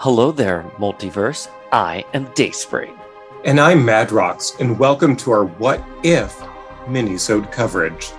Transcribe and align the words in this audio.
Hello 0.00 0.32
there, 0.32 0.64
multiverse. 0.78 1.46
I 1.72 2.06
am 2.14 2.24
Dayspring. 2.34 2.98
And 3.44 3.60
I'm 3.60 3.84
Madrox, 3.84 4.58
and 4.58 4.78
welcome 4.78 5.14
to 5.16 5.30
our 5.30 5.44
What 5.44 5.84
If 6.02 6.38
minisode 6.86 7.52
coverage. 7.52 8.10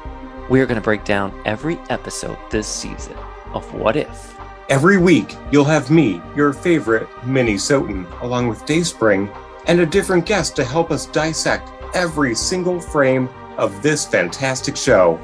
We 0.48 0.62
are 0.62 0.68
going 0.68 0.80
to 0.80 0.84
break 0.84 1.06
down 1.06 1.34
every 1.44 1.80
episode 1.90 2.38
this 2.52 2.68
season 2.68 3.18
of 3.56 3.74
What 3.74 3.96
If. 3.96 4.38
Every 4.70 5.00
week, 5.00 5.36
you'll 5.52 5.66
have 5.66 5.90
me, 5.90 6.22
your 6.36 6.54
favorite 6.54 7.10
Minnesotan, 7.22 8.06
along 8.22 8.48
with 8.48 8.64
Dayspring, 8.68 9.28
and 9.66 9.80
a 9.80 9.86
different 9.88 10.28
guest 10.28 10.56
to 10.58 10.64
help 10.64 10.92
us 10.92 11.08
dissect 11.08 11.68
every 11.96 12.36
single 12.36 12.80
frame 12.80 13.28
of 13.58 13.82
this 13.82 14.06
fantastic 14.06 14.78
show. 14.78 15.20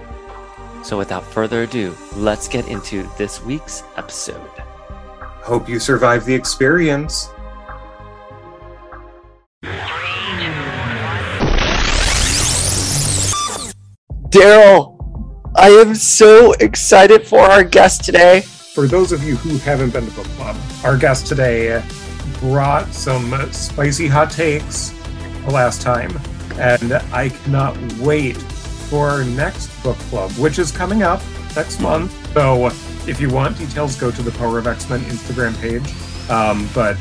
So, 0.81 0.97
without 0.97 1.23
further 1.23 1.61
ado, 1.61 1.95
let's 2.15 2.47
get 2.47 2.67
into 2.67 3.07
this 3.15 3.43
week's 3.43 3.83
episode. 3.95 4.49
Hope 5.47 5.69
you 5.69 5.79
survive 5.79 6.25
the 6.25 6.33
experience. 6.33 7.29
Daryl, 14.27 14.99
I 15.55 15.69
am 15.69 15.95
so 15.95 16.51
excited 16.59 17.25
for 17.25 17.39
our 17.39 17.63
guest 17.63 18.03
today. 18.03 18.41
For 18.41 18.87
those 18.87 19.13
of 19.13 19.23
you 19.23 19.37
who 19.37 19.57
haven't 19.59 19.93
been 19.93 20.05
to 20.05 20.11
book 20.11 20.27
club, 20.35 20.57
our 20.83 20.97
guest 20.97 21.27
today 21.27 21.81
brought 22.41 22.93
some 22.93 23.31
spicy 23.53 24.07
hot 24.07 24.29
takes 24.29 24.89
the 25.45 25.51
last 25.51 25.81
time, 25.81 26.11
and 26.57 26.91
I 27.13 27.29
cannot 27.29 27.77
wait 27.99 28.35
for 28.35 29.07
our 29.07 29.23
next 29.23 29.67
book 29.81 29.97
club, 30.09 30.29
which 30.31 30.59
is 30.59 30.73
coming 30.73 31.03
up 31.03 31.21
next 31.55 31.79
month. 31.79 32.11
So 32.33 32.69
if 33.07 33.19
you 33.21 33.29
want 33.29 33.57
details, 33.57 33.95
go 33.95 34.11
to 34.11 34.21
the 34.21 34.31
Power 34.31 34.59
of 34.59 34.67
X 34.67 34.89
Men 34.89 34.99
Instagram 35.01 35.59
page. 35.61 35.93
Um, 36.29 36.69
but 36.73 36.97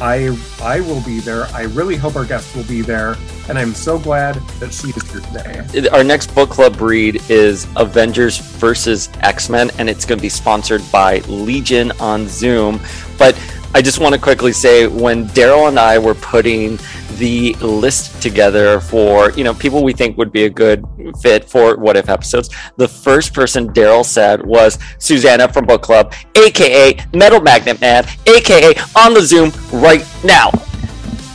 I 0.00 0.36
I 0.60 0.80
will 0.80 1.00
be 1.02 1.20
there. 1.20 1.44
I 1.46 1.62
really 1.62 1.96
hope 1.96 2.16
our 2.16 2.24
guest 2.24 2.54
will 2.54 2.64
be 2.64 2.82
there, 2.82 3.16
and 3.48 3.58
I'm 3.58 3.72
so 3.72 3.98
glad 3.98 4.34
that 4.60 4.72
she 4.72 4.88
is 4.88 5.10
here 5.10 5.20
today. 5.22 5.88
Our 5.88 6.04
next 6.04 6.34
book 6.34 6.50
club 6.50 6.80
read 6.80 7.22
is 7.30 7.66
Avengers 7.76 8.36
versus 8.38 9.08
X 9.20 9.48
Men, 9.48 9.70
and 9.78 9.88
it's 9.88 10.04
going 10.04 10.18
to 10.18 10.22
be 10.22 10.28
sponsored 10.28 10.82
by 10.92 11.18
Legion 11.20 11.92
on 11.92 12.28
Zoom. 12.28 12.80
But 13.18 13.40
I 13.74 13.80
just 13.80 13.98
want 13.98 14.14
to 14.14 14.20
quickly 14.20 14.52
say 14.52 14.86
when 14.86 15.26
Daryl 15.28 15.68
and 15.68 15.78
I 15.78 15.98
were 15.98 16.14
putting 16.14 16.78
the 17.18 17.54
list 17.54 18.20
together 18.20 18.80
for 18.80 19.30
you 19.32 19.44
know 19.44 19.54
people 19.54 19.82
we 19.82 19.92
think 19.92 20.16
would 20.18 20.32
be 20.32 20.44
a 20.44 20.50
good 20.50 20.84
fit 21.20 21.44
for 21.44 21.76
what 21.76 21.96
if 21.96 22.08
episodes 22.08 22.50
the 22.76 22.86
first 22.86 23.32
person 23.32 23.68
daryl 23.72 24.04
said 24.04 24.44
was 24.44 24.78
susanna 24.98 25.50
from 25.50 25.64
book 25.64 25.82
club 25.82 26.12
aka 26.34 26.96
metal 27.14 27.40
magnet 27.40 27.80
man 27.80 28.04
aka 28.26 28.74
on 28.96 29.14
the 29.14 29.20
zoom 29.20 29.50
right 29.72 30.06
now 30.24 30.50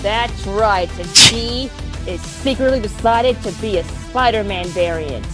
that's 0.02 0.46
right 0.48 0.90
and 1.00 1.08
she 1.16 1.70
is 2.08 2.22
secretly 2.22 2.80
decided 2.80 3.40
to 3.42 3.52
be 3.62 3.78
a 3.78 3.84
spider-man 3.84 4.66
variant 4.68 5.26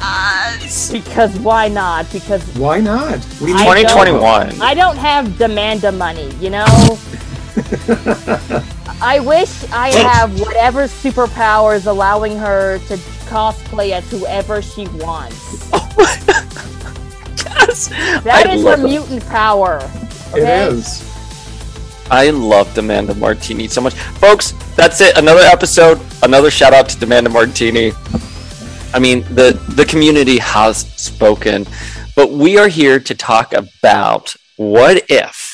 uh, 0.00 0.56
because 0.92 1.36
why 1.40 1.66
not? 1.66 2.10
Because 2.12 2.44
why 2.56 2.80
not? 2.80 3.16
We 3.40 3.50
2021. 3.50 4.60
I 4.60 4.72
don't 4.72 4.96
have 4.96 5.26
demanda 5.38 5.90
money, 5.92 6.32
you 6.36 6.50
know. 6.50 6.98
I 9.00 9.20
wish 9.20 9.64
I 9.70 9.90
have 9.90 10.40
whatever 10.40 10.84
superpowers 10.84 11.86
allowing 11.86 12.36
her 12.36 12.78
to 12.88 12.96
cosplay 13.28 13.92
as 13.92 14.10
whoever 14.10 14.62
she 14.62 14.86
wants. 14.88 15.70
Oh 15.80 15.94
yes, 17.36 17.88
that 17.88 18.46
I 18.46 18.52
is 18.54 18.64
her 18.64 18.76
mutant 18.76 19.26
power. 19.26 19.78
Okay? 20.32 20.66
It 20.66 20.72
is. 20.72 21.08
I 22.10 22.30
love 22.30 22.68
Demanda 22.68 23.16
Martini 23.16 23.68
so 23.68 23.80
much. 23.80 23.94
Folks, 23.94 24.52
that's 24.74 25.00
it. 25.00 25.16
Another 25.18 25.42
episode. 25.42 26.00
Another 26.22 26.50
shout 26.50 26.72
out 26.72 26.88
to 26.88 26.96
Demanda 26.96 27.30
Martini. 27.30 27.92
I 28.94 28.98
mean, 28.98 29.22
the 29.34 29.60
the 29.76 29.84
community 29.84 30.38
has 30.38 30.78
spoken, 30.96 31.66
but 32.16 32.30
we 32.30 32.56
are 32.58 32.68
here 32.68 32.98
to 32.98 33.14
talk 33.14 33.52
about 33.52 34.34
what 34.56 35.04
if, 35.08 35.47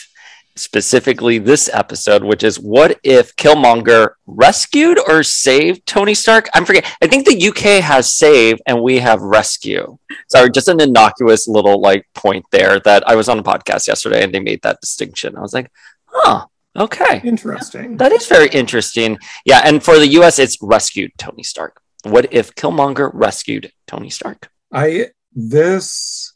specifically 0.57 1.39
this 1.39 1.69
episode, 1.73 2.23
which 2.23 2.43
is 2.43 2.59
what 2.59 2.99
if 3.03 3.35
Killmonger 3.37 4.11
rescued 4.27 4.99
or 5.09 5.23
saved 5.23 5.87
Tony 5.87 6.15
Stark? 6.15 6.49
I'm 6.55 6.65
forget. 6.65 6.85
I 7.03 7.07
think 7.07 7.27
the 7.27 7.49
UK 7.49 7.83
has 7.83 8.13
save 8.13 8.59
and 8.67 8.83
we 8.83 8.99
have 8.99 9.21
rescue. 9.21 9.99
Sorry, 10.29 10.51
just 10.51 10.69
an 10.69 10.81
innocuous 10.81 11.49
little 11.49 11.81
like 11.81 12.07
point 12.15 12.45
there 12.53 12.81
that 12.81 13.09
I 13.09 13.15
was 13.17 13.29
on 13.29 13.39
a 13.39 13.43
podcast 13.43 13.89
yesterday 13.89 14.23
and 14.23 14.33
they 14.33 14.41
made 14.41 14.63
that 14.63 14.81
distinction. 14.81 15.37
I 15.37 15.41
was 15.41 15.55
like, 15.55 15.71
huh. 16.07 16.47
Okay. 16.77 17.21
Interesting. 17.23 17.99
That 17.99 18.11
is 18.11 18.27
very 18.27 18.49
interesting. 18.49 19.19
Yeah, 19.45 19.61
and 19.65 19.83
for 19.83 19.99
the 19.99 20.09
US, 20.19 20.41
it's 20.41 20.59
rescued 20.61 21.13
Tony 21.19 21.45
Stark. 21.45 21.81
What 22.03 22.33
if 22.33 22.55
Killmonger 22.55 23.11
rescued 23.15 23.73
Tony 23.87 24.11
Stark? 24.11 24.51
I 24.73 25.11
this 25.33 26.35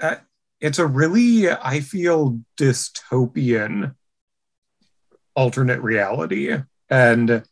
uh, 0.00 0.16
it's 0.62 0.78
a 0.78 0.86
really 0.86 1.50
I 1.50 1.80
feel 1.80 2.40
dystopian 2.56 3.94
alternate 5.34 5.80
reality 5.80 6.56
and 6.88 7.42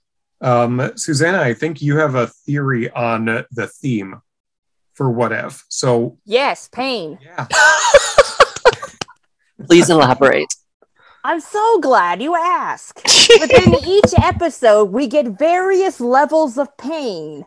um, 0.42 0.92
Susanna, 0.96 1.40
I 1.40 1.52
think 1.52 1.82
you 1.82 1.98
have 1.98 2.14
a 2.14 2.28
theory 2.28 2.88
on 2.90 3.44
the 3.50 3.66
theme 3.66 4.22
for 4.94 5.10
what 5.10 5.32
if. 5.32 5.66
So 5.68 6.16
yes, 6.24 6.68
pain. 6.68 7.18
Yeah. 7.22 7.46
Please 9.66 9.90
elaborate. 9.90 10.54
I'm 11.22 11.40
so 11.40 11.78
glad 11.80 12.22
you 12.22 12.34
asked. 12.34 13.02
Within 13.40 13.74
each 13.86 14.14
episode, 14.22 14.86
we 14.86 15.06
get 15.06 15.38
various 15.38 16.00
levels 16.00 16.56
of 16.56 16.74
pain. 16.78 17.44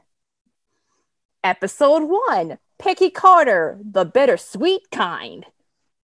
Episode 1.44 2.04
one 2.04 2.60
Peggy 2.78 3.10
Carter, 3.10 3.80
the 3.84 4.06
bittersweet 4.06 4.92
kind. 4.92 5.48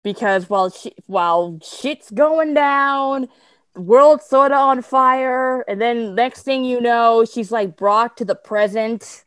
Because 0.07 0.49
while, 0.49 0.71
she, 0.71 0.93
while 1.07 1.59
shit's 1.65 2.13
going 2.13 2.55
down, 2.55 3.29
the 3.75 3.81
world's 3.81 4.25
sort 4.25 4.53
of 4.53 4.59
on 4.59 4.81
fire, 4.81 5.63
and 5.63 5.81
then 5.81 6.15
next 6.15 6.45
thing 6.45 6.65
you 6.65 6.81
know, 6.81 7.25
she's 7.25 7.51
like 7.51 7.77
brought 7.77 8.17
to 8.19 8.25
the 8.25 8.37
present, 8.37 9.25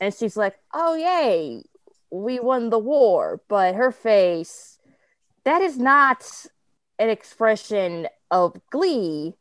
and 0.00 0.12
she's 0.12 0.36
like, 0.36 0.58
oh, 0.74 0.96
yay, 0.96 1.62
we 2.10 2.40
won 2.40 2.70
the 2.70 2.80
war. 2.80 3.40
But 3.46 3.76
her 3.76 3.92
face, 3.92 4.80
that 5.44 5.62
is 5.62 5.78
not 5.78 6.24
an 6.98 7.10
expression 7.10 8.08
of 8.28 8.60
glee, 8.70 9.36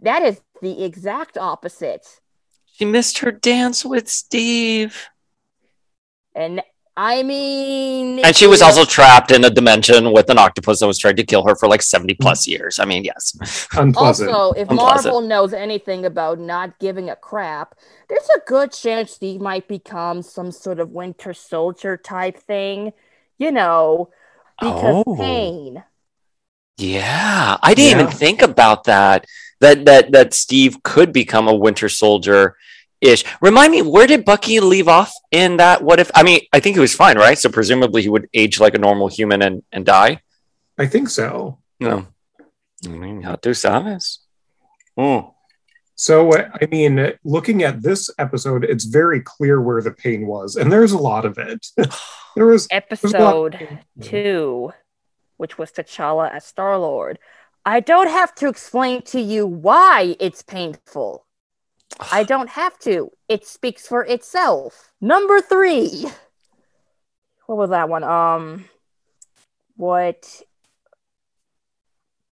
that 0.00 0.22
is 0.22 0.40
the 0.62 0.84
exact 0.84 1.36
opposite. 1.36 2.18
She 2.64 2.86
missed 2.86 3.18
her 3.18 3.30
dance 3.30 3.84
with 3.84 4.08
Steve. 4.08 5.08
And 6.34 6.62
I 6.96 7.22
mean, 7.22 8.18
and 8.22 8.36
she 8.36 8.46
was 8.46 8.60
also 8.60 8.84
trapped 8.84 9.30
in 9.30 9.44
a 9.44 9.50
dimension 9.50 10.12
with 10.12 10.28
an 10.28 10.38
octopus 10.38 10.80
that 10.80 10.86
was 10.86 10.98
trying 10.98 11.16
to 11.16 11.24
kill 11.24 11.46
her 11.46 11.56
for 11.56 11.66
like 11.66 11.80
70 11.80 12.14
plus 12.14 12.44
mm. 12.44 12.48
years. 12.48 12.78
I 12.78 12.84
mean, 12.84 13.02
yes. 13.02 13.66
Unpleasant. 13.76 14.30
Also, 14.30 14.52
if 14.60 14.68
Unpleasant. 14.68 15.12
Marvel 15.12 15.20
knows 15.22 15.54
anything 15.54 16.04
about 16.04 16.38
not 16.38 16.78
giving 16.78 17.08
a 17.08 17.16
crap, 17.16 17.74
there's 18.08 18.28
a 18.36 18.40
good 18.46 18.72
chance 18.72 19.12
Steve 19.12 19.40
might 19.40 19.68
become 19.68 20.20
some 20.20 20.52
sort 20.52 20.80
of 20.80 20.90
Winter 20.90 21.32
Soldier 21.32 21.96
type 21.96 22.36
thing. 22.36 22.92
You 23.38 23.52
know, 23.52 24.10
because 24.60 25.04
oh. 25.06 25.16
pain. 25.16 25.82
Yeah, 26.76 27.56
I 27.62 27.74
didn't 27.74 27.98
yeah. 27.98 28.04
even 28.04 28.16
think 28.16 28.42
about 28.42 28.84
that. 28.84 29.26
That 29.60 29.86
that 29.86 30.12
that 30.12 30.34
Steve 30.34 30.82
could 30.82 31.12
become 31.12 31.48
a 31.48 31.54
Winter 31.54 31.88
Soldier 31.88 32.56
ish. 33.02 33.24
Remind 33.42 33.72
me, 33.72 33.82
where 33.82 34.06
did 34.06 34.24
Bucky 34.24 34.60
leave 34.60 34.88
off 34.88 35.12
in 35.30 35.58
that? 35.58 35.82
What 35.82 36.00
if? 36.00 36.10
I 36.14 36.22
mean, 36.22 36.40
I 36.52 36.60
think 36.60 36.76
he 36.76 36.80
was 36.80 36.94
fine, 36.94 37.18
right? 37.18 37.36
So 37.36 37.50
presumably 37.50 38.00
he 38.00 38.08
would 38.08 38.28
age 38.32 38.60
like 38.60 38.74
a 38.74 38.78
normal 38.78 39.08
human 39.08 39.42
and 39.42 39.62
and 39.72 39.84
die. 39.84 40.22
I 40.78 40.86
think 40.86 41.10
so. 41.10 41.58
No, 41.78 42.06
I 42.84 42.88
mean, 42.88 43.22
how 43.22 43.34
tú 43.34 43.50
sabes? 43.54 44.18
Oh. 44.96 45.34
So, 45.94 46.32
uh, 46.32 46.48
I 46.60 46.66
mean, 46.66 47.12
looking 47.22 47.62
at 47.62 47.82
this 47.82 48.10
episode, 48.18 48.64
it's 48.64 48.84
very 48.84 49.20
clear 49.20 49.60
where 49.60 49.82
the 49.82 49.92
pain 49.92 50.26
was, 50.26 50.56
and 50.56 50.72
there's 50.72 50.92
a 50.92 50.98
lot 50.98 51.24
of 51.24 51.38
it. 51.38 51.66
there 52.34 52.46
was 52.46 52.66
episode 52.70 53.54
was 53.60 54.08
two, 54.08 54.72
which 55.36 55.58
was 55.58 55.70
T'Challa 55.70 56.32
as 56.32 56.46
Star 56.46 56.78
Lord. 56.78 57.18
I 57.64 57.80
don't 57.80 58.08
have 58.08 58.34
to 58.36 58.48
explain 58.48 59.02
to 59.02 59.20
you 59.20 59.46
why 59.46 60.16
it's 60.18 60.42
painful. 60.42 61.26
I 62.12 62.24
don't 62.24 62.50
have 62.50 62.78
to. 62.80 63.12
It 63.28 63.46
speaks 63.46 63.86
for 63.86 64.04
itself. 64.04 64.92
Number 65.00 65.40
three. 65.40 66.06
What 67.46 67.58
was 67.58 67.70
that 67.70 67.88
one? 67.88 68.04
Um, 68.04 68.64
what 69.76 70.42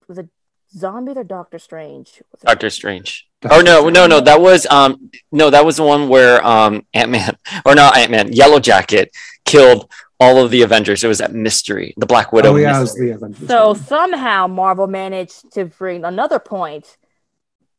was 0.08 0.18
it? 0.18 0.30
Zombie 0.76 1.12
or 1.12 1.24
Doctor 1.24 1.60
Strange? 1.60 2.24
Doctor 2.44 2.70
Strange. 2.70 3.28
Doctor 3.42 3.60
or 3.60 3.64
no, 3.64 3.90
no, 3.90 4.08
no. 4.08 4.20
That 4.20 4.42
was 4.42 4.66
um, 4.68 5.12
no, 5.32 5.50
that 5.52 5.66
was 5.66 5.78
the 5.78 5.84
one 5.84 6.10
where 6.10 6.44
um, 6.46 6.86
Ant 6.94 7.12
Man 7.12 7.38
or 7.66 7.76
not 7.76 7.96
Ant 7.96 8.12
Man, 8.12 8.34
Yellow 8.34 8.60
Jacket 8.60 9.12
killed 9.46 9.92
all 10.20 10.44
of 10.44 10.52
the 10.52 10.62
Avengers. 10.64 11.04
It 11.04 11.08
was 11.08 11.20
that 11.20 11.34
mystery, 11.34 11.94
the 11.98 12.06
Black 12.06 12.34
Widow. 12.34 12.54
oh 12.54 12.56
yeah, 12.56 12.78
it 12.78 12.82
was 12.82 12.96
the 12.96 13.12
Avengers. 13.12 13.48
So 13.48 13.68
one. 13.68 13.76
somehow 13.76 14.48
Marvel 14.48 14.88
managed 14.88 15.52
to 15.54 15.66
bring 15.66 16.06
another 16.06 16.40
point. 16.40 16.98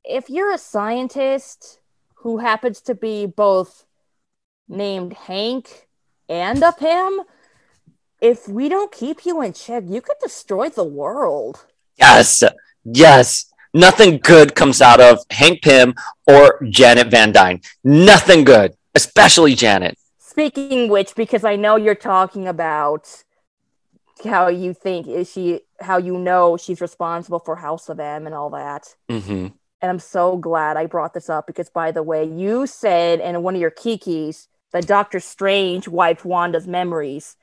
If 0.05 0.29
you're 0.29 0.53
a 0.53 0.59
scientist 0.59 1.81
who 2.17 2.39
happens 2.39 2.81
to 2.83 2.95
be 2.95 3.25
both 3.25 3.87
named 4.69 5.15
Hank 5.15 5.89
and 6.29 6.62
a 6.62 6.73
Pym, 6.73 7.23
if 8.21 8.47
we 8.47 8.69
don't 8.69 8.93
keep 8.93 9.25
you 9.25 9.41
in 9.41 9.55
check, 9.55 9.85
you 9.87 10.03
could 10.03 10.17
destroy 10.21 10.69
the 10.69 10.85
world. 10.85 11.67
Yes, 11.97 12.43
yes. 12.85 13.51
Nothing 13.73 14.19
good 14.19 14.55
comes 14.55 14.83
out 14.83 15.01
of 15.01 15.19
Hank 15.31 15.62
Pym 15.62 15.95
or 16.27 16.62
Janet 16.69 17.09
Van 17.09 17.33
Dyne. 17.33 17.61
Nothing 17.83 18.45
good, 18.45 18.75
especially 18.95 19.55
Janet. 19.55 19.97
Speaking 20.19 20.89
which, 20.89 21.15
because 21.15 21.45
I 21.45 21.56
know 21.56 21.77
you're 21.77 21.95
talking 21.95 22.47
about 22.47 23.25
how 24.23 24.49
you 24.49 24.75
think 24.75 25.06
is 25.06 25.31
she, 25.31 25.61
how 25.81 25.97
you 25.99 26.19
know 26.19 26.56
she's 26.56 26.81
responsible 26.81 27.39
for 27.39 27.56
House 27.56 27.89
of 27.89 27.99
M 27.99 28.27
and 28.27 28.35
all 28.35 28.51
that. 28.51 28.95
hmm 29.09 29.49
And 29.85 29.91
I'm 29.91 29.99
so 29.99 30.39
glad 30.39 30.79
I 30.79 30.87
brought 30.87 31.13
this 31.13 31.29
up 31.29 31.47
because, 31.47 31.69
by 31.69 31.91
the 31.91 32.03
way, 32.03 32.25
you 32.25 32.67
said 32.67 33.21
in 33.21 33.43
one 33.43 33.55
of 33.55 33.61
your 33.61 33.71
kikis 33.71 34.47
that 34.73 34.87
Doctor 34.87 35.21
Strange 35.21 35.89
wiped 35.89 36.25
Wanda's 36.25 36.67
memories. 36.67 37.37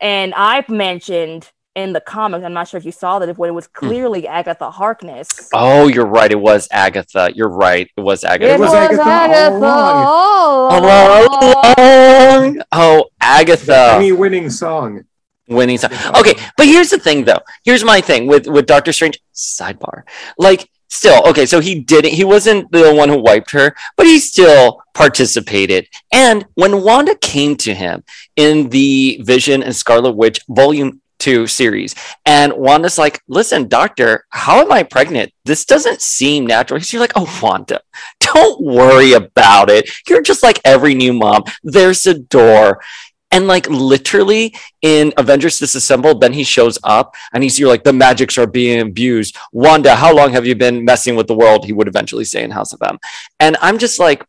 And 0.00 0.32
I've 0.34 0.68
mentioned 0.68 1.50
in 1.74 1.92
the 1.92 2.00
comics, 2.00 2.44
I'm 2.44 2.52
not 2.52 2.68
sure 2.68 2.78
if 2.78 2.84
you 2.84 2.92
saw 2.92 3.18
that, 3.18 3.28
if 3.28 3.36
when 3.36 3.50
it 3.50 3.52
was 3.52 3.66
hmm. 3.66 3.84
clearly 3.84 4.28
Agatha 4.28 4.70
Harkness. 4.70 5.50
Oh, 5.52 5.88
you're 5.88 6.06
right. 6.06 6.30
It 6.30 6.38
was 6.38 6.68
Agatha. 6.70 7.32
You're 7.34 7.48
right. 7.48 7.90
It 7.96 8.00
was 8.00 8.22
Agatha. 8.22 8.54
It 8.54 8.60
was 8.60 8.72
Agatha 8.72 9.10
all 9.10 9.58
along. 9.58 10.04
all 10.06 10.70
All 10.70 10.84
along. 10.84 12.44
along. 12.54 12.62
Oh, 12.70 13.06
Agatha. 13.20 13.94
Emmy 13.96 14.12
winning 14.12 14.50
song. 14.50 15.02
winning 15.48 15.78
song. 15.78 15.90
Okay, 16.14 16.34
but 16.56 16.66
here's 16.66 16.90
the 16.90 16.98
thing 17.00 17.24
though. 17.24 17.40
Here's 17.64 17.82
my 17.82 18.00
thing 18.00 18.28
with 18.28 18.46
with 18.46 18.66
Doctor 18.66 18.92
Strange. 18.92 19.18
Sidebar. 19.34 20.04
Like 20.38 20.70
still, 20.88 21.26
okay, 21.28 21.46
so 21.46 21.60
he 21.60 21.80
didn't 21.80 22.12
he 22.12 22.24
wasn't 22.24 22.70
the 22.72 22.94
one 22.94 23.08
who 23.08 23.18
wiped 23.18 23.50
her, 23.52 23.74
but 23.96 24.06
he 24.06 24.18
still 24.18 24.82
participated. 24.94 25.88
And 26.12 26.46
when 26.54 26.82
Wanda 26.82 27.14
came 27.16 27.56
to 27.56 27.74
him 27.74 28.04
in 28.36 28.68
the 28.70 29.20
Vision 29.22 29.62
and 29.62 29.74
Scarlet 29.74 30.12
Witch 30.12 30.40
volume 30.48 31.00
2 31.18 31.46
series 31.46 31.94
and 32.26 32.52
Wanda's 32.52 32.98
like, 32.98 33.22
"Listen, 33.26 33.68
doctor, 33.68 34.26
how 34.30 34.60
am 34.60 34.70
I 34.70 34.82
pregnant? 34.82 35.32
This 35.44 35.64
doesn't 35.64 36.02
seem 36.02 36.46
natural." 36.46 36.78
She's 36.80 37.00
like, 37.00 37.12
"Oh, 37.16 37.38
Wanda, 37.42 37.80
don't 38.20 38.60
worry 38.60 39.12
about 39.12 39.70
it. 39.70 39.90
You're 40.08 40.22
just 40.22 40.42
like 40.42 40.60
every 40.64 40.94
new 40.94 41.12
mom. 41.12 41.44
There's 41.62 42.06
a 42.06 42.14
door." 42.14 42.82
And 43.32 43.46
like 43.46 43.68
literally 43.68 44.54
in 44.82 45.12
Avengers 45.16 45.58
Disassembled, 45.58 46.20
then 46.20 46.32
he 46.32 46.44
shows 46.44 46.78
up 46.84 47.14
and 47.32 47.42
he's 47.42 47.58
you're 47.58 47.68
like 47.68 47.84
the 47.84 47.92
magics 47.92 48.38
are 48.38 48.46
being 48.46 48.80
abused. 48.80 49.36
Wanda, 49.52 49.94
how 49.94 50.14
long 50.14 50.30
have 50.32 50.46
you 50.46 50.54
been 50.54 50.84
messing 50.84 51.16
with 51.16 51.26
the 51.26 51.34
world? 51.34 51.64
He 51.64 51.72
would 51.72 51.88
eventually 51.88 52.24
say 52.24 52.42
in 52.42 52.50
House 52.50 52.72
of 52.72 52.80
M. 52.82 52.98
And 53.40 53.56
I'm 53.60 53.78
just 53.78 53.98
like, 53.98 54.24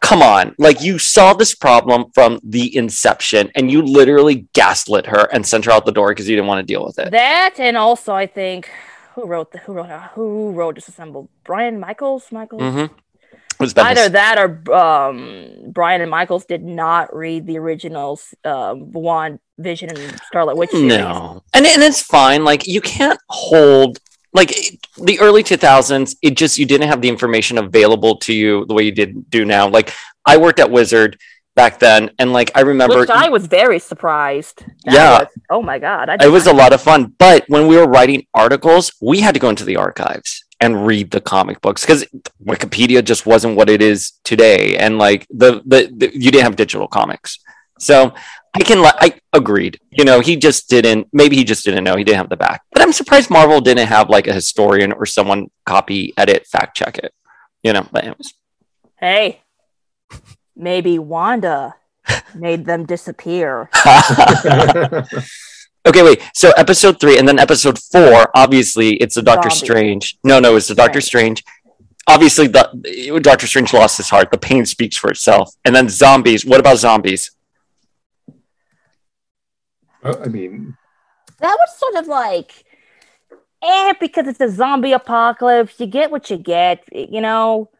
come 0.00 0.22
on, 0.22 0.54
like 0.58 0.82
you 0.82 0.98
saw 0.98 1.32
this 1.32 1.54
problem 1.54 2.10
from 2.12 2.38
the 2.44 2.76
inception 2.76 3.50
and 3.54 3.70
you 3.70 3.80
literally 3.80 4.46
gaslit 4.52 5.06
her 5.06 5.28
and 5.32 5.46
sent 5.46 5.64
her 5.64 5.72
out 5.72 5.86
the 5.86 5.92
door 5.92 6.10
because 6.10 6.28
you 6.28 6.36
didn't 6.36 6.48
want 6.48 6.60
to 6.60 6.72
deal 6.72 6.84
with 6.84 6.98
it. 6.98 7.10
That 7.10 7.54
and 7.58 7.76
also 7.76 8.12
I 8.12 8.26
think 8.26 8.70
who 9.14 9.26
wrote 9.26 9.52
the 9.52 9.58
who 9.58 9.72
wrote 9.72 9.88
who 10.14 10.52
wrote 10.52 10.74
Disassembled? 10.74 11.28
Brian 11.44 11.80
Michaels? 11.80 12.30
Michaels? 12.30 12.62
Mm-hmm. 12.62 12.94
Either 13.60 14.08
that 14.10 14.38
or 14.38 14.74
um, 14.74 15.50
Brian 15.68 16.00
and 16.00 16.10
Michaels 16.10 16.44
did 16.44 16.62
not 16.62 17.14
read 17.14 17.46
the 17.46 17.58
originals, 17.58 18.34
um, 18.44 18.92
Wand, 18.92 19.38
Vision, 19.58 19.90
and 19.90 20.20
Scarlet 20.22 20.56
Witch. 20.56 20.70
series. 20.70 20.86
No, 20.88 21.42
and 21.52 21.66
and 21.66 21.82
it's 21.82 22.02
fine. 22.02 22.44
Like 22.44 22.66
you 22.66 22.80
can't 22.80 23.18
hold 23.28 23.98
like 24.32 24.50
the 25.00 25.18
early 25.20 25.42
two 25.42 25.56
thousands. 25.56 26.16
It 26.22 26.36
just 26.36 26.58
you 26.58 26.66
didn't 26.66 26.88
have 26.88 27.00
the 27.00 27.08
information 27.08 27.58
available 27.58 28.16
to 28.18 28.32
you 28.34 28.64
the 28.66 28.74
way 28.74 28.82
you 28.84 28.92
did 28.92 29.30
do 29.30 29.44
now. 29.44 29.68
Like 29.68 29.92
I 30.26 30.36
worked 30.36 30.58
at 30.60 30.70
Wizard 30.70 31.18
back 31.54 31.78
then, 31.78 32.10
and 32.18 32.32
like 32.32 32.50
I 32.56 32.62
remember 32.62 32.98
Which 32.98 33.10
I 33.10 33.28
was 33.28 33.46
very 33.46 33.78
surprised. 33.78 34.64
That 34.84 34.92
Yeah. 34.94 35.18
was- 35.20 35.28
oh 35.50 35.62
my 35.62 35.78
god! 35.78 36.08
I 36.08 36.16
it 36.24 36.28
was 36.30 36.46
a 36.48 36.52
lot 36.52 36.72
of 36.72 36.82
fun. 36.82 37.14
But 37.18 37.44
when 37.48 37.66
we 37.68 37.76
were 37.76 37.86
writing 37.86 38.26
articles, 38.34 38.92
we 39.00 39.20
had 39.20 39.34
to 39.34 39.40
go 39.40 39.48
into 39.48 39.64
the 39.64 39.76
archives 39.76 40.43
and 40.60 40.86
read 40.86 41.10
the 41.10 41.20
comic 41.20 41.60
books 41.60 41.82
because 41.82 42.04
Wikipedia 42.42 43.04
just 43.04 43.26
wasn't 43.26 43.56
what 43.56 43.68
it 43.68 43.82
is 43.82 44.12
today, 44.24 44.76
and 44.76 44.98
like 44.98 45.26
the, 45.30 45.62
the 45.66 45.92
the 45.94 46.10
you 46.14 46.30
didn't 46.30 46.44
have 46.44 46.56
digital 46.56 46.88
comics. 46.88 47.38
So 47.78 48.14
I 48.54 48.60
can 48.60 48.84
I 48.84 49.18
agreed. 49.32 49.80
You 49.90 50.04
know, 50.04 50.20
he 50.20 50.36
just 50.36 50.68
didn't. 50.68 51.08
Maybe 51.12 51.36
he 51.36 51.44
just 51.44 51.64
didn't 51.64 51.84
know. 51.84 51.96
He 51.96 52.04
didn't 52.04 52.18
have 52.18 52.28
the 52.28 52.36
back. 52.36 52.62
But 52.72 52.82
I'm 52.82 52.92
surprised 52.92 53.30
Marvel 53.30 53.60
didn't 53.60 53.88
have 53.88 54.08
like 54.08 54.26
a 54.28 54.32
historian 54.32 54.92
or 54.92 55.06
someone 55.06 55.50
copy, 55.66 56.14
edit, 56.16 56.46
fact 56.46 56.76
check 56.76 56.98
it. 56.98 57.12
You 57.62 57.72
know, 57.72 57.86
but 57.90 58.04
anyways. 58.04 58.34
Hey, 58.98 59.40
maybe 60.54 60.98
Wanda 60.98 61.74
made 62.34 62.64
them 62.64 62.86
disappear. 62.86 63.70
Okay, 65.86 66.02
wait. 66.02 66.22
So 66.34 66.50
episode 66.56 66.98
three, 66.98 67.18
and 67.18 67.28
then 67.28 67.38
episode 67.38 67.78
four. 67.78 68.30
Obviously, 68.34 68.94
it's 68.96 69.16
the 69.16 69.22
Doctor 69.22 69.50
Zombie. 69.50 69.66
Strange. 69.66 70.18
No, 70.24 70.40
no, 70.40 70.56
it's 70.56 70.68
the 70.68 70.74
Doctor 70.74 70.96
Right. 70.98 71.04
Strange. 71.04 71.44
Obviously, 72.06 72.46
the 72.46 73.20
Doctor 73.22 73.46
Strange 73.46 73.72
lost 73.72 73.96
his 73.98 74.08
heart. 74.08 74.30
The 74.30 74.38
pain 74.38 74.64
speaks 74.66 74.96
for 74.96 75.10
itself. 75.10 75.54
And 75.64 75.74
then 75.74 75.88
zombies. 75.88 76.44
What 76.44 76.60
about 76.60 76.78
zombies? 76.78 77.30
I 80.02 80.26
mean, 80.26 80.76
That 81.40 81.56
was 81.58 81.78
sort 81.78 81.96
of 81.96 82.06
like, 82.06 82.64
eh, 83.62 83.94
because 83.98 84.26
it's 84.26 84.40
a 84.40 84.50
zombie 84.50 84.92
apocalypse. 84.92 85.80
You 85.80 85.86
get 85.86 86.10
what 86.10 86.30
you 86.30 86.36
get. 86.36 86.84
You 86.92 87.22
know, 87.22 87.70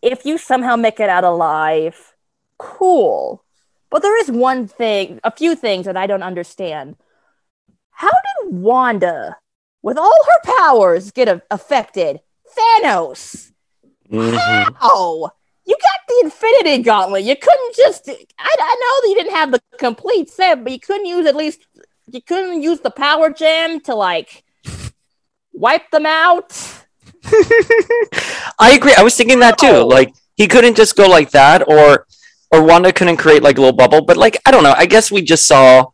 if 0.00 0.24
you 0.24 0.38
somehow 0.38 0.76
make 0.76 1.00
it 1.00 1.10
out 1.10 1.24
alive, 1.24 2.14
cool. 2.58 3.41
But 3.92 4.00
there 4.00 4.18
is 4.18 4.30
one 4.30 4.66
thing, 4.66 5.20
a 5.22 5.30
few 5.30 5.54
things 5.54 5.84
that 5.84 5.98
I 5.98 6.06
don't 6.06 6.22
understand. 6.22 6.96
How 7.90 8.08
did 8.08 8.54
Wanda, 8.54 9.36
with 9.82 9.98
all 9.98 10.18
her 10.26 10.56
powers, 10.58 11.10
get 11.10 11.28
a- 11.28 11.42
affected? 11.50 12.20
Thanos. 12.56 13.52
Mhm. 14.10 14.76
Oh, 14.80 15.30
you 15.66 15.76
got 15.80 16.00
the 16.08 16.20
Infinity 16.24 16.82
Gauntlet. 16.82 17.24
You 17.24 17.36
couldn't 17.36 17.76
just. 17.76 18.08
I, 18.08 18.14
I 18.38 18.76
know 18.80 19.02
that 19.02 19.08
you 19.10 19.14
didn't 19.14 19.36
have 19.36 19.52
the 19.52 19.60
complete 19.78 20.30
set, 20.30 20.64
but 20.64 20.72
you 20.72 20.80
couldn't 20.80 21.06
use 21.06 21.26
at 21.26 21.36
least. 21.36 21.60
You 22.10 22.22
couldn't 22.22 22.62
use 22.62 22.80
the 22.80 22.90
power 22.90 23.28
gem 23.30 23.80
to 23.82 23.94
like 23.94 24.42
wipe 25.52 25.90
them 25.90 26.06
out. 26.06 26.50
I 28.58 28.72
agree. 28.74 28.94
I 28.96 29.02
was 29.02 29.14
thinking 29.16 29.40
that 29.40 29.58
too. 29.58 29.82
Like 29.84 30.14
he 30.34 30.48
couldn't 30.48 30.76
just 30.76 30.96
go 30.96 31.06
like 31.06 31.30
that, 31.32 31.68
or 31.68 32.06
or 32.52 32.62
Wanda 32.62 32.92
couldn't 32.92 33.16
create 33.16 33.42
like 33.42 33.58
a 33.58 33.60
little 33.60 33.76
bubble. 33.76 34.02
But 34.04 34.16
like 34.16 34.36
I 34.46 34.50
don't 34.50 34.62
know. 34.62 34.74
I 34.76 34.86
guess 34.86 35.10
we 35.10 35.22
just 35.22 35.46
saw 35.46 35.86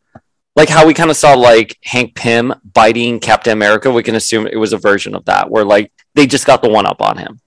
like 0.56 0.68
how 0.68 0.86
we 0.86 0.92
kind 0.92 1.10
of 1.10 1.16
saw 1.16 1.34
like 1.34 1.78
Hank 1.84 2.14
Pym 2.14 2.52
biting 2.74 3.20
Captain 3.20 3.52
America. 3.52 3.90
We 3.90 4.02
can 4.02 4.16
assume 4.16 4.46
it 4.46 4.56
was 4.56 4.72
a 4.72 4.78
version 4.78 5.14
of 5.14 5.24
that, 5.26 5.50
where 5.50 5.64
like 5.64 5.92
they 6.14 6.26
just 6.26 6.46
got 6.46 6.62
the 6.62 6.68
one 6.68 6.84
up 6.86 7.00
on 7.00 7.16
him. 7.16 7.40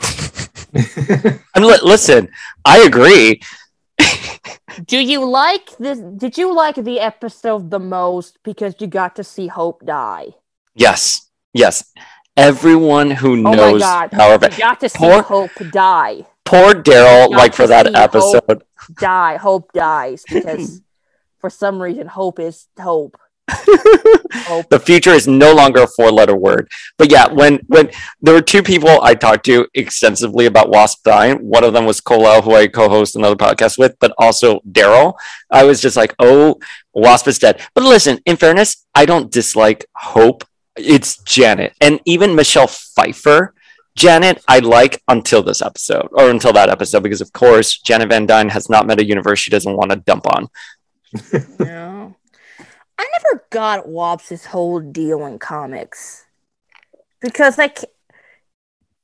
I 0.76 1.60
mean, 1.60 1.68
li- 1.70 1.78
listen, 1.82 2.28
I 2.64 2.80
agree. 2.80 3.40
Do 4.86 4.98
you 4.98 5.24
like 5.24 5.76
this? 5.78 5.98
Did 5.98 6.36
you 6.36 6.52
like 6.54 6.74
the 6.74 6.98
episode 6.98 7.70
the 7.70 7.78
most 7.78 8.38
because 8.42 8.74
you 8.80 8.88
got 8.88 9.14
to 9.16 9.24
see 9.24 9.46
Hope 9.46 9.84
die? 9.86 10.28
Yes, 10.74 11.30
yes. 11.52 11.92
Everyone 12.36 13.12
who 13.12 13.34
Oh 13.34 13.42
my 13.42 13.54
knows 13.54 13.80
god! 13.82 14.10
power 14.10 14.34
of 14.34 14.42
you 14.42 14.48
got 14.58 14.80
to 14.80 14.88
see 14.88 14.98
Poor- 14.98 15.22
Hope 15.22 15.52
die. 15.70 16.26
Poor 16.54 16.74
Daryl, 16.74 17.30
like 17.30 17.52
for 17.52 17.66
that 17.66 17.86
see 17.86 17.92
Hope. 17.92 18.02
episode. 18.02 18.64
Die. 19.00 19.36
Hope 19.36 19.72
dies 19.72 20.22
because 20.32 20.82
for 21.38 21.50
some 21.50 21.82
reason 21.82 22.06
Hope 22.06 22.38
is 22.38 22.68
Hope. 22.78 23.18
Hope. 24.46 24.70
the 24.70 24.80
future 24.80 25.10
is 25.10 25.28
no 25.28 25.52
longer 25.52 25.82
a 25.82 25.86
four-letter 25.86 26.34
word. 26.34 26.70
But 26.96 27.10
yeah, 27.10 27.26
when 27.26 27.58
when 27.66 27.90
there 28.22 28.34
were 28.34 28.40
two 28.40 28.62
people 28.62 29.02
I 29.02 29.14
talked 29.14 29.44
to 29.46 29.66
extensively 29.74 30.46
about 30.46 30.70
Wasp 30.70 31.02
dying, 31.04 31.38
one 31.38 31.64
of 31.64 31.72
them 31.72 31.86
was 31.86 32.00
Colel, 32.00 32.42
who 32.42 32.54
I 32.54 32.68
co-host 32.68 33.16
another 33.16 33.36
podcast 33.36 33.76
with, 33.76 33.96
but 34.00 34.14
also 34.16 34.60
Daryl. 34.60 35.14
I 35.50 35.64
was 35.64 35.82
just 35.82 35.96
like, 35.96 36.14
oh, 36.20 36.58
Wasp 36.94 37.28
is 37.28 37.38
dead. 37.38 37.60
But 37.74 37.84
listen, 37.84 38.20
in 38.24 38.36
fairness, 38.36 38.86
I 38.94 39.04
don't 39.04 39.30
dislike 39.30 39.86
Hope. 39.94 40.44
It's 40.76 41.18
Janet, 41.24 41.74
and 41.80 42.00
even 42.04 42.34
Michelle 42.34 42.68
Pfeiffer. 42.68 43.54
Janet, 43.96 44.42
I 44.48 44.58
like 44.58 45.02
until 45.08 45.42
this 45.42 45.62
episode, 45.62 46.08
or 46.12 46.28
until 46.28 46.52
that 46.52 46.68
episode, 46.68 47.02
because 47.02 47.20
of 47.20 47.32
course 47.32 47.78
Janet 47.78 48.08
Van 48.08 48.26
Dyne 48.26 48.48
has 48.48 48.68
not 48.68 48.86
met 48.86 49.00
a 49.00 49.04
universe 49.04 49.38
she 49.38 49.50
doesn't 49.50 49.76
want 49.76 49.90
to 49.90 49.96
dump 49.96 50.26
on. 50.34 50.48
No. 51.60 52.16
I 52.98 53.08
never 53.12 53.44
got 53.50 53.88
Wasp's 53.88 54.46
whole 54.46 54.80
deal 54.80 55.24
in 55.26 55.38
comics. 55.38 56.24
Because 57.20 57.56
like 57.58 57.78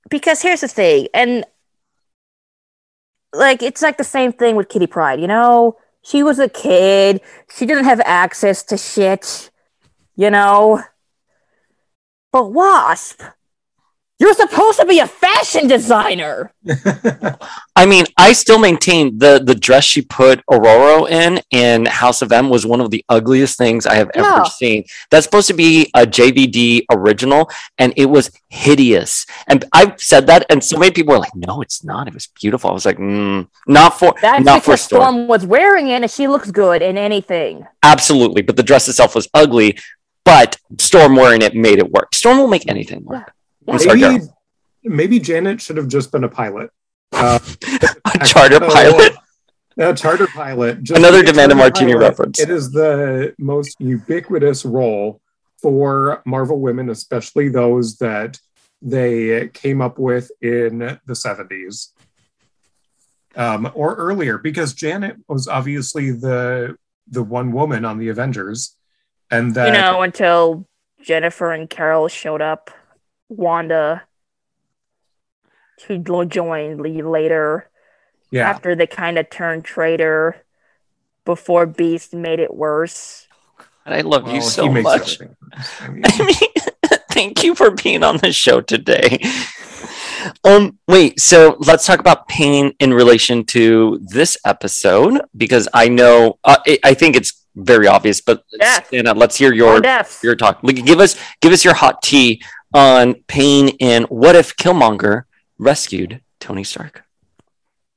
because 0.09 0.43
here's 0.43 0.61
the 0.61 0.69
thing, 0.69 1.09
and 1.15 1.45
like 3.33 3.63
it's 3.63 3.83
like 3.83 3.97
the 3.97 4.05
same 4.05 4.33
thing 4.33 4.57
with 4.57 4.69
Kitty 4.69 4.87
Pryde, 4.87 5.21
you 5.21 5.27
know? 5.27 5.77
She 6.03 6.23
was 6.23 6.39
a 6.39 6.49
kid. 6.49 7.21
She 7.55 7.67
didn't 7.67 7.85
have 7.85 8.01
access 8.05 8.63
to 8.65 8.77
shit, 8.77 9.51
you 10.17 10.31
know. 10.31 10.83
But 12.33 12.53
Wasp, 12.53 13.23
you're 14.21 14.35
supposed 14.35 14.79
to 14.79 14.87
be 14.87 14.99
a 14.99 15.07
fashion 15.07 15.67
designer. 15.67 16.53
I 17.77 17.87
mean, 17.87 18.05
I 18.19 18.33
still 18.35 18.59
maintain 18.59 19.19
the 19.19 19.41
the 19.43 19.55
dress 19.55 19.85
she 19.85 20.03
put 20.03 20.45
Ororo 20.47 21.09
in 21.11 21.41
in 21.51 21.87
House 21.87 22.21
of 22.23 22.31
M 22.31 22.51
was 22.51 22.67
one 22.67 22.81
of 22.81 22.91
the 22.91 23.05
ugliest 23.09 23.57
things 23.57 23.87
I 23.87 23.95
have 23.95 24.11
Yeah. 24.15 24.35
ever 24.37 24.45
seen. 24.45 24.85
That's 25.11 25.25
supposed 25.25 25.49
to 25.49 25.55
be 25.55 25.91
a 25.95 26.07
JVD 26.07 26.85
original, 26.93 27.51
and 27.79 27.95
it 27.97 28.07
was 28.07 28.31
hideous. 28.51 29.25
And 29.49 29.65
I've 29.73 30.01
said 30.01 30.27
that, 30.27 30.45
and 30.51 30.63
so 30.63 30.77
many 30.79 30.93
people 30.93 31.13
were 31.15 31.19
like, 31.21 31.35
"No, 31.35 31.63
it's 31.63 31.83
not. 31.83 32.07
It 32.07 32.15
was 32.15 32.29
beautiful." 32.41 32.71
I 32.71 32.75
was 32.75 32.85
like, 32.87 32.99
mm, 32.99 33.49
"Not 33.67 33.99
for 33.99 34.15
That's 34.21 34.45
not 34.45 34.63
for 34.65 34.77
Storm." 34.77 35.03
Storm 35.03 35.29
was 35.29 35.47
wearing 35.47 35.89
it 35.89 36.03
and 36.03 36.11
she 36.11 36.29
looks 36.29 36.51
good 36.51 36.83
in 36.83 36.99
anything. 36.99 37.67
Absolutely, 37.83 38.43
but 38.43 38.57
the 38.57 38.63
dress 38.63 38.87
itself 38.89 39.15
was 39.15 39.29
ugly. 39.33 39.79
But 40.25 40.59
Storm 40.79 41.17
wearing 41.17 41.41
it 41.41 41.55
made 41.55 41.79
it 41.79 41.91
work. 41.91 42.15
Storm 42.15 42.37
will 42.39 42.47
make 42.49 42.69
anything 42.69 43.03
work. 43.05 43.29
I'm 43.29 43.40
sorry, 43.79 44.01
maybe, 44.01 44.19
Daryl. 44.19 44.33
maybe 44.85 45.19
Janet 45.21 45.61
should 45.61 45.77
have 45.77 45.89
just 45.89 46.13
been 46.13 46.25
a 46.25 46.29
pilot. 46.29 46.71
Uh, 47.13 47.39
A 48.21 48.25
charter 48.25 48.61
pilot. 48.61 49.13
A 49.77 49.93
charter 49.95 50.27
pilot. 50.29 50.83
just 50.83 50.97
Another 50.99 51.23
be 51.25 51.31
Demanda 51.33 51.57
Martini 51.57 51.93
pilot. 51.93 52.03
reference. 52.09 52.41
It 52.41 52.51
is 52.51 52.71
the 52.71 53.35
most 53.39 53.77
ubiquitous 53.81 54.65
role 54.65 55.21
for 55.61 56.23
Marvel 56.25 56.61
women, 56.61 56.89
especially 56.89 57.49
those 57.49 57.97
that 57.99 58.39
they 58.81 59.49
came 59.49 59.83
up 59.83 59.99
with 59.99 60.31
in 60.41 60.79
the 60.79 61.13
70s 61.13 61.89
um, 63.37 63.71
or 63.75 63.95
earlier, 63.97 64.39
because 64.39 64.73
Janet 64.73 65.17
was 65.29 65.47
obviously 65.49 66.11
the 66.13 66.77
the 67.09 67.23
one 67.23 67.51
woman 67.53 67.85
on 67.85 67.99
the 67.99 68.09
Avengers, 68.09 68.77
and 69.31 69.55
that 69.57 69.67
you 69.67 69.73
know, 69.73 70.03
until 70.03 70.67
Jennifer 71.03 71.51
and 71.53 71.69
Carol 71.69 72.09
showed 72.09 72.41
up, 72.41 72.71
Wanda 73.31 74.03
to 75.87 75.99
jo- 75.99 76.25
join 76.25 76.79
Lee 76.79 77.03
later 77.03 77.71
yeah, 78.31 78.49
after 78.49 78.75
they 78.75 78.87
kind 78.87 79.19
of 79.19 79.31
turned 79.31 79.65
traitor 79.65 80.37
before 81.25 81.67
Beast 81.67 82.13
made 82.13 82.41
it 82.41 82.55
worse. 82.55 83.27
I 83.87 84.03
love 84.03 84.29
you 84.29 84.41
so 84.41 84.69
much. 84.71 85.19
I 85.81 85.89
mean, 85.89 86.03
I 86.05 86.25
mean, 86.25 86.99
thank 87.11 87.43
you 87.43 87.55
for 87.55 87.71
being 87.71 88.03
on 88.03 88.19
the 88.19 88.33
show 88.33 88.61
today. 88.61 89.19
Um, 90.45 90.79
wait, 90.87 91.19
so 91.19 91.57
let's 91.61 91.87
talk 91.87 91.99
about 91.99 92.29
pain 92.29 92.75
in 92.79 92.93
relation 92.93 93.45
to 93.47 94.01
this 94.03 94.37
episode 94.45 95.23
because 95.37 95.67
I 95.73 95.89
know 95.89 96.39
uh, 96.45 96.59
I 96.67 96.79
I 96.85 96.95
think 96.95 97.17
it's 97.17 97.45
very 97.57 97.87
obvious, 97.87 98.21
but 98.21 98.45
Yes. 98.53 98.87
Anna, 98.93 99.15
let's 99.15 99.37
hear 99.37 99.53
your 99.53 99.81
your 100.23 100.37
talk. 100.37 100.63
Give 100.63 101.01
us 101.01 101.17
give 101.41 101.53
us 101.53 101.65
your 101.65 101.75
hot 101.75 102.03
tea 102.03 102.43
on 102.73 103.15
pain 103.27 103.69
in 103.69 104.05
what 104.05 104.37
if 104.37 104.57
Killmonger 104.57 105.25
rescued 105.59 106.21
Tony 106.39 106.65
Stark? 106.65 107.05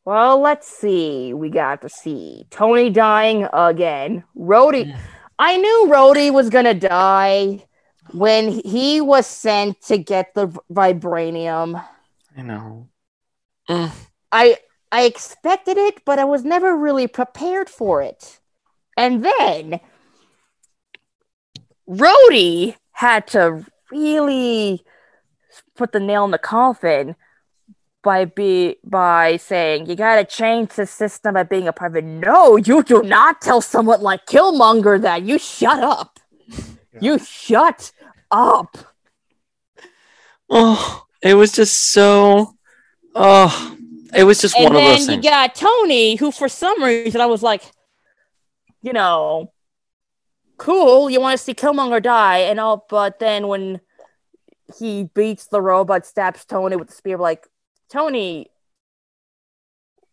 Well, 0.06 0.42
let's 0.42 0.68
see. 0.68 1.34
We 1.34 1.50
got 1.50 1.82
to 1.82 1.90
see 1.90 2.46
Tony 2.50 2.90
dying 2.90 3.48
again. 3.54 4.26
Rhodey. 4.38 4.98
I 5.40 5.58
knew 5.58 5.88
Rhodey 5.90 6.32
was 6.32 6.50
gonna 6.50 6.74
die 6.74 7.66
when 8.12 8.50
he 8.50 9.02
was 9.02 9.26
sent 9.26 9.82
to 9.84 9.98
get 9.98 10.34
the 10.34 10.48
vibranium. 10.72 11.84
I 12.38 12.42
know. 12.42 12.90
Mm. 13.70 13.92
I 14.32 14.58
I 14.92 15.04
expected 15.04 15.78
it, 15.78 16.04
but 16.06 16.20
I 16.20 16.26
was 16.26 16.44
never 16.44 16.76
really 16.76 17.08
prepared 17.08 17.70
for 17.70 18.02
it. 18.02 18.40
And 18.98 19.24
then 19.24 19.80
Rhodey 21.90 22.76
had 22.92 23.28
to 23.28 23.66
really 23.94 24.84
put 25.76 25.92
the 25.92 26.00
nail 26.00 26.26
in 26.26 26.32
the 26.32 26.38
coffin 26.38 27.16
by 28.04 28.26
be 28.26 28.76
by 28.84 29.38
saying 29.38 29.86
you 29.88 29.96
gotta 29.96 30.26
change 30.26 30.72
the 30.72 30.86
system 30.86 31.36
by 31.36 31.44
being 31.44 31.68
a 31.68 31.74
private. 31.74 32.04
No, 32.04 32.58
you 32.58 32.84
do 32.84 33.02
not 33.02 33.42
tell 33.42 33.62
someone 33.62 34.02
like 34.02 34.26
Killmonger 34.26 35.02
that. 35.02 35.24
You 35.24 35.38
shut 35.40 35.80
up. 35.80 36.20
You 37.00 37.18
shut 37.20 37.92
up. 38.30 38.78
Oh, 40.50 41.06
it 41.22 41.36
was 41.36 41.52
just 41.52 41.92
so. 41.92 42.56
Oh, 43.16 43.78
it 44.14 44.24
was 44.24 44.42
just 44.42 44.56
and 44.56 44.66
one 44.66 44.76
of 44.76 44.82
then 44.82 45.00
those 45.00 45.10
you 45.10 45.22
got 45.22 45.56
Tony, 45.56 46.16
who 46.16 46.32
for 46.32 46.50
some 46.50 46.84
reason 46.84 47.22
I 47.22 47.28
was 47.28 47.42
like, 47.42 47.64
you 48.82 48.92
know, 48.92 49.53
cool. 50.58 51.10
You 51.10 51.20
want 51.20 51.38
to 51.38 51.44
see 51.44 51.54
Killmonger 51.54 52.02
die, 52.02 52.40
and 52.40 52.60
all, 52.60 52.86
but 52.90 53.20
then 53.20 53.48
when 53.48 53.82
he 54.78 55.04
beats 55.04 55.48
the 55.48 55.62
robot, 55.62 56.06
stabs 56.06 56.46
Tony 56.46 56.76
with 56.76 56.90
the 56.90 56.94
spear, 56.94 57.18
like 57.18 57.48
Tony, 57.90 58.48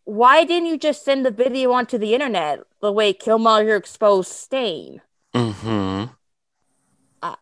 why 0.03 0.43
didn't 0.43 0.67
you 0.67 0.77
just 0.77 1.05
send 1.05 1.25
the 1.25 1.31
video 1.31 1.71
onto 1.71 1.97
the 1.97 2.13
internet 2.13 2.59
the 2.81 2.91
way 2.91 3.13
Killmonger 3.13 3.77
exposed 3.77 4.31
Stane? 4.31 5.01
hmm 5.33 6.05
Uh, 7.21 7.35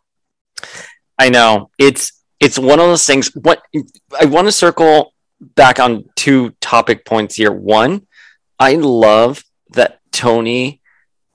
I 1.18 1.29
know 1.29 1.72
it's 1.77 2.12
it's 2.39 2.60
one 2.60 2.79
of 2.79 2.86
those 2.88 3.06
things. 3.06 3.32
What 3.36 3.62
I 4.20 4.25
want 4.25 4.48
to 4.48 4.51
circle 4.51 5.13
back 5.41 5.79
on 5.79 6.06
two 6.15 6.51
topic 6.62 7.06
points 7.06 7.36
here. 7.36 7.51
One, 7.51 8.08
I 8.60 8.75
love 8.75 9.44
that 9.72 10.00
Tony 10.12 10.78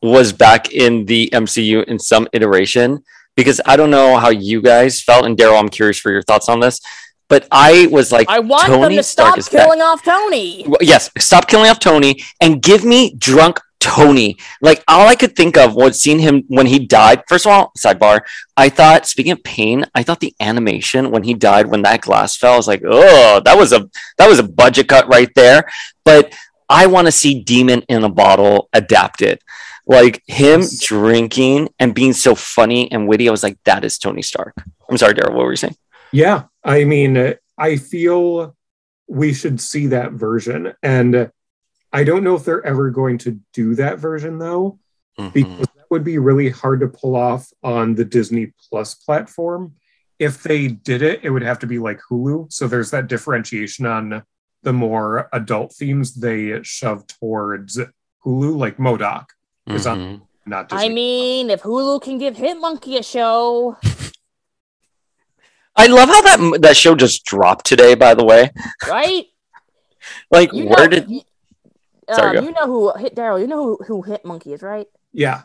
was 0.04 0.32
back 0.32 0.72
in 0.72 1.06
the 1.06 1.30
MCU 1.32 1.82
in 1.84 1.98
some 1.98 2.28
iteration 2.34 3.02
because 3.36 3.60
I 3.64 3.76
don't 3.76 3.90
know 3.90 4.18
how 4.18 4.28
you 4.28 4.60
guys 4.60 5.00
felt, 5.02 5.24
and 5.24 5.36
Daryl, 5.36 5.58
I'm 5.58 5.70
curious 5.70 5.98
for 5.98 6.12
your 6.12 6.22
thoughts 6.22 6.48
on 6.48 6.60
this. 6.60 6.80
But 7.28 7.48
I 7.50 7.88
was 7.90 8.12
like, 8.12 8.28
I 8.28 8.38
want 8.38 8.66
Tony 8.66 8.82
them 8.82 8.92
to 8.96 9.02
Stark 9.02 9.40
stop 9.40 9.52
back. 9.52 9.64
killing 9.64 9.80
off 9.80 10.02
Tony. 10.02 10.64
Well, 10.68 10.78
yes, 10.82 11.10
stop 11.18 11.48
killing 11.48 11.70
off 11.70 11.80
Tony 11.80 12.22
and 12.40 12.62
give 12.62 12.84
me 12.84 13.14
drunk 13.16 13.58
Tony. 13.80 14.36
Like 14.60 14.84
all 14.86 15.08
I 15.08 15.14
could 15.14 15.34
think 15.34 15.56
of 15.56 15.74
was 15.74 15.98
seeing 15.98 16.18
him 16.18 16.44
when 16.48 16.66
he 16.66 16.78
died. 16.78 17.22
First 17.26 17.46
of 17.46 17.52
all, 17.52 17.72
sidebar, 17.78 18.20
I 18.58 18.68
thought 18.68 19.06
speaking 19.06 19.32
of 19.32 19.42
pain, 19.42 19.86
I 19.94 20.02
thought 20.02 20.20
the 20.20 20.34
animation 20.38 21.10
when 21.10 21.22
he 21.22 21.32
died 21.32 21.66
when 21.66 21.80
that 21.82 22.02
glass 22.02 22.36
fell, 22.36 22.52
I 22.52 22.56
was 22.58 22.68
like, 22.68 22.82
oh, 22.86 23.40
that 23.42 23.56
was 23.56 23.72
a 23.72 23.88
that 24.18 24.28
was 24.28 24.38
a 24.38 24.42
budget 24.42 24.88
cut 24.88 25.08
right 25.08 25.30
there. 25.34 25.64
But 26.04 26.34
I 26.68 26.86
want 26.86 27.06
to 27.06 27.12
see 27.12 27.42
Demon 27.42 27.82
in 27.88 28.04
a 28.04 28.08
Bottle 28.08 28.68
adapted. 28.72 29.40
Like 29.86 30.22
him 30.26 30.60
Yes. 30.60 30.78
drinking 30.80 31.68
and 31.78 31.94
being 31.94 32.12
so 32.14 32.34
funny 32.34 32.90
and 32.90 33.06
witty. 33.06 33.28
I 33.28 33.30
was 33.30 33.42
like, 33.42 33.58
that 33.64 33.84
is 33.84 33.98
Tony 33.98 34.22
Stark. 34.22 34.54
I'm 34.88 34.96
sorry, 34.98 35.14
Daryl, 35.14 35.34
what 35.34 35.44
were 35.44 35.50
you 35.52 35.56
saying? 35.56 35.76
Yeah, 36.12 36.44
I 36.62 36.84
mean, 36.84 37.34
I 37.58 37.76
feel 37.76 38.56
we 39.08 39.34
should 39.34 39.60
see 39.60 39.88
that 39.88 40.12
version. 40.12 40.72
And 40.82 41.30
I 41.92 42.04
don't 42.04 42.24
know 42.24 42.34
if 42.34 42.44
they're 42.44 42.64
ever 42.64 42.90
going 42.90 43.18
to 43.18 43.38
do 43.52 43.74
that 43.74 43.98
version, 43.98 44.38
though, 44.38 44.78
Mhm. 45.18 45.32
because 45.32 45.66
that 45.76 45.86
would 45.90 46.04
be 46.04 46.18
really 46.18 46.48
hard 46.48 46.80
to 46.80 46.88
pull 46.88 47.14
off 47.14 47.52
on 47.62 47.94
the 47.94 48.04
Disney 48.04 48.52
Plus 48.70 48.94
platform. 48.94 49.74
If 50.18 50.42
they 50.42 50.68
did 50.68 51.02
it, 51.02 51.20
it 51.22 51.30
would 51.30 51.42
have 51.42 51.58
to 51.60 51.66
be 51.66 51.78
like 51.78 52.00
Hulu. 52.10 52.50
So 52.52 52.66
there's 52.68 52.90
that 52.92 53.08
differentiation 53.08 53.84
on 53.84 54.22
the 54.62 54.72
more 54.72 55.28
adult 55.32 55.74
themes 55.74 56.14
they 56.14 56.62
shove 56.62 57.06
towards 57.06 57.78
Hulu, 58.24 58.56
like 58.56 58.78
MODOK, 58.78 59.26
is 59.66 59.86
on 59.86 59.98
Mhm. 59.98 60.20
not 60.46 60.68
Disney. 60.68 60.86
I 60.86 60.88
mean, 60.90 61.50
if 61.50 61.62
Hulu 61.62 62.02
can 62.02 62.18
give 62.18 62.36
Hitmonkey 62.36 62.98
a 62.98 63.02
show, 63.02 63.76
I 65.76 65.86
love 65.88 66.08
how 66.08 66.22
that 66.22 66.58
that 66.62 66.76
show 66.76 66.94
just 66.94 67.24
dropped 67.24 67.66
today. 67.66 67.94
By 67.94 68.14
the 68.14 68.24
way, 68.24 68.50
right? 68.88 69.26
like 70.30 70.52
You 70.52 70.66
where 70.66 70.84
know, 70.84 70.88
did 70.88 71.10
you, 71.10 71.22
Sorry, 72.12 72.36
um, 72.38 72.44
go. 72.44 72.48
you 72.48 72.52
know 72.54 72.66
who 72.66 72.92
hit 72.98 73.14
Daryl? 73.16 73.40
You 73.40 73.46
know 73.46 73.62
who, 73.62 73.84
who 73.86 74.02
Hit 74.02 74.24
Monkey 74.24 74.52
is, 74.52 74.62
right? 74.62 74.86
yeah. 75.12 75.42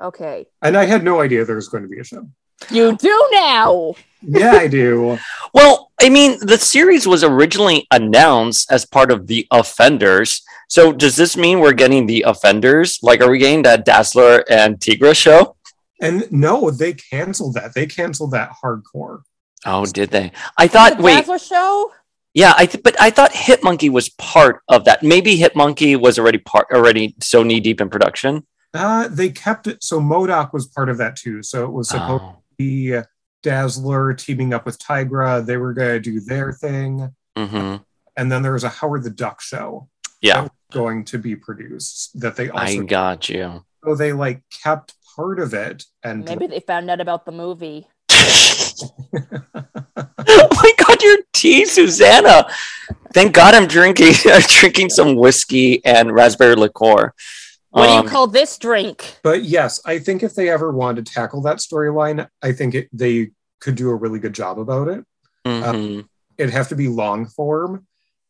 Okay, 0.00 0.46
And 0.60 0.76
I 0.76 0.84
had 0.86 1.04
no 1.04 1.20
idea 1.20 1.44
there 1.44 1.54
was 1.54 1.68
going 1.68 1.84
to 1.84 1.88
be 1.88 2.00
a 2.00 2.04
show. 2.04 2.26
You 2.70 2.96
do 2.96 3.28
now. 3.32 3.94
Yeah, 4.22 4.52
I 4.52 4.68
do. 4.68 5.18
Well, 5.54 5.90
I 6.00 6.08
mean, 6.08 6.38
the 6.40 6.56
series 6.56 7.06
was 7.06 7.22
originally 7.22 7.86
announced 7.90 8.72
as 8.72 8.86
part 8.86 9.10
of 9.10 9.26
the 9.26 9.46
Offenders. 9.50 10.40
So 10.66 10.90
does 10.90 11.14
this 11.14 11.36
mean 11.36 11.60
we're 11.60 11.74
getting 11.74 12.06
the 12.06 12.22
Offenders? 12.22 12.98
Like, 13.02 13.20
are 13.20 13.30
we 13.30 13.36
getting 13.38 13.60
that 13.64 13.84
Dazzler 13.84 14.44
and 14.50 14.78
Tigra 14.78 15.14
show? 15.14 15.56
And 16.00 16.26
no, 16.32 16.70
they 16.70 16.94
canceled 16.94 17.52
that. 17.54 17.74
They 17.74 17.84
canceled 17.84 18.30
that 18.30 18.50
hardcore. 18.64 19.24
Oh, 19.66 19.84
did 19.84 20.10
they? 20.10 20.32
I 20.56 20.68
thought. 20.68 20.96
the 20.96 21.02
Wait, 21.02 21.16
Dazzler 21.16 21.38
show. 21.38 21.92
yeah, 22.32 22.54
I 22.56 22.64
th- 22.64 22.82
but 22.82 22.98
I 22.98 23.10
thought 23.10 23.32
Hitmonkey 23.32 23.90
was 23.90 24.08
part 24.08 24.62
of 24.68 24.86
that. 24.86 25.02
Maybe 25.02 25.36
Hitmonkey 25.38 26.00
was 26.00 26.18
already 26.18 26.38
part, 26.38 26.68
already 26.72 27.14
so 27.20 27.42
knee 27.42 27.60
deep 27.60 27.82
in 27.82 27.90
production. 27.90 28.46
Uh, 28.72 29.06
they 29.08 29.28
kept 29.28 29.66
it. 29.66 29.84
So 29.84 30.00
MODOK 30.00 30.54
was 30.54 30.66
part 30.66 30.88
of 30.88 30.96
that 30.96 31.14
too. 31.16 31.42
So 31.42 31.64
it 31.66 31.70
was 31.72 31.90
supposed 31.90 32.24
Oh. 32.24 32.36
To 32.58 32.58
be 32.58 33.00
Dazzler 33.42 34.14
teaming 34.14 34.54
up 34.54 34.64
with 34.66 34.78
Tigra. 34.78 35.44
They 35.44 35.56
were 35.56 35.72
going 35.72 36.00
to 36.02 36.10
do 36.10 36.20
their 36.20 36.52
thing. 36.52 37.12
hmm 37.36 37.76
And 38.16 38.30
then 38.30 38.42
there 38.42 38.52
was 38.52 38.64
a 38.64 38.68
Howard 38.68 39.04
the 39.04 39.10
Duck 39.10 39.40
show. 39.40 39.88
Yeah, 40.20 40.48
going 40.72 41.04
to 41.06 41.18
be 41.18 41.34
produced 41.34 42.20
that 42.20 42.36
they 42.36 42.48
I 42.50 42.66
also 42.66 42.82
got 42.84 43.28
you. 43.28 43.64
so 43.84 43.96
they 43.96 44.12
like 44.12 44.42
kept 44.62 44.94
part 45.16 45.40
of 45.40 45.52
it 45.52 45.84
and 46.04 46.24
Maybe 46.24 46.46
they 46.46 46.60
found 46.60 46.88
out 46.88 47.00
about 47.00 47.26
the 47.26 47.32
movie. 47.32 47.88
oh 48.12 48.88
my 50.52 50.72
god, 50.78 51.02
your 51.02 51.18
tea, 51.32 51.64
Susanna. 51.64 52.46
Thank 53.12 53.34
God 53.34 53.54
I'm 53.54 53.66
drinking 53.66 54.14
I'm 54.26 54.42
drinking 54.42 54.90
some 54.90 55.16
whiskey 55.16 55.84
and 55.84 56.12
raspberry 56.12 56.54
liqueur. 56.54 57.12
What 57.72 57.86
do 57.86 57.92
Um, 57.92 58.04
you 58.04 58.10
call 58.10 58.26
this 58.26 58.58
drink? 58.58 59.16
but 59.22 59.42
yes 59.44 59.80
i 59.84 59.98
think 59.98 60.22
if 60.22 60.34
they 60.34 60.48
ever 60.50 60.70
wanted 60.72 61.06
to 61.06 61.12
tackle 61.12 61.40
that 61.42 61.58
storyline 61.58 62.28
i 62.42 62.52
think 62.52 62.74
it, 62.74 62.88
they 62.92 63.30
could 63.60 63.74
do 63.74 63.90
a 63.90 63.94
really 63.94 64.18
good 64.18 64.34
job 64.34 64.58
about 64.58 64.88
it 64.88 65.04
mhm. 65.46 66.06
it'd 66.38 66.52
have 66.52 66.68
to 66.68 66.76
be 66.76 66.88
long 66.88 67.26
form 67.26 67.86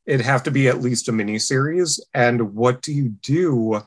it'd 0.06 0.24
have 0.24 0.42
to 0.44 0.50
be 0.50 0.68
at 0.68 0.80
least 0.80 1.08
a 1.08 1.12
mini 1.12 1.38
series 1.38 2.00
and 2.14 2.54
what 2.54 2.82
do 2.82 2.92
you 2.92 3.08
do 3.08 3.82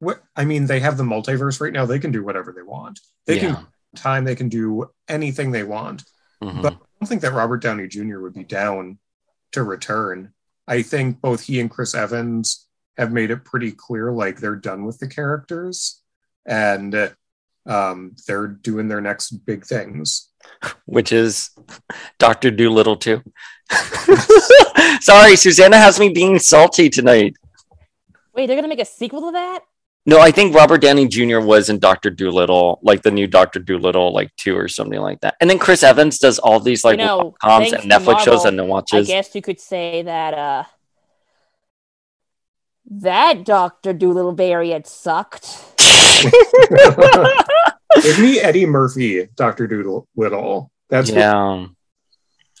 what 0.00 0.22
i 0.36 0.44
mean 0.44 0.66
they 0.66 0.80
have 0.80 0.96
the 0.96 1.04
multiverse 1.04 1.60
right 1.60 1.72
now 1.72 1.86
they 1.86 1.98
can 1.98 2.12
do 2.12 2.24
whatever 2.24 2.52
they 2.52 2.62
want 2.62 2.98
they 3.26 3.36
yeah. 3.40 3.54
can 3.54 3.66
time 3.96 4.24
they 4.24 4.36
can 4.36 4.48
do 4.48 4.86
anything 5.08 5.50
they 5.50 5.64
want 5.64 6.02
mhm. 6.42 6.62
but 6.62 6.74
I 6.74 7.04
don't 7.04 7.08
think 7.08 7.22
that 7.22 7.32
Robert 7.32 7.62
Downey 7.62 7.88
Jr. 7.88 8.20
would 8.20 8.34
be 8.34 8.44
down 8.44 8.98
to 9.52 9.62
return. 9.62 10.34
I 10.68 10.82
think 10.82 11.22
both 11.22 11.40
he 11.40 11.58
and 11.58 11.70
Chris 11.70 11.94
Evans 11.94 12.68
have 13.00 13.12
made 13.12 13.30
it 13.30 13.44
pretty 13.44 13.72
clear 13.72 14.12
like 14.12 14.38
they're 14.38 14.56
done 14.56 14.84
with 14.84 14.98
the 14.98 15.08
characters 15.08 16.02
and 16.46 16.94
um, 17.66 18.14
they're 18.26 18.48
doing 18.48 18.88
their 18.88 19.00
next 19.00 19.30
big 19.30 19.64
things. 19.64 20.28
Which 20.84 21.12
is 21.12 21.50
Doctor 22.18 22.50
Doolittle 22.50 22.96
too. 22.96 23.22
Sorry, 25.00 25.36
Susanna 25.36 25.78
has 25.78 25.98
me 25.98 26.10
being 26.10 26.38
salty 26.38 26.90
tonight. 26.90 27.34
Wait, 28.34 28.46
they're 28.46 28.56
gonna 28.56 28.68
make 28.68 28.80
a 28.80 28.84
sequel 28.84 29.20
to 29.22 29.32
that? 29.32 29.60
No, 30.06 30.18
I 30.18 30.30
think 30.30 30.54
Robert 30.54 30.80
Downey 30.80 31.06
Jr. 31.08 31.40
was 31.40 31.68
in 31.68 31.78
Doctor 31.78 32.10
Doolittle, 32.10 32.80
like 32.82 33.02
the 33.02 33.10
new 33.10 33.26
Doctor 33.26 33.60
Doolittle, 33.60 34.14
like 34.14 34.34
two 34.36 34.56
or 34.56 34.66
something 34.66 34.98
like 34.98 35.20
that. 35.20 35.36
And 35.40 35.48
then 35.48 35.58
Chris 35.58 35.82
Evans 35.82 36.18
does 36.18 36.38
all 36.38 36.58
these 36.58 36.84
like 36.84 36.98
You 36.98 37.06
know, 37.06 37.34
coms 37.40 37.72
and 37.72 37.82
to 37.82 37.88
Netflix 37.88 38.20
shows 38.20 38.44
Marvel, 38.44 38.46
and 38.46 38.56
no 38.56 38.82
I 38.92 39.02
guess 39.02 39.34
you 39.34 39.42
could 39.42 39.60
say 39.60 40.02
that 40.02 40.34
uh 40.34 40.64
that 42.90 43.44
Doctor 43.44 43.92
Doolittle 43.92 44.32
variant 44.32 44.86
sucked. 44.86 45.64
Give 48.02 48.18
me 48.18 48.40
Eddie 48.40 48.66
Murphy, 48.66 49.28
Doctor 49.36 49.66
Doodle 49.66 50.06
Little. 50.16 50.70
That's 50.88 51.10
what- 51.10 51.18
yeah. 51.18 51.66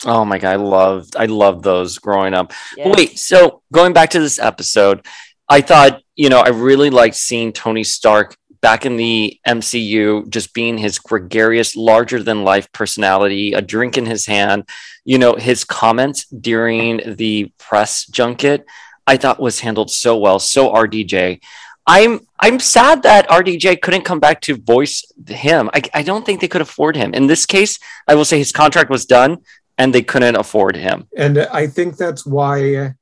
Oh 0.06 0.24
my 0.24 0.38
god, 0.38 0.52
I 0.52 0.56
loved 0.56 1.14
I 1.16 1.26
loved 1.26 1.62
those 1.62 1.98
growing 1.98 2.32
up. 2.32 2.52
Yes. 2.76 2.96
Wait, 2.96 3.18
so 3.18 3.60
going 3.70 3.92
back 3.92 4.10
to 4.10 4.20
this 4.20 4.38
episode, 4.38 5.04
I 5.48 5.60
thought, 5.60 6.00
you 6.16 6.30
know, 6.30 6.38
I 6.40 6.48
really 6.48 6.88
liked 6.88 7.16
seeing 7.16 7.52
Tony 7.52 7.84
Stark 7.84 8.34
back 8.62 8.86
in 8.86 8.96
the 8.96 9.38
MCU, 9.46 10.28
just 10.30 10.54
being 10.54 10.78
his 10.78 10.98
gregarious, 10.98 11.76
larger 11.76 12.22
than 12.22 12.44
life 12.44 12.70
personality, 12.72 13.52
a 13.52 13.60
drink 13.60 13.98
in 13.98 14.06
his 14.06 14.24
hand, 14.26 14.66
you 15.04 15.18
know, 15.18 15.34
his 15.34 15.64
comments 15.64 16.24
during 16.28 17.16
the 17.16 17.52
press 17.58 18.06
junket, 18.06 18.64
I 19.06 19.16
thought 19.16 19.40
was 19.40 19.60
handled 19.60 19.90
so 19.90 20.16
well, 20.16 20.38
so 20.38 20.72
RDJ. 20.72 21.40
I'm 21.86 22.20
I'm 22.38 22.60
sad 22.60 23.02
that 23.02 23.28
RDJ 23.28 23.80
couldn't 23.82 24.04
come 24.04 24.20
back 24.20 24.40
to 24.42 24.56
voice 24.56 25.02
him. 25.26 25.70
I, 25.74 25.82
I 25.94 26.02
don't 26.02 26.24
think 26.24 26.40
they 26.40 26.48
could 26.48 26.60
afford 26.60 26.96
him. 26.96 27.14
In 27.14 27.26
this 27.26 27.46
case, 27.46 27.78
I 28.06 28.14
will 28.14 28.24
say 28.24 28.38
his 28.38 28.52
contract 28.52 28.90
was 28.90 29.06
done 29.06 29.38
and 29.78 29.94
they 29.94 30.02
couldn't 30.02 30.36
afford 30.36 30.76
him. 30.76 31.08
and 31.16 31.38
I 31.38 31.66
think 31.66 31.96
that's 31.96 32.24
why 32.26 32.94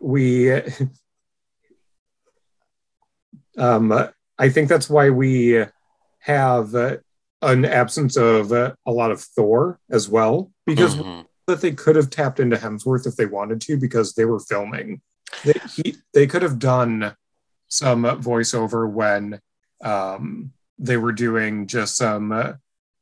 we 0.00 0.52
um 3.58 3.92
I 4.38 4.48
think 4.48 4.68
that's 4.68 4.90
why 4.90 5.10
we 5.10 5.64
have 6.20 6.74
an 7.42 7.64
absence 7.64 8.16
of 8.16 8.52
a 8.52 8.74
lot 8.86 9.10
of 9.12 9.20
Thor 9.20 9.78
as 9.90 10.08
well 10.08 10.50
because 10.66 10.96
Mhm. 10.96 11.26
that 11.46 11.60
they 11.60 11.72
could 11.72 11.94
have 11.96 12.10
tapped 12.10 12.40
into 12.40 12.56
Hemsworth 12.56 13.06
if 13.06 13.16
they 13.16 13.26
wanted 13.26 13.60
to 13.62 13.76
because 13.76 14.14
they 14.14 14.24
were 14.24 14.40
filming. 14.40 15.00
They, 15.44 15.60
he, 15.74 15.96
they 16.12 16.26
could 16.26 16.42
have 16.42 16.58
done 16.58 17.16
some 17.68 18.04
voiceover 18.04 18.90
when 18.90 19.40
um, 19.82 20.52
they 20.78 20.96
were 20.96 21.12
doing 21.12 21.66
just 21.66 21.96
some 21.96 22.32
uh, 22.32 22.52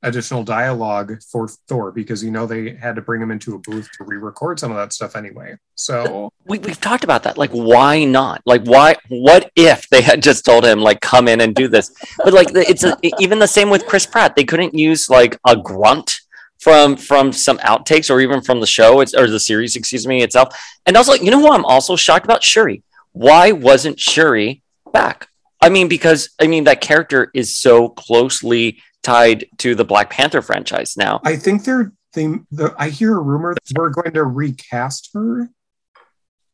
additional 0.03 0.43
dialogue 0.43 1.21
for 1.23 1.49
Thor 1.69 1.93
because 1.93 2.25
you 2.25 2.31
know 2.31 2.47
they 2.47 2.75
had 2.75 2.97
to 2.97 3.03
bring 3.03 3.23
him 3.23 3.31
into 3.31 3.55
a 3.55 3.59
booth 3.59 3.89
to 3.99 4.05
re-record 4.05 4.59
some 4.59 4.71
of 4.71 4.77
that 4.77 4.93
stuff 4.93 5.15
anyway. 5.15 5.57
So 5.77 6.31
we, 6.45 6.59
we've 6.59 6.81
talked 6.81 7.05
about 7.05 7.23
that. 7.23 7.39
Like 7.39 7.51
why 7.51 8.05
not? 8.05 8.43
Like 8.45 8.65
why 8.65 8.97
what 9.09 9.51
if 9.57 9.89
they 9.91 10.03
had 10.03 10.23
just 10.23 10.45
told 10.45 10.65
him 10.65 10.81
like 10.81 11.01
come 11.01 11.29
in 11.29 11.41
and 11.41 11.55
do 11.55 11.69
this? 11.69 11.95
But 12.19 12.33
like 12.33 12.49
it's 12.53 12.85
a, 12.85 12.97
even 13.21 13.39
the 13.39 13.47
same 13.47 13.71
with 13.71 13.87
chris 13.87 14.07
pratt. 14.07 14.35
They 14.37 14.45
couldn't 14.45 14.75
use 14.75 15.09
like 15.09 15.39
a 15.47 15.57
grunt 15.57 16.21
from 16.63 16.97
from 16.97 17.33
some 17.33 17.59
outtakes 17.59 18.11
or 18.11 18.21
even 18.21 18.41
from 18.41 18.61
the 18.61 18.67
show 18.67 19.01
it's, 19.01 19.15
or 19.15 19.29
the 19.29 19.41
series 19.41 19.75
excuse 19.77 20.07
me 20.07 20.23
itself 20.23 20.49
and 20.87 20.97
also 20.97 21.15
you 21.15 21.31
know 21.31 21.41
who 21.41 21.51
i'm 21.51 21.65
also 21.65 21.97
shocked 21.97 22.25
about 22.25 22.43
shuri 22.43 22.83
why 23.13 23.53
wasn't 23.53 23.99
shuri 23.99 24.63
back 24.93 25.29
i 25.61 25.69
mean 25.69 25.89
because 25.89 26.31
i 26.41 26.47
mean 26.47 26.65
that 26.65 26.81
character 26.81 27.31
is 27.35 27.57
so 27.57 27.89
closely 27.89 28.81
tied 29.03 29.45
to 29.59 29.75
the 29.75 29.85
black 29.85 30.11
panther 30.11 30.41
franchise 30.41 30.97
now 30.97 31.21
I 31.25 31.37
think 31.37 31.65
they're 31.65 31.93
they. 32.13 32.27
The, 32.51 32.75
I 32.79 32.89
hear 32.91 33.17
a 33.17 33.21
rumor 33.21 33.55
that 33.55 33.79
we're 33.79 33.91
going 33.91 34.13
to 34.13 34.25
recast 34.25 35.11
her. 35.15 35.49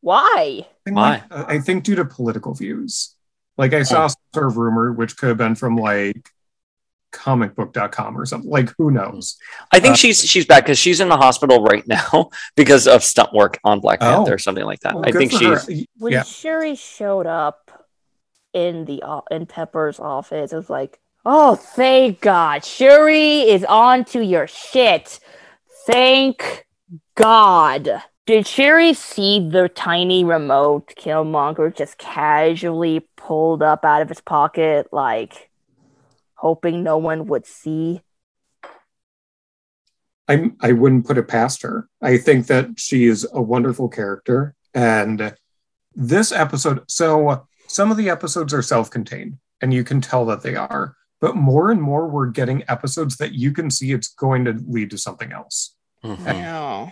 Why? 0.01 0.65
I 0.65 0.67
think, 0.85 0.95
Why? 0.95 1.09
like, 1.09 1.23
uh, 1.31 1.45
I 1.47 1.59
think 1.59 1.83
due 1.83 1.95
to 1.95 2.05
political 2.05 2.53
views. 2.53 3.15
Like 3.57 3.73
I 3.73 3.83
saw 3.83 4.07
some 4.07 4.21
sort 4.33 4.47
of 4.47 4.57
rumor, 4.57 4.93
which 4.93 5.17
could 5.17 5.27
have 5.27 5.37
been 5.37 5.55
from 5.55 5.75
like 5.75 6.29
comicbook.com 7.11 8.17
or 8.19 8.25
something. 8.25 8.49
Like 8.49 8.71
who 8.77 8.91
knows? 8.91 9.37
I 9.71 9.79
think 9.79 9.93
Uh, 9.93 9.97
she's 9.97 10.23
she's 10.23 10.45
back 10.45 10.63
because 10.65 10.77
she's 10.79 10.99
in 10.99 11.09
the 11.09 11.17
hospital 11.17 11.63
right 11.63 11.85
now 11.87 12.29
because 12.55 12.87
of 12.87 13.03
stunt 13.03 13.33
work 13.33 13.59
on 13.63 13.79
Black 13.79 13.99
Oh. 14.01 14.05
Panther 14.17 14.33
or 14.35 14.37
something 14.37 14.65
like 14.65 14.79
that. 14.81 14.95
Well, 14.95 15.05
I 15.07 15.11
think 15.11 15.31
for 15.31 15.37
she's 15.39 15.67
her. 15.79 15.85
When 15.97 16.13
Yeah. 16.13 16.23
Shuri 16.23 16.75
showed 16.75 17.25
up 17.27 17.85
in 18.53 18.85
the 18.85 19.03
in 19.31 19.45
Pepper's 19.45 19.99
office, 19.99 20.53
it 20.53 20.55
was 20.55 20.69
like, 20.69 20.99
oh, 21.25 21.55
thank 21.55 22.21
God, 22.21 22.63
Shuri 22.65 23.41
is 23.41 23.63
on 23.65 24.05
to 24.05 24.23
your 24.23 24.47
shit. 24.47 25.19
Thank 25.85 26.65
God. 27.15 27.89
Did 28.25 28.45
Shuri 28.45 28.93
see 28.93 29.39
the 29.49 29.69
tiny 29.69 30.23
remote 30.23 30.93
Killmonger 30.95 31.75
just 31.75 31.97
casually 31.97 33.07
pulled 33.17 33.63
up 33.63 33.83
out 33.83 34.01
of 34.03 34.09
his 34.09 34.21
pocket, 34.21 34.87
like 34.91 35.48
hoping 36.39 36.83
no 36.83 36.97
one 36.97 37.25
would 37.27 37.45
see? 37.45 38.01
I 40.27 40.51
I 40.61 40.71
wouldn't 40.73 41.05
put 41.05 41.17
it 41.17 41.27
past 41.27 41.61
her. 41.63 41.89
I 42.01 42.17
think 42.17 42.47
that 42.47 42.79
she 42.79 43.05
is 43.05 43.27
a 43.33 43.41
wonderful 43.41 43.89
character, 43.89 44.55
and 44.73 45.35
this 45.95 46.31
episode. 46.31 46.83
So 46.87 47.47
some 47.67 47.91
of 47.91 47.97
the 47.97 48.09
episodes 48.09 48.53
are 48.53 48.61
self-contained, 48.61 49.37
and 49.61 49.73
you 49.73 49.83
can 49.83 50.01
tell 50.01 50.25
that 50.25 50.43
they 50.43 50.55
are. 50.55 50.95
But 51.19 51.35
more 51.35 51.69
and 51.71 51.81
more, 51.81 52.07
we're 52.07 52.27
getting 52.27 52.63
episodes 52.69 53.17
that 53.17 53.33
you 53.33 53.51
can 53.51 53.69
see 53.69 53.91
it's 53.91 54.13
going 54.13 54.45
to 54.45 54.53
lead 54.67 54.91
to 54.91 54.97
something 54.97 55.31
else. 55.31 55.75
Mhm. 56.03 56.25
No. 56.25 56.91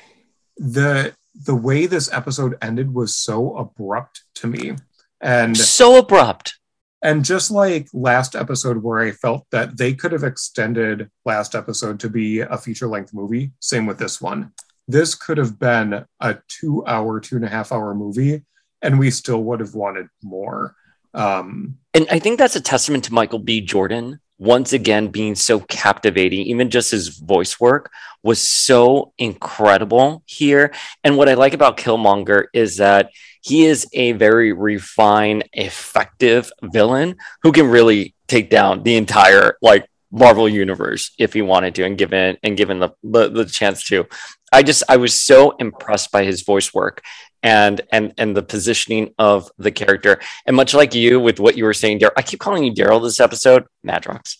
the 0.57 1.13
The 1.45 1.55
way 1.55 1.85
this 1.85 2.11
episode 2.11 2.57
ended 2.63 2.93
was 2.95 3.15
so 3.15 3.55
abrupt 3.55 4.23
to 4.35 4.47
me, 4.47 4.75
and 5.21 5.55
so 5.55 5.97
abrupt. 5.97 6.56
And 7.01 7.23
just 7.23 7.51
like 7.51 7.87
last 7.93 8.35
episode 8.35 8.81
where 8.81 8.99
I 8.99 9.11
felt 9.11 9.45
that 9.51 9.77
they 9.77 9.93
could 9.93 10.11
have 10.11 10.23
extended 10.23 11.09
last 11.25 11.55
episode 11.55 11.99
to 12.01 12.09
be 12.09 12.39
a 12.39 12.57
feature 12.57 12.87
length 12.87 13.13
movie, 13.13 13.51
same 13.59 13.85
with 13.85 13.99
this 13.99 14.19
one. 14.19 14.51
This 14.87 15.15
could 15.15 15.37
have 15.37 15.59
been 15.59 16.05
a 16.19 16.37
two 16.47 16.85
hour, 16.87 17.19
two 17.19 17.35
and 17.35 17.45
a 17.45 17.49
half 17.49 17.71
hour 17.71 17.93
movie, 17.93 18.43
and 18.81 18.97
we 18.97 19.11
still 19.11 19.43
would 19.43 19.59
have 19.59 19.75
wanted 19.75 20.07
more. 20.23 20.75
Um, 21.13 21.77
And 21.93 22.07
I 22.09 22.19
think 22.19 22.37
that's 22.37 22.55
a 22.55 22.61
testament 22.61 23.03
to 23.05 23.13
Michael 23.13 23.39
B. 23.39 23.61
Jordan 23.61 24.19
once 24.39 24.71
again 24.71 25.07
being 25.07 25.35
so 25.35 25.59
captivating. 25.59 26.41
Even 26.41 26.69
just 26.69 26.91
his 26.91 27.09
voice 27.09 27.59
work 27.59 27.91
was 28.23 28.39
so 28.39 29.13
incredible 29.17 30.23
here. 30.25 30.73
And 31.03 31.17
what 31.17 31.29
I 31.29 31.33
like 31.33 31.53
about 31.53 31.77
Killmonger 31.77 32.45
is 32.53 32.77
that 32.77 33.09
he 33.47 33.65
is 33.65 33.87
a 33.93 34.11
very 34.11 34.51
refined, 34.51 35.47
effective 35.53 36.51
villain 36.61 37.15
who 37.43 37.53
can 37.53 37.67
really 37.69 38.13
take 38.27 38.49
down 38.49 38.83
the 38.83 38.97
entire 38.97 39.57
like 39.61 39.89
Marvel 40.11 40.49
universe 40.49 41.11
if 41.17 41.31
he 41.31 41.41
wanted 41.41 41.73
to, 41.75 41.85
and 41.85 41.97
given 41.97 42.37
and 42.43 42.57
given 42.57 42.79
the, 42.79 42.89
the 43.03 43.29
the 43.29 43.45
chance 43.45 43.85
to. 43.85 44.05
I 44.51 44.63
just 44.63 44.83
I 44.89 44.97
was 44.97 45.19
so 45.19 45.51
impressed 45.51 46.11
by 46.11 46.23
his 46.25 46.41
voice 46.41 46.73
work 46.73 47.01
and 47.41 47.79
and 47.91 48.13
and 48.17 48.35
the 48.35 48.43
positioning 48.43 49.13
of 49.17 49.49
the 49.57 49.71
character. 49.71 50.19
And 50.45 50.55
much 50.55 50.73
like 50.73 50.93
you 50.93 51.19
with 51.19 51.39
what 51.39 51.57
you 51.57 51.63
were 51.63 51.73
saying, 51.73 51.99
Daryl, 51.99 52.11
I 52.17 52.23
keep 52.23 52.41
calling 52.41 52.65
you 52.65 52.73
Daryl 52.73 53.01
this 53.01 53.21
episode, 53.21 53.63
Madrox. 53.85 54.35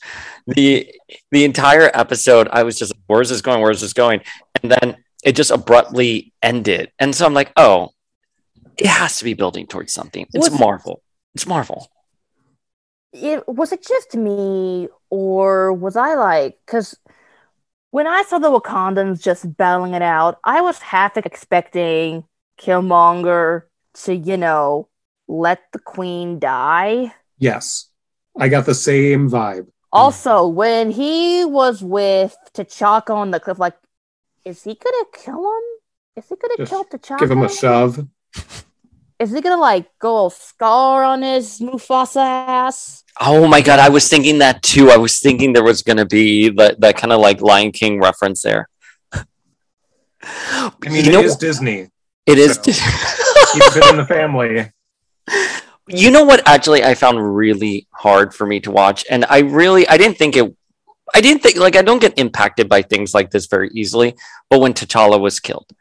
The 0.47 0.93
the 1.31 1.45
entire 1.45 1.91
episode, 1.93 2.49
I 2.51 2.63
was 2.63 2.77
just 2.77 2.93
where's 3.07 3.29
this 3.29 3.41
going? 3.41 3.61
Where's 3.61 3.81
this 3.81 3.93
going? 3.93 4.21
And 4.61 4.71
then 4.71 4.97
it 5.23 5.35
just 5.35 5.51
abruptly 5.51 6.33
ended. 6.41 6.91
And 6.99 7.15
so 7.15 7.25
I'm 7.25 7.33
like, 7.33 7.51
oh, 7.57 7.91
It 8.77 8.87
has 8.87 9.17
to 9.19 9.23
be 9.23 9.33
building 9.33 9.67
towards 9.67 9.93
something. 9.93 10.27
It's 10.33 10.49
Was- 10.49 10.59
Marvel. 10.59 11.01
It's 11.35 11.45
Marvel. 11.47 11.89
it 13.13 13.47
was 13.47 13.71
it 13.71 13.83
just 13.83 14.15
me 14.15 14.87
or 15.09 15.73
was 15.73 15.95
I 15.95 16.15
like 16.15 16.59
because 16.65 16.97
when 17.91 18.05
I 18.07 18.23
saw 18.23 18.37
the 18.39 18.49
Wakandans 18.49 19.21
just 19.21 19.55
battling 19.55 19.93
it 19.93 20.01
out, 20.01 20.39
I 20.43 20.61
was 20.61 20.79
half 20.79 21.17
expecting 21.17 22.25
Killmonger 22.59 23.63
to, 24.03 24.13
you 24.13 24.37
know, 24.37 24.89
let 25.27 25.61
the 25.71 25.79
queen 25.79 26.39
die. 26.39 27.13
Yes. 27.37 27.89
I 28.37 28.49
got 28.49 28.65
the 28.65 28.75
same 28.75 29.29
vibe. 29.29 29.67
Also, 29.91 30.47
when 30.47 30.91
he 30.91 31.45
was 31.45 31.81
with 31.81 32.35
T'Chaka 32.53 33.15
on 33.15 33.31
the 33.31 33.39
cliff, 33.39 33.57
like, 33.57 33.75
is 34.45 34.63
he 34.63 34.75
gonna 34.75 35.05
kill 35.13 35.39
him? 35.39 35.63
Is 36.17 36.29
he 36.29 36.35
gonna 36.35 36.57
Just 36.57 36.69
kill 36.69 36.83
T'Chaka? 36.85 37.19
Give 37.19 37.31
him 37.31 37.43
a 37.43 37.49
shove. 37.49 38.05
Is 39.19 39.31
he 39.31 39.41
gonna 39.41 39.59
like 39.59 39.87
go 39.99 40.29
scar 40.29 41.03
on 41.03 41.23
his 41.23 41.59
Mufasa 41.59 42.21
ass? 42.21 43.03
Oh 43.19 43.47
my 43.47 43.61
god, 43.61 43.79
I 43.79 43.89
was 43.89 44.07
thinking 44.07 44.39
that 44.39 44.61
too. 44.61 44.91
I 44.91 44.97
was 44.97 45.19
thinking 45.19 45.53
there 45.53 45.63
was 45.63 45.81
gonna 45.81 46.05
be 46.05 46.49
that, 46.49 46.79
that 46.81 46.97
kind 46.97 47.11
of 47.11 47.19
like 47.19 47.41
Lion 47.41 47.71
King 47.71 47.99
reference 47.99 48.43
there. 48.43 48.69
I 49.11 50.71
mean, 50.83 51.05
you 51.05 51.11
know, 51.11 51.19
it 51.21 51.25
is 51.25 51.35
Disney. 51.35 51.89
it 52.27 52.37
is. 52.37 52.59
Keep 52.59 52.75
it 52.75 53.89
in 53.89 53.97
the 53.97 54.05
family. 54.05 54.71
you 55.87 56.11
know 56.11 56.23
what? 56.23 56.47
Actually, 56.47 56.83
I 56.83 56.93
found 56.93 57.35
really 57.35 57.87
hard 57.91 58.35
for 58.35 58.45
me 58.45 58.59
to 58.61 58.71
watch, 58.71 59.03
and 59.09 59.25
I 59.29 59.39
really, 59.39 59.87
I 59.87 59.97
didn't 59.97 60.17
think 60.17 60.37
it. 60.37 60.55
I 61.15 61.21
didn't 61.21 61.41
think 61.41 61.57
like 61.57 61.75
I 61.75 61.81
don't 61.81 62.01
get 62.01 62.19
impacted 62.19 62.69
by 62.69 62.83
things 62.83 63.15
like 63.15 63.31
this 63.31 63.47
very 63.47 63.71
easily. 63.73 64.15
But 64.51 64.59
when 64.59 64.73
T'Challa 64.73 65.19
was 65.19 65.39
killed, 65.39 65.71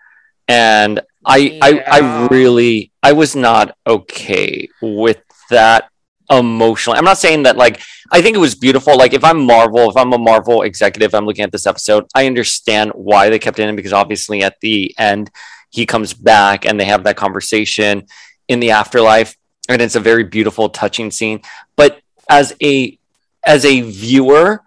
and 0.48 1.00
I, 1.26 1.58
I, 1.60 1.84
I 1.86 2.28
really, 2.28 2.92
I 3.02 3.12
was 3.12 3.34
not 3.34 3.76
okay 3.86 4.68
with 4.80 5.22
that 5.50 5.90
emotionally. 6.30 6.98
I'm 6.98 7.04
not 7.04 7.18
saying 7.18 7.44
that 7.44 7.56
like 7.56 7.80
I 8.10 8.22
think 8.22 8.36
it 8.36 8.40
was 8.40 8.54
beautiful. 8.54 8.96
Like 8.96 9.12
if 9.12 9.24
I'm 9.24 9.44
Marvel, 9.44 9.90
if 9.90 9.96
I'm 9.96 10.12
a 10.12 10.18
Marvel 10.18 10.62
executive, 10.62 11.14
I'm 11.14 11.26
looking 11.26 11.44
at 11.44 11.52
this 11.52 11.66
episode. 11.66 12.06
I 12.14 12.26
understand 12.26 12.92
why 12.94 13.28
they 13.28 13.38
kept 13.38 13.58
it 13.58 13.68
in 13.68 13.76
because 13.76 13.92
obviously 13.92 14.42
at 14.42 14.60
the 14.60 14.94
end 14.98 15.30
he 15.70 15.86
comes 15.86 16.14
back 16.14 16.64
and 16.64 16.78
they 16.78 16.84
have 16.84 17.04
that 17.04 17.16
conversation 17.16 18.06
in 18.48 18.60
the 18.60 18.70
afterlife, 18.70 19.36
and 19.68 19.82
it's 19.82 19.96
a 19.96 20.00
very 20.00 20.24
beautiful, 20.24 20.68
touching 20.68 21.10
scene. 21.10 21.42
But 21.76 22.00
as 22.28 22.54
a 22.62 22.98
as 23.44 23.64
a 23.64 23.80
viewer, 23.82 24.62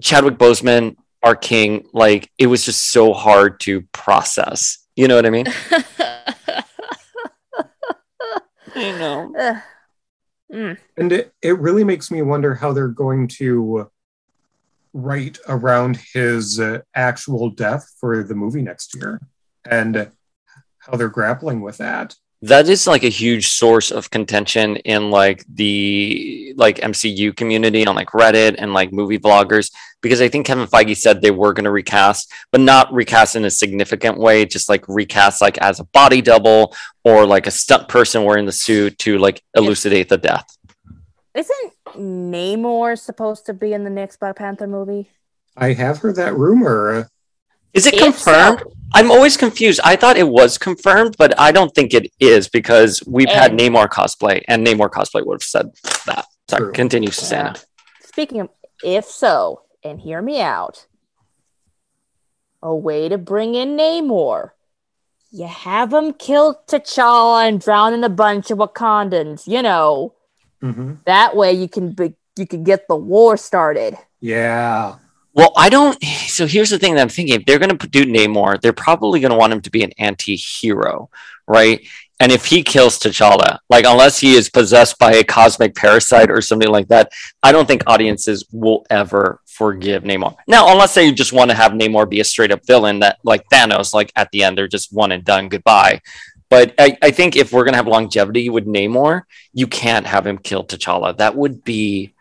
Chadwick 0.00 0.38
Boseman, 0.38 0.96
our 1.22 1.36
king, 1.36 1.86
like 1.92 2.30
it 2.38 2.46
was 2.46 2.64
just 2.64 2.90
so 2.90 3.12
hard 3.12 3.60
to 3.60 3.82
process. 3.92 4.85
You 4.96 5.08
know 5.08 5.16
what 5.16 5.26
I 5.26 5.30
mean? 5.30 5.46
I 8.74 8.98
know. 8.98 9.32
Ugh. 9.38 9.56
Mm. 10.52 10.78
And 10.96 11.10
it, 11.10 11.34
it 11.42 11.58
really 11.58 11.82
makes 11.82 12.08
me 12.08 12.22
wonder 12.22 12.54
how 12.54 12.72
they're 12.72 12.86
going 12.86 13.26
to 13.38 13.90
write 14.92 15.38
around 15.48 15.96
his 16.14 16.60
uh, 16.60 16.82
actual 16.94 17.50
death 17.50 17.92
for 17.98 18.22
the 18.22 18.36
movie 18.36 18.62
next 18.62 18.94
year 18.94 19.20
and 19.68 20.12
how 20.78 20.96
they're 20.96 21.08
grappling 21.08 21.62
with 21.62 21.78
that. 21.78 22.14
That 22.48 22.68
is 22.68 22.86
like 22.86 23.02
a 23.04 23.08
huge 23.08 23.48
source 23.48 23.90
of 23.90 24.10
contention 24.10 24.76
in 24.78 25.10
like 25.10 25.44
the 25.48 26.52
like 26.56 26.78
MCU 26.78 27.34
community 27.36 27.86
on 27.86 27.94
like 27.96 28.08
Reddit 28.10 28.56
and 28.58 28.72
like 28.72 28.92
movie 28.92 29.18
vloggers 29.18 29.70
because 30.02 30.20
I 30.20 30.28
think 30.28 30.46
Kevin 30.46 30.66
Feige 30.66 30.96
said 30.96 31.20
they 31.20 31.30
were 31.30 31.52
going 31.52 31.64
to 31.64 31.70
recast, 31.70 32.30
but 32.52 32.60
not 32.60 32.92
recast 32.92 33.36
in 33.36 33.44
a 33.44 33.50
significant 33.50 34.18
way, 34.18 34.44
just 34.44 34.68
like 34.68 34.84
recast 34.88 35.40
like 35.40 35.58
as 35.58 35.80
a 35.80 35.84
body 35.84 36.20
double 36.22 36.74
or 37.04 37.26
like 37.26 37.46
a 37.46 37.50
stunt 37.50 37.88
person 37.88 38.24
wearing 38.24 38.46
the 38.46 38.52
suit 38.52 38.98
to 38.98 39.18
like 39.18 39.42
elucidate 39.54 40.08
the 40.08 40.18
death. 40.18 40.46
Isn't 41.34 41.72
Namor 41.96 42.98
supposed 42.98 43.46
to 43.46 43.54
be 43.54 43.72
in 43.72 43.84
the 43.84 43.90
next 43.90 44.18
Black 44.20 44.36
Panther 44.36 44.66
movie? 44.66 45.10
I 45.56 45.72
have 45.72 45.98
heard 45.98 46.16
that 46.16 46.34
rumor. 46.36 47.08
Is 47.74 47.86
it 47.86 47.94
If 47.94 48.02
confirmed? 48.02 48.60
so- 48.60 48.72
I'm 48.94 49.10
always 49.10 49.36
confused. 49.36 49.80
I 49.84 49.96
thought 49.96 50.16
it 50.16 50.28
was 50.28 50.56
confirmed, 50.58 51.16
but 51.18 51.38
I 51.38 51.52
don't 51.52 51.74
think 51.74 51.92
it 51.92 52.10
is 52.20 52.48
because 52.48 53.02
we've 53.06 53.28
had 53.28 53.50
And- 53.50 53.60
Namor 53.60 53.88
cosplay, 53.88 54.42
and 54.48 54.66
Namor 54.66 54.88
cosplay 54.90 55.24
would 55.26 55.34
have 55.34 55.42
said 55.42 55.72
that. 56.06 56.26
Sorry, 56.48 56.62
True. 56.64 56.72
continue, 56.72 57.10
Susanna. 57.10 57.56
Speaking 58.02 58.40
of, 58.40 58.48
if 58.84 59.04
so, 59.06 59.62
and 59.82 60.00
hear 60.00 60.22
me 60.22 60.40
out, 60.40 60.86
a 62.62 62.74
way 62.74 63.08
to 63.08 63.18
bring 63.18 63.54
in 63.54 63.76
Namor. 63.76 64.50
You 65.30 65.46
have 65.46 65.92
him 65.92 66.12
kill 66.14 66.60
T'Challa 66.66 67.46
and 67.48 67.60
drown 67.60 67.92
in 67.92 68.02
a 68.04 68.08
bunch 68.08 68.50
of 68.50 68.58
Wakandans. 68.58 69.46
You 69.46 69.62
know 69.62 70.14
hmm 70.62 70.94
that 71.04 71.36
way 71.36 71.52
you 71.52 71.68
can 71.68 71.92
be, 71.92 72.14
you 72.38 72.46
can 72.46 72.64
get 72.64 72.88
the 72.88 72.96
war 72.96 73.36
started. 73.36 73.98
Yeah. 74.20 74.96
Well, 75.36 75.52
I 75.56 75.68
don't. 75.68 76.02
So 76.36 76.46
here's 76.46 76.68
the 76.68 76.78
thing 76.78 76.94
that 76.94 77.00
I'm 77.00 77.08
thinking: 77.08 77.36
if 77.36 77.46
they're 77.46 77.58
going 77.58 77.76
to 77.78 77.86
do 77.86 78.04
Namor, 78.04 78.60
they're 78.60 78.74
probably 78.74 79.20
going 79.20 79.30
to 79.30 79.38
want 79.38 79.54
him 79.54 79.62
to 79.62 79.70
be 79.70 79.82
an 79.82 79.92
anti-hero, 79.96 81.08
right? 81.46 81.80
And 82.20 82.30
if 82.32 82.44
he 82.46 82.62
kills 82.62 82.98
T'Challa, 82.98 83.58
like 83.70 83.86
unless 83.86 84.18
he 84.18 84.34
is 84.34 84.50
possessed 84.50 84.98
by 84.98 85.12
a 85.14 85.24
cosmic 85.24 85.74
parasite 85.74 86.30
or 86.30 86.42
something 86.42 86.68
like 86.68 86.88
that, 86.88 87.10
I 87.42 87.52
don't 87.52 87.66
think 87.66 87.84
audiences 87.86 88.44
will 88.52 88.84
ever 88.90 89.40
forgive 89.46 90.02
Namor. 90.02 90.36
Now, 90.46 90.72
unless 90.72 90.94
they 90.94 91.12
just 91.12 91.32
want 91.32 91.50
to 91.50 91.56
have 91.56 91.72
Namor 91.72 92.08
be 92.08 92.20
a 92.20 92.24
straight-up 92.24 92.66
villain 92.66 93.00
that, 93.00 93.18
like 93.22 93.44
Thanos, 93.52 93.94
like 93.94 94.12
at 94.16 94.30
the 94.32 94.42
end 94.44 94.58
they're 94.58 94.68
just 94.68 94.92
one 94.92 95.12
and 95.12 95.24
done, 95.24 95.48
goodbye. 95.48 96.00
But 96.48 96.74
I, 96.78 96.96
I 97.02 97.10
think 97.10 97.36
if 97.36 97.52
we're 97.52 97.64
going 97.64 97.72
to 97.74 97.78
have 97.78 97.86
longevity 97.86 98.48
with 98.50 98.66
Namor, 98.66 99.22
you 99.52 99.66
can't 99.66 100.06
have 100.06 100.26
him 100.26 100.38
kill 100.38 100.64
T'Challa. 100.64 101.16
That 101.16 101.36
would 101.36 101.64
be. 101.64 102.14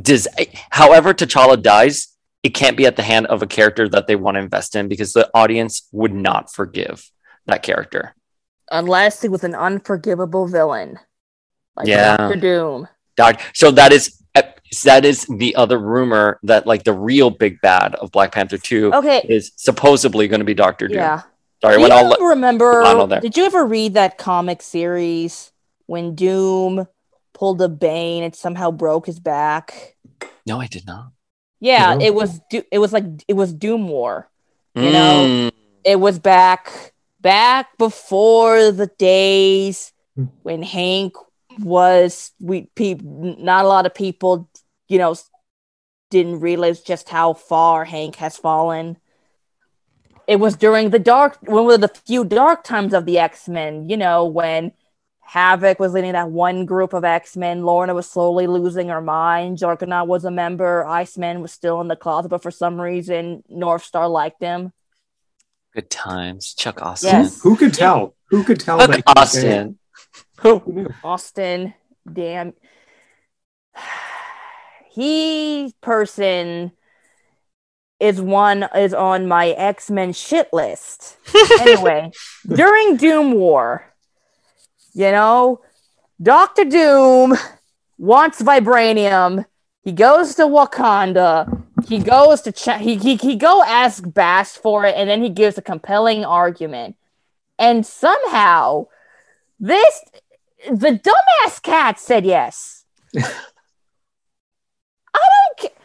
Dis- 0.00 0.28
However, 0.70 1.12
T'Challa 1.12 1.60
dies, 1.60 2.08
it 2.42 2.50
can't 2.54 2.76
be 2.76 2.86
at 2.86 2.96
the 2.96 3.02
hand 3.02 3.26
of 3.26 3.42
a 3.42 3.46
character 3.46 3.88
that 3.88 4.06
they 4.06 4.16
want 4.16 4.36
to 4.36 4.40
invest 4.40 4.76
in 4.76 4.88
because 4.88 5.12
the 5.12 5.28
audience 5.34 5.88
would 5.92 6.12
not 6.14 6.52
forgive 6.52 7.10
that 7.46 7.62
character. 7.62 8.14
Unless 8.70 9.22
he 9.22 9.28
was 9.28 9.44
an 9.44 9.54
unforgivable 9.54 10.46
villain. 10.46 10.98
Like 11.76 11.88
Yeah. 11.88 12.16
Doctor 12.16 12.40
Doom. 12.40 12.88
Doc, 13.16 13.40
so 13.54 13.70
that 13.72 13.92
is 13.92 14.22
eh, 14.34 14.42
that 14.84 15.04
is 15.04 15.26
the 15.38 15.56
other 15.56 15.78
rumor 15.78 16.38
that 16.44 16.66
like 16.66 16.84
the 16.84 16.92
real 16.92 17.30
big 17.30 17.60
bad 17.60 17.94
of 17.96 18.12
Black 18.12 18.32
Panther 18.32 18.58
2 18.58 18.92
Okay. 18.94 19.24
is 19.28 19.52
supposedly 19.56 20.28
going 20.28 20.40
to 20.40 20.44
be 20.44 20.54
Doctor 20.54 20.86
Doom. 20.86 20.98
Yeah. 20.98 21.22
Sorry, 21.60 21.76
Do 21.76 21.82
when 21.82 21.90
I'll 21.92 22.14
remember? 22.20 23.18
Did 23.20 23.36
you 23.36 23.44
ever 23.44 23.64
read 23.66 23.94
that 23.94 24.16
comic 24.16 24.62
series 24.62 25.50
when 25.86 26.14
Doom 26.14 26.86
pulled 27.34 27.60
a 27.62 27.68
Bane 27.68 28.22
and 28.22 28.36
somehow 28.36 28.70
broke 28.70 29.06
his 29.06 29.18
back? 29.18 29.96
No, 30.46 30.60
I 30.60 30.66
did 30.68 30.86
not. 30.86 31.10
Yeah, 31.60 31.94
No. 31.94 32.00
it 32.04 32.14
was. 32.14 32.40
Do- 32.50 32.64
It 32.70 32.78
was 32.78 32.92
like 32.92 33.04
it 33.26 33.34
was 33.34 33.52
Doom 33.52 33.88
War. 33.88 34.28
You 34.74 34.92
know, 34.92 35.24
Mm, 35.26 35.52
It 35.84 35.98
was 36.00 36.18
back 36.18 36.92
back 37.20 37.76
before 37.78 38.70
the 38.70 38.86
days 38.98 39.92
when 40.42 40.62
Hank 40.62 41.14
was. 41.60 42.32
We 42.40 42.70
people, 42.76 43.36
not 43.38 43.64
a 43.64 43.68
lot 43.68 43.86
of 43.86 43.94
people, 43.94 44.48
you 44.88 44.98
know, 44.98 45.14
didn't 46.10 46.40
realize 46.40 46.80
just 46.80 47.08
how 47.08 47.32
far 47.34 47.84
Hank 47.84 48.16
has 48.16 48.36
fallen. 48.36 48.98
It 50.26 50.36
was 50.40 50.56
during 50.56 50.90
the 50.90 50.98
dark, 50.98 51.38
one 51.42 51.70
of 51.72 51.80
the 51.80 51.88
few 52.06 52.24
dark 52.24 52.62
times 52.62 52.92
of 52.94 53.04
the 53.06 53.18
X 53.18 53.48
Men. 53.48 53.88
You 53.88 53.96
know, 53.96 54.24
when 54.26 54.72
Havoc 55.28 55.78
was 55.78 55.92
leading 55.92 56.12
that 56.12 56.30
one 56.30 56.64
group 56.64 56.94
of 56.94 57.04
X 57.04 57.36
Men, 57.36 57.62
Lorna 57.62 57.92
was 57.92 58.10
slowly 58.10 58.46
losing 58.46 58.88
her 58.88 59.02
mind. 59.02 59.58
Juggernaut 59.58 60.08
was 60.08 60.24
a 60.24 60.30
member. 60.30 60.86
Iceman 60.86 61.42
was 61.42 61.52
still 61.52 61.82
in 61.82 61.88
the 61.88 61.96
closet, 61.96 62.30
but 62.30 62.42
for 62.42 62.50
some 62.50 62.80
reason, 62.80 63.42
North 63.46 63.84
Star 63.84 64.08
liked 64.08 64.40
him. 64.40 64.72
good 65.74 65.90
times. 65.90 66.54
Chuck 66.54 66.80
Austin. 66.80 67.10
Yes. 67.10 67.42
Who 67.42 67.56
could 67.56 67.74
tell? 67.74 68.14
Who 68.30 68.42
could 68.42 68.58
tell 68.58 68.78
Chuck 68.78 68.88
that 68.88 68.96
he 68.96 69.02
was 69.06 69.34
gay? 69.34 69.48
Austin. 69.50 69.78
Who? 70.38 70.58
Who 70.60 70.72
knew? 70.72 70.88
Austin, 71.04 71.74
damn. 72.10 72.54
He 74.90 75.74
person 75.80 76.72
is 78.00 78.20
one 78.20 78.66
is 78.74 78.94
on 78.94 79.28
my 79.28 79.50
X 79.50 79.90
Men 79.90 80.12
shit 80.14 80.48
list. 80.54 81.18
anyway, 81.60 82.10
during 82.48 82.96
Doom 82.96 83.32
War, 83.32 83.87
you 84.98 85.12
know, 85.12 85.60
Doctor 86.20 86.64
Doom 86.64 87.36
wants 87.98 88.42
vibranium. 88.42 89.44
He 89.84 89.92
goes 89.92 90.34
to 90.34 90.42
Wakanda. 90.42 91.64
He 91.86 92.00
goes 92.00 92.42
to 92.42 92.50
Ch- 92.50 92.80
he, 92.80 92.96
he 92.96 93.14
he 93.14 93.36
go 93.36 93.62
ask 93.62 94.02
Bast 94.12 94.60
for 94.60 94.84
it, 94.84 94.96
and 94.96 95.08
then 95.08 95.22
he 95.22 95.30
gives 95.30 95.56
a 95.56 95.62
compelling 95.62 96.24
argument. 96.24 96.96
And 97.60 97.86
somehow, 97.86 98.88
this 99.60 100.02
the 100.68 100.98
dumbass 100.98 101.62
cat 101.62 102.00
said 102.00 102.26
yes. 102.26 102.84
I 103.16 103.20
don't. 105.14 105.58
ca- 105.60 105.78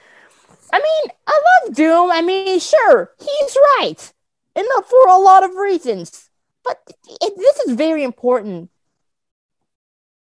I 0.73 0.79
mean, 0.79 1.13
I 1.27 1.41
love 1.61 1.75
Doom. 1.75 2.09
I 2.11 2.23
mean, 2.23 2.59
sure, 2.59 3.11
he's 3.19 3.57
right, 3.77 4.11
and 4.55 4.65
not 4.69 4.89
for 4.89 5.07
a 5.07 5.19
lot 5.19 5.43
of 5.43 5.53
reasons. 5.53 6.31
But 6.63 6.79
it, 7.21 7.33
this 7.37 7.59
is 7.59 7.75
very 7.75 8.03
important 8.03 8.71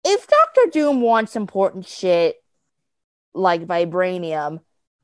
if 0.03 0.27
Doctor 0.27 0.61
Doom 0.71 1.01
wants 1.01 1.35
important 1.35 1.87
shit 1.87 2.35
like 3.33 3.65
vibranium, 3.65 4.59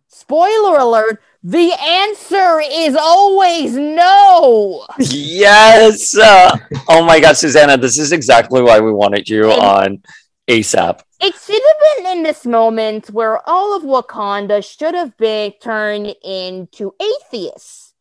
spoiler 0.08 0.78
alert, 0.78 1.22
the 1.44 1.72
answer 1.82 2.62
is 2.70 2.96
always 2.96 3.76
no. 3.76 4.86
Yes. 5.00 6.18
Uh, 6.18 6.58
oh 6.90 7.04
my 7.06 7.20
God, 7.20 7.38
Susanna, 7.38 7.78
this 7.78 7.98
is 7.98 8.12
exactly 8.12 8.62
why 8.62 8.80
we 8.80 8.92
wanted 8.92 9.30
you 9.30 9.52
And- 9.52 9.62
on 9.62 10.04
ASAP. 10.50 11.02
It 11.20 11.34
should 11.36 11.62
have 11.62 12.04
been 12.06 12.18
in 12.18 12.24
this 12.24 12.46
moment 12.46 13.10
where 13.10 13.40
all 13.50 13.76
of 13.76 13.82
Wakanda 13.84 14.64
should 14.64 14.94
have 14.94 15.18
been 15.18 15.52
turned 15.62 16.16
into 16.24 16.94
atheists 17.02 17.94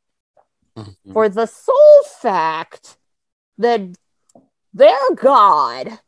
Mhm. 0.76 1.12
for 1.14 1.28
the 1.30 1.46
sole 1.46 2.02
fact 2.20 2.98
that 3.56 3.80
their 4.74 4.98
god 5.14 6.00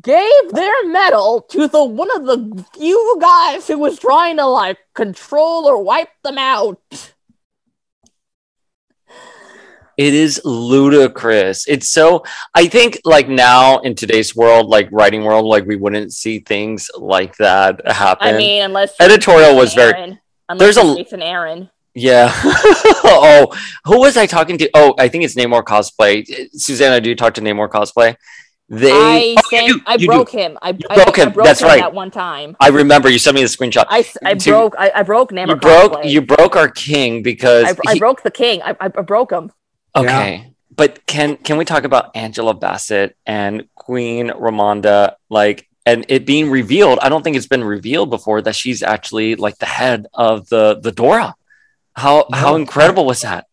gave 0.00 0.52
their 0.52 0.86
metal 0.88 1.42
to 1.50 1.66
the 1.66 1.82
one 1.84 2.10
of 2.14 2.24
the 2.26 2.64
few 2.74 3.18
guys 3.20 3.66
who 3.66 3.78
was 3.78 3.98
trying 3.98 4.36
to 4.36 4.46
like 4.46 4.78
control 4.94 5.66
or 5.66 5.82
wipe 5.82 6.10
them 6.22 6.38
out. 6.38 6.80
It 9.98 10.14
is 10.14 10.40
ludicrous. 10.44 11.66
It's 11.68 11.88
so 11.88 12.24
I 12.54 12.66
think 12.66 12.98
like 13.04 13.28
now 13.28 13.78
in 13.80 13.94
today's 13.94 14.34
world, 14.34 14.68
like 14.68 14.88
writing 14.90 15.22
world, 15.24 15.44
like 15.44 15.66
we 15.66 15.76
wouldn't 15.76 16.12
see 16.14 16.38
things 16.38 16.90
like 16.96 17.36
that 17.36 17.80
happen. 17.86 18.28
I 18.28 18.36
mean, 18.36 18.62
unless 18.62 18.94
Editorial 19.00 19.54
was 19.54 19.74
very- 19.74 19.92
Aaron, 19.92 20.18
There's 20.56 20.78
a- 20.78 20.94
Jason 20.96 21.20
Aaron. 21.20 21.70
yeah. 21.94 22.32
oh, 23.04 23.52
who 23.84 24.00
was 24.00 24.16
I 24.16 24.26
talking 24.26 24.56
to? 24.58 24.70
Oh, 24.74 24.94
I 24.98 25.08
think 25.08 25.24
it's 25.24 25.34
Namor 25.34 25.62
cosplay. 25.62 26.24
Susanna, 26.54 27.00
do 27.00 27.10
you 27.10 27.14
talk 27.16 27.34
to 27.34 27.42
Namor 27.42 27.68
cosplay? 27.68 28.16
They 28.74 28.90
I 28.90 28.94
oh, 28.94 29.18
you 29.18 29.36
sent, 29.50 29.66
do, 29.68 29.80
I 29.86 29.92
you 29.92 29.98
do. 29.98 30.06
broke 30.06 30.30
him. 30.30 30.56
I, 30.62 30.70
I, 30.70 30.72
broke 30.72 31.18
I 31.18 31.22
him, 31.24 31.32
broke 31.32 31.44
that's 31.46 31.60
him 31.60 31.68
right. 31.68 31.80
That 31.80 31.92
one 31.92 32.10
time, 32.10 32.56
I 32.58 32.68
remember 32.68 33.10
you 33.10 33.18
sent 33.18 33.34
me 33.34 33.42
the 33.42 33.46
screenshot. 33.48 33.84
I, 33.90 34.08
I 34.24 34.32
To- 34.32 34.50
broke. 34.50 34.74
I, 34.78 34.90
I 34.94 35.02
broke 35.02 35.30
Namor. 35.30 35.48
you 35.48 35.56
broke 35.56 35.92
cosplay. 35.92 36.10
you 36.10 36.20
broke 36.22 36.56
our 36.56 36.68
king 36.70 37.22
because 37.22 37.66
I, 37.66 37.76
I 37.86 37.92
he- 37.92 37.98
broke 37.98 38.22
the 38.22 38.30
king. 38.30 38.62
I, 38.62 38.70
I, 38.80 38.86
I 38.86 38.88
broke 38.88 39.30
him. 39.30 39.52
Okay. 39.94 40.54
But 40.74 41.04
can 41.04 41.36
can 41.36 41.58
we 41.58 41.66
talk 41.66 41.84
about 41.84 42.16
Angela 42.16 42.54
Bassett 42.54 43.14
and 43.26 43.68
Queen 43.74 44.30
Ramonda 44.30 45.16
like 45.28 45.68
and 45.84 46.06
it 46.08 46.24
being 46.24 46.50
revealed? 46.50 46.98
I 47.02 47.10
don't 47.10 47.22
think 47.22 47.36
it's 47.36 47.46
been 47.46 47.64
revealed 47.64 48.08
before 48.08 48.40
that 48.40 48.54
she's 48.56 48.82
actually 48.82 49.34
like 49.34 49.58
the 49.58 49.66
head 49.66 50.06
of 50.14 50.48
the 50.48 50.80
the 50.80 50.92
Dora. 50.92 51.34
How 51.94 52.26
how 52.32 52.56
incredible 52.56 53.04
was 53.04 53.20
that? 53.20 53.48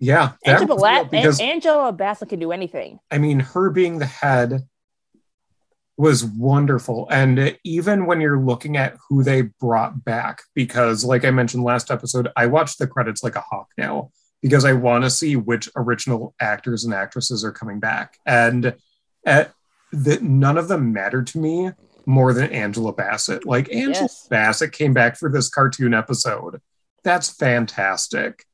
Yeah, 0.00 0.32
Angela, 0.46 1.06
because 1.10 1.40
An- 1.40 1.46
Angela 1.46 1.92
Bassett 1.92 2.30
can 2.30 2.40
do 2.40 2.52
anything. 2.52 2.98
I 3.10 3.18
mean, 3.18 3.40
her 3.40 3.68
being 3.70 3.98
the 3.98 4.06
head 4.06 4.62
was 5.98 6.24
wonderful. 6.24 7.06
And 7.10 7.58
even 7.62 8.06
when 8.06 8.22
you're 8.22 8.40
looking 8.40 8.78
at 8.78 8.96
who 9.08 9.22
they 9.22 9.42
brought 9.42 10.02
back, 10.02 10.40
because 10.54 11.04
like 11.04 11.26
I 11.26 11.30
mentioned 11.30 11.62
last 11.62 11.90
episode, 11.90 12.28
I 12.34 12.46
watched 12.46 12.78
the 12.78 12.86
credits 12.86 13.22
like 13.22 13.36
a 13.36 13.40
hawk 13.42 13.68
now 13.76 14.10
because 14.40 14.64
I 14.64 14.72
want 14.72 15.04
to 15.04 15.10
see 15.10 15.36
which 15.36 15.68
original 15.76 16.34
actors 16.40 16.84
and 16.84 16.94
actresses 16.94 17.44
are 17.44 17.52
coming 17.52 17.80
back. 17.80 18.16
And 18.24 18.66
uh, 18.66 18.72
at 19.26 19.52
that 19.92 20.22
none 20.22 20.56
of 20.56 20.68
them 20.68 20.94
mattered 20.94 21.26
to 21.28 21.38
me 21.38 21.72
more 22.06 22.32
than 22.32 22.50
Angela 22.50 22.94
Bassett. 22.94 23.44
Like 23.44 23.70
Angela 23.70 24.04
Yes. 24.04 24.26
Bassett 24.30 24.72
came 24.72 24.94
back 24.94 25.18
for 25.18 25.30
this 25.30 25.50
cartoon 25.50 25.92
episode. 25.92 26.62
That's 27.04 27.28
fantastic. 27.28 28.46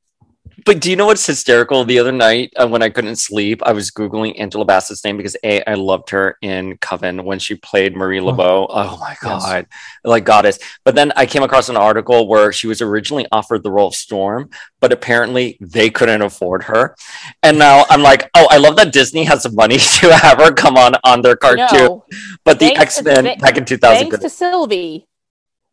But 0.66 0.81
do 0.81 0.90
you 0.90 0.96
know 0.96 1.07
what's 1.07 1.24
hysterical? 1.24 1.85
The 1.85 2.00
other 2.00 2.11
night 2.11 2.52
uh, 2.57 2.66
when 2.66 2.83
I 2.83 2.90
couldn't 2.90 3.16
sleep, 3.16 3.62
I 3.64 3.70
was 3.72 3.92
googling 3.92 4.38
Angela 4.38 4.66
Bassett's 4.66 5.05
name 5.05 5.16
because 5.16 5.37
a 5.44 5.62
I 5.70 5.74
loved 5.74 6.11
her 6.11 6.37
in 6.42 6.76
Coven 6.79 7.24
when 7.24 7.38
she 7.38 7.55
played 7.55 7.96
Marie 7.96 8.18
Laveau. 8.18 8.66
Oh, 8.68 8.96
my 9.00 9.11
Yes. 9.11 9.20
god, 9.22 9.66
like 10.05 10.24
goddess! 10.24 10.59
But 10.85 10.96
then 10.96 11.12
I 11.14 11.24
came 11.24 11.44
across 11.44 11.68
an 11.68 11.76
article 11.76 12.26
where 12.26 12.52
she 12.52 12.66
was 12.66 12.83
originally 12.83 13.26
offered 13.31 13.62
the 13.62 13.70
role 13.70 13.88
of 13.88 13.94
Storm, 13.94 14.50
but 14.81 14.92
apparently 14.92 15.57
they 15.61 15.88
couldn't 15.88 16.22
afford 16.22 16.64
her. 16.64 16.96
And 17.44 17.59
now 17.61 17.87
I'm 17.88 18.02
like, 18.02 18.29
oh, 18.35 18.48
I 18.50 18.59
love 18.59 18.74
that 18.76 18.92
Disney 18.92 19.22
has 19.22 19.44
the 19.44 19.52
money 19.52 19.79
to 20.00 20.16
have 20.16 20.38
her 20.38 20.52
come 20.52 20.76
on 20.76 20.96
on 21.05 21.22
their 21.22 21.37
cartoon. 21.37 21.66
No, 21.70 22.05
but 22.44 22.59
the 22.59 22.74
X 22.74 23.00
Men 23.02 23.38
back 23.38 23.57
in 23.57 23.64
2000. 23.64 24.11
thanks 24.11 24.18
to 24.18 24.29
Sylvie, 24.29 25.07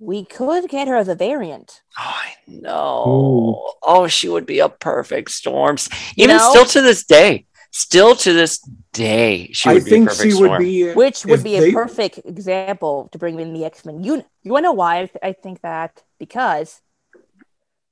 we 0.04 0.26
could 0.26 0.70
get 0.70 0.88
her 0.88 1.04
the 1.04 1.16
variant. 1.16 1.82
Oh, 1.98 2.22
I 2.28 2.34
know. 2.48 3.72
Oh, 3.82 4.08
she 4.08 4.28
would 4.30 4.46
be 4.46 4.60
a 4.60 4.70
perfect 4.70 5.32
storm. 5.32 5.78
Even 6.18 6.38
know? 6.38 6.50
still 6.52 6.66
to 6.66 6.82
this 6.82 7.04
day, 7.06 7.46
still 7.72 8.16
to 8.18 8.34
this 8.34 8.60
day, 8.92 9.50
she 9.54 9.70
I 9.70 9.74
would 9.74 9.86
be 9.86 9.90
a 9.90 9.94
think 9.94 10.10
perfect 10.10 10.24
she 10.24 10.32
storm. 10.32 10.50
would 10.52 10.60
be 10.60 10.92
Which 10.94 11.26
would 11.26 11.44
be 11.44 11.60
they- 11.60 11.70
a 11.70 11.74
perfect 11.74 12.20
example 12.26 13.08
to 13.12 13.18
bring 13.18 13.40
in 13.40 13.54
the 13.54 13.64
X 13.66 13.86
Men 13.86 14.04
unit. 14.04 14.26
You 14.44 14.52
want 14.52 14.64
to 14.64 14.70
know 14.70 14.74
why 14.74 14.94
I, 15.00 15.06
th- 15.06 15.18
I 15.24 15.32
think 15.34 15.62
that? 15.62 16.04
Because 16.20 16.82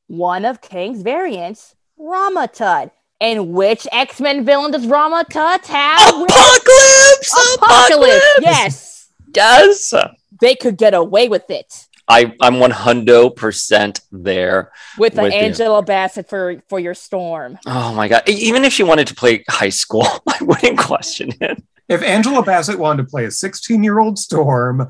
one 0.08 0.44
of 0.46 0.62
Kang's 0.62 1.02
variants, 1.02 1.76
Rama 1.98 2.48
Tut. 2.48 2.92
And 3.22 3.54
which 3.54 3.88
X 3.92 4.20
Men 4.20 4.44
villain 4.46 4.72
does 4.72 4.88
Rama 4.88 5.24
Tut 5.30 5.66
have? 5.68 6.10
Apocalypse! 6.10 7.56
Apocalypse! 7.56 8.26
Yes! 8.42 9.10
Does 9.32 9.94
They 10.42 10.56
could 10.56 10.76
get 10.76 10.94
away 10.96 11.30
with 11.30 11.48
it. 11.50 11.88
I, 12.08 12.34
I'm 12.42 12.56
100% 12.56 14.02
there. 14.12 14.72
With 14.98 15.16
the 15.16 15.22
With 15.24 15.34
you. 15.34 15.40
Angela 15.40 15.82
Bassett 15.82 16.28
for, 16.30 16.62
for 16.68 16.80
your 16.80 16.94
storm. 16.94 17.58
Oh 17.66 17.94
my 17.94 18.08
God. 18.08 18.28
Even 18.28 18.64
if 18.66 18.74
she 18.74 18.84
wanted 18.84 19.08
to 19.08 19.16
play 19.16 19.44
high 19.50 19.70
school, 19.70 20.06
I 20.28 20.38
wouldn't 20.44 20.78
question 20.78 21.32
it. 21.40 21.64
if 21.88 22.02
Angela 22.04 22.44
Bassett 22.44 22.80
wanted 22.80 23.04
to 23.04 23.10
play 23.10 23.26
a 23.26 23.32
16 23.32 23.84
year 23.84 24.00
old 24.00 24.20
Storm, 24.20 24.88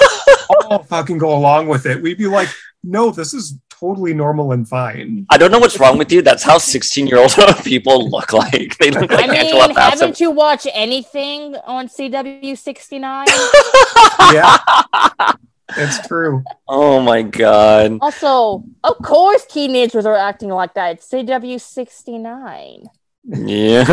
all 0.70 0.82
fucking 0.84 1.18
go 1.18 1.36
along 1.36 1.68
with 1.68 1.86
it. 1.86 2.00
We'd 2.02 2.18
be 2.18 2.26
like, 2.26 2.48
no, 2.82 3.10
this 3.10 3.34
is 3.34 3.58
totally 3.68 4.12
normal 4.12 4.52
and 4.52 4.68
fine. 4.68 5.26
I 5.30 5.38
don't 5.38 5.50
know 5.50 5.58
what's 5.58 5.80
wrong 5.80 5.96
with 5.98 6.12
you. 6.12 6.22
That's 6.22 6.42
how 6.42 6.58
16 6.58 7.06
year 7.06 7.18
old 7.18 7.32
people 7.64 8.08
look 8.10 8.32
like. 8.32 8.76
They 8.78 8.90
look 8.90 9.10
like 9.10 9.28
I 9.28 9.36
Angela 9.36 9.72
Bassett. 9.72 10.00
haven't 10.00 10.20
you 10.20 10.30
watched 10.30 10.68
anything 10.72 11.56
on 11.66 11.88
CW 11.88 12.56
69? 12.56 13.26
Yeah, 14.32 14.58
it's 15.76 16.06
true. 16.06 16.42
Oh 16.68 17.00
my 17.00 17.22
God. 17.22 17.98
also, 18.00 18.64
of 18.84 18.98
course, 18.98 19.44
teenagers 19.46 20.06
are 20.06 20.16
acting 20.16 20.50
like 20.50 20.74
that. 20.74 20.92
It's 20.96 21.08
CW 21.10 21.60
69. 21.60 22.84
Yeah. 23.24 23.84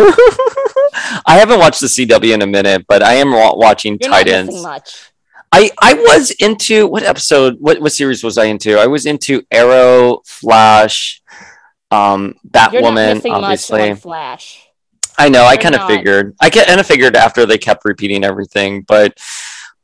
I 1.26 1.38
haven't 1.38 1.60
watched 1.60 1.82
the 1.82 1.88
CW 1.88 2.34
in 2.34 2.42
a 2.42 2.48
minute, 2.48 2.86
but 2.88 3.04
I 3.04 3.16
am 3.16 3.32
wa- 3.32 3.56
watching 3.56 3.98
You're 4.00 4.10
not 4.10 4.18
Titans. 4.18 4.48
missing 4.48 4.63
much. 4.63 5.12
I 5.52 5.70
I 5.82 5.94
was 5.94 6.32
into 6.32 6.88
what 6.88 7.04
episode? 7.04 7.58
What 7.60 7.80
what 7.80 7.92
series 7.94 8.24
was 8.24 8.38
I 8.38 8.46
into? 8.46 8.78
I 8.78 8.88
was 8.88 9.06
into 9.06 9.44
Arrow, 9.50 10.22
Flash, 10.26 11.22
um, 11.90 12.36
You're 12.54 12.62
not 12.62 12.74
Batwoman. 12.74 13.32
Obviously, 13.32 13.90
much 13.90 14.00
Flash. 14.00 14.68
I 15.18 15.30
know. 15.30 15.44
I 15.46 15.54
You're 15.54 15.62
kind 15.63 15.76
of 15.76 15.88
figured. 15.88 16.36
I 16.42 16.50
kind 16.50 16.80
of 16.80 16.86
figured 16.86 17.16
after 17.16 17.46
they 17.46 17.58
kept 17.58 17.86
repeating 17.86 18.24
everything, 18.24 18.82
but 18.82 19.18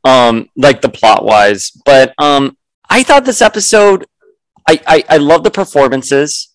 um, 0.04 0.48
like 0.56 0.80
the 0.80 0.88
plot 0.88 1.24
wise. 1.24 1.70
But 1.84 2.14
um, 2.18 2.56
I 2.88 3.02
thought 3.02 3.24
this 3.24 3.42
episode. 3.42 4.06
I 4.68 4.80
I, 4.86 5.04
I 5.08 5.16
love 5.18 5.44
the 5.44 5.50
performances. 5.50 6.54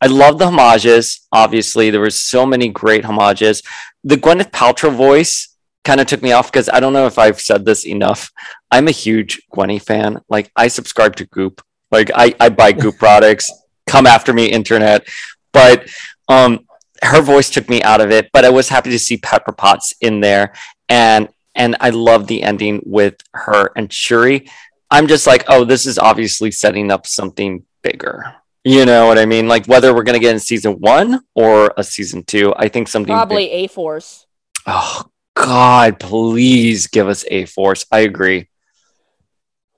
I 0.00 0.06
love 0.06 0.38
the 0.38 0.46
homages. 0.46 1.26
Obviously, 1.30 1.90
there 1.90 2.00
were 2.00 2.10
so 2.10 2.46
many 2.46 2.68
great 2.68 3.04
homages. 3.04 3.62
The 4.02 4.16
Gwyneth 4.16 4.50
Paltrow 4.50 4.94
voice 4.94 5.54
kind 5.84 6.00
of 6.00 6.06
took 6.06 6.22
me 6.22 6.32
off 6.32 6.50
because 6.50 6.70
I 6.72 6.80
don't 6.80 6.92
know 6.92 7.06
if 7.06 7.18
I've 7.18 7.40
said 7.40 7.64
this 7.64 7.86
enough. 7.86 8.30
I'm 8.70 8.88
a 8.88 8.92
huge 8.92 9.42
Gwenny 9.52 9.80
fan. 9.82 10.20
Like 10.28 10.50
I 10.56 10.68
subscribe 10.68 11.16
to 11.16 11.26
Goop. 11.26 11.62
Like 11.90 12.10
I, 12.14 12.34
I 12.40 12.48
buy 12.48 12.72
Goop 12.72 12.96
products. 12.98 13.50
Come 13.86 14.06
after 14.06 14.32
me, 14.32 14.46
internet. 14.46 15.06
But 15.52 15.88
um, 16.28 16.66
her 17.02 17.20
voice 17.20 17.50
took 17.50 17.68
me 17.68 17.82
out 17.82 18.00
of 18.00 18.10
it. 18.10 18.30
But 18.32 18.44
I 18.44 18.50
was 18.50 18.68
happy 18.68 18.90
to 18.90 18.98
see 18.98 19.16
Pepper 19.16 19.52
Potts 19.52 19.94
in 20.00 20.20
there, 20.20 20.54
and 20.88 21.28
and 21.54 21.76
I 21.80 21.90
love 21.90 22.26
the 22.26 22.42
ending 22.42 22.82
with 22.84 23.16
her 23.34 23.70
and 23.76 23.92
Shuri. 23.92 24.48
I'm 24.90 25.06
just 25.06 25.26
like, 25.26 25.44
oh, 25.48 25.64
this 25.64 25.86
is 25.86 25.98
obviously 25.98 26.50
setting 26.50 26.90
up 26.90 27.06
something 27.06 27.64
bigger. 27.82 28.34
You 28.64 28.84
know 28.84 29.06
what 29.06 29.18
I 29.18 29.24
mean? 29.26 29.48
Like 29.48 29.66
whether 29.66 29.94
we're 29.94 30.02
gonna 30.02 30.18
get 30.18 30.34
in 30.34 30.40
season 30.40 30.74
one 30.80 31.20
or 31.34 31.72
a 31.76 31.84
season 31.84 32.24
two, 32.24 32.52
I 32.56 32.68
think 32.68 32.88
something 32.88 33.14
big- 33.14 33.18
Probably 33.18 33.50
A 33.50 33.66
Force. 33.68 34.26
Oh 34.66 35.04
God, 35.34 35.98
please 35.98 36.86
give 36.86 37.08
us 37.08 37.24
a 37.30 37.46
force. 37.46 37.86
I 37.90 38.00
agree. 38.00 38.48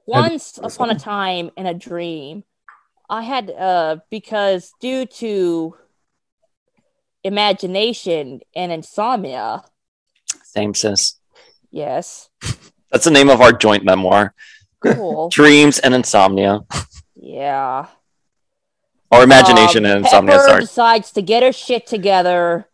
Once 0.06 0.58
upon 0.58 0.90
a 0.90 0.98
time 0.98 1.50
in 1.56 1.66
a 1.66 1.74
dream, 1.74 2.42
I 3.08 3.22
had 3.22 3.50
uh 3.50 3.98
because 4.10 4.72
due 4.80 5.06
to 5.06 5.76
imagination 7.22 8.40
and 8.56 8.72
insomnia, 8.72 9.62
Same 10.42 10.74
sis. 10.74 11.20
Yes, 11.72 12.28
That's 12.92 13.04
the 13.04 13.10
name 13.10 13.28
of 13.30 13.40
our 13.40 13.52
joint 13.52 13.84
memoir. 13.84 14.34
cool, 14.80 15.28
Dreams 15.32 15.78
and 15.80 15.94
insomnia. 15.94 16.60
yeah. 17.16 17.86
Or 19.10 19.22
imagination 19.24 19.84
Um, 19.84 19.90
and 19.90 20.04
insomnia, 20.06 20.36
Pepper 20.36 20.48
sorry. 20.48 20.60
decides 20.60 21.10
to 21.12 21.22
get 21.22 21.42
her 21.42 21.52
shit 21.52 21.86
together, 21.86 22.68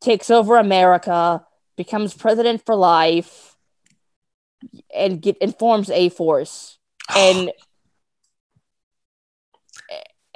takes 0.00 0.30
over 0.30 0.56
America, 0.56 1.44
becomes 1.76 2.14
president 2.14 2.64
for 2.64 2.74
life, 2.74 3.56
and 4.94 5.20
get 5.20 5.36
and 5.40 5.58
forms 5.58 5.90
A 5.90 6.08
Force. 6.08 6.78
And 7.16 7.50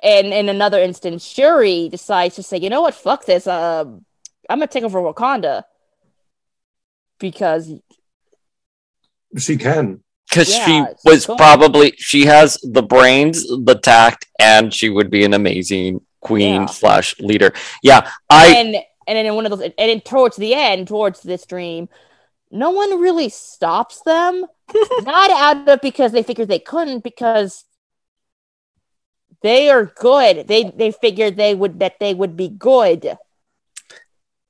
and 0.03 0.27
in 0.35 0.49
another 0.51 0.81
instance, 0.81 1.25
Shuri 1.25 1.89
decides 1.89 2.35
to 2.37 2.43
say, 2.43 2.59
you 2.59 2.69
know 2.69 2.83
what, 2.83 2.95
fuck 2.95 3.25
this. 3.25 3.47
Uh, 3.47 3.85
I'm 3.85 4.59
gonna 4.59 4.67
take 4.67 4.85
over 4.85 5.01
Wakanda 5.01 5.63
because 7.19 7.73
She 9.39 9.57
can. 9.57 10.03
because 10.29 10.49
Yeah, 10.51 10.65
she 10.65 11.09
was 11.11 11.27
cool. 11.27 11.37
probably 11.37 11.93
she 11.97 12.27
has 12.27 12.59
the 12.63 12.83
brains, 12.83 13.47
the 13.47 13.79
tact, 13.83 14.27
and 14.39 14.73
she 14.73 14.89
would 14.91 15.11
be 15.11 15.25
an 15.25 15.35
amazing 15.35 16.01
queen 16.21 16.63
Yeah. 16.63 16.67
slash 16.67 17.19
leader. 17.21 17.53
Yeah, 17.83 18.11
I 18.31 18.55
and 18.57 18.77
and 19.07 19.17
then 19.19 19.27
in 19.27 19.35
one 19.35 19.45
of 19.47 19.51
those 19.51 19.61
and 19.63 19.75
then 19.77 20.01
towards 20.01 20.37
the 20.37 20.55
end, 20.55 20.89
towards 20.89 21.23
this 21.23 21.45
dream, 21.47 21.89
no 22.51 22.71
one 22.71 23.01
really 23.01 23.29
stops 23.29 24.01
them. 24.03 24.47
Not 25.03 25.31
out 25.31 25.69
of 25.69 25.81
because 25.83 26.13
they 26.13 26.23
figured 26.23 26.49
they 26.49 26.59
couldn't, 26.59 27.05
because 27.05 27.65
they 29.43 29.69
are 29.69 29.85
good. 29.85 30.49
They 30.49 30.65
they 30.65 30.91
figured 30.91 31.37
they 31.37 31.55
would 31.55 31.81
that 31.81 31.99
they 32.01 32.15
would 32.15 32.37
be 32.37 32.49
good. 32.49 33.19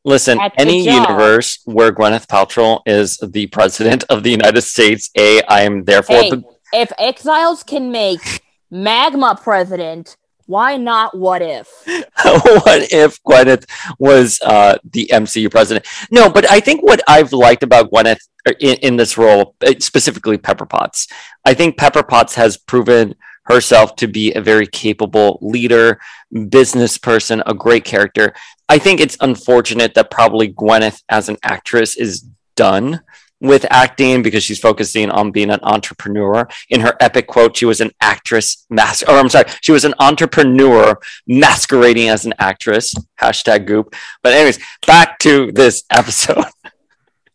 Listen. 0.05 0.39
Any 0.59 0.85
job. 0.85 1.09
universe 1.09 1.61
where 1.65 1.93
Gwyneth 1.93 2.27
Paltrow 2.27 2.81
is 2.87 3.17
the 3.19 3.47
president 3.49 4.05
of 4.09 4.23
the 4.23 4.31
United 4.31 4.63
States, 4.63 5.11
a 5.17 5.43
I 5.43 5.63
am 5.63 5.85
therefore 5.85 6.23
Hey, 6.23 6.45
if 6.73 6.93
exiles 6.99 7.63
can 7.63 7.91
make 7.91 8.43
magma 8.71 9.39
president, 9.41 10.17
why 10.47 10.77
not 10.77 11.17
what 11.17 11.41
if? 11.41 11.69
what 11.87 12.93
if 12.93 13.23
Gwyneth 13.23 13.65
was 13.99 14.41
uh, 14.45 14.77
the 14.91 15.11
MCU 15.13 15.51
president? 15.51 15.87
No, 16.11 16.29
but 16.29 16.51
I 16.51 16.61
think 16.61 16.83
what 16.83 17.01
I've 17.09 17.33
liked 17.33 17.63
about 17.63 17.91
Gwyneth 17.91 18.19
uh, 18.47 18.53
in, 18.61 18.77
in 18.79 18.97
this 18.97 19.17
role, 19.17 19.55
uh, 19.67 19.75
specifically 19.79 20.37
Pepper 20.37 20.67
Potts, 20.67 21.09
I 21.45 21.55
think 21.55 21.79
Pepper 21.79 22.03
Potts 22.03 22.35
has 22.35 22.57
proven 22.57 23.15
herself 23.45 23.97
to 23.97 24.07
be 24.07 24.33
a 24.33 24.41
very 24.41 24.67
capable 24.67 25.39
leader, 25.43 26.01
business 26.49 26.99
person, 26.99 27.43
a 27.47 27.55
great 27.55 27.85
character. 27.85 28.35
I 28.69 28.79
think 28.79 29.01
it's 29.01 29.17
unfortunate 29.21 29.95
that 29.95 30.11
probably 30.11 30.53
Gwyneth 30.53 31.03
as 31.09 31.29
an 31.29 31.37
actress 31.43 31.97
is 31.97 32.25
done 32.57 33.01
with 33.41 33.67
acting 33.71 34.23
because 34.23 34.43
she's 34.43 34.59
focusing 34.59 35.11
on 35.11 35.31
being 35.31 35.51
an 35.51 35.61
entrepreneur. 35.63 36.49
In 36.71 36.81
her 36.81 36.97
epic 36.99 37.27
quote, 37.27 37.57
she 37.57 37.67
was 37.67 37.81
an 37.81 37.91
actress, 38.01 38.65
mas- 38.71 39.03
or 39.03 39.17
I'm 39.17 39.29
sorry, 39.29 39.47
she 39.61 39.73
was 39.73 39.85
an 39.85 39.95
entrepreneur 39.99 40.99
masquerading 41.27 42.09
as 42.09 42.25
an 42.25 42.33
actress. 42.39 42.95
Hashtag 43.21 43.67
goop. 43.67 43.95
But 44.23 44.33
anyways, 44.33 44.59
back 44.87 45.19
to 45.21 45.53
this 45.53 45.85
episode. 45.91 46.45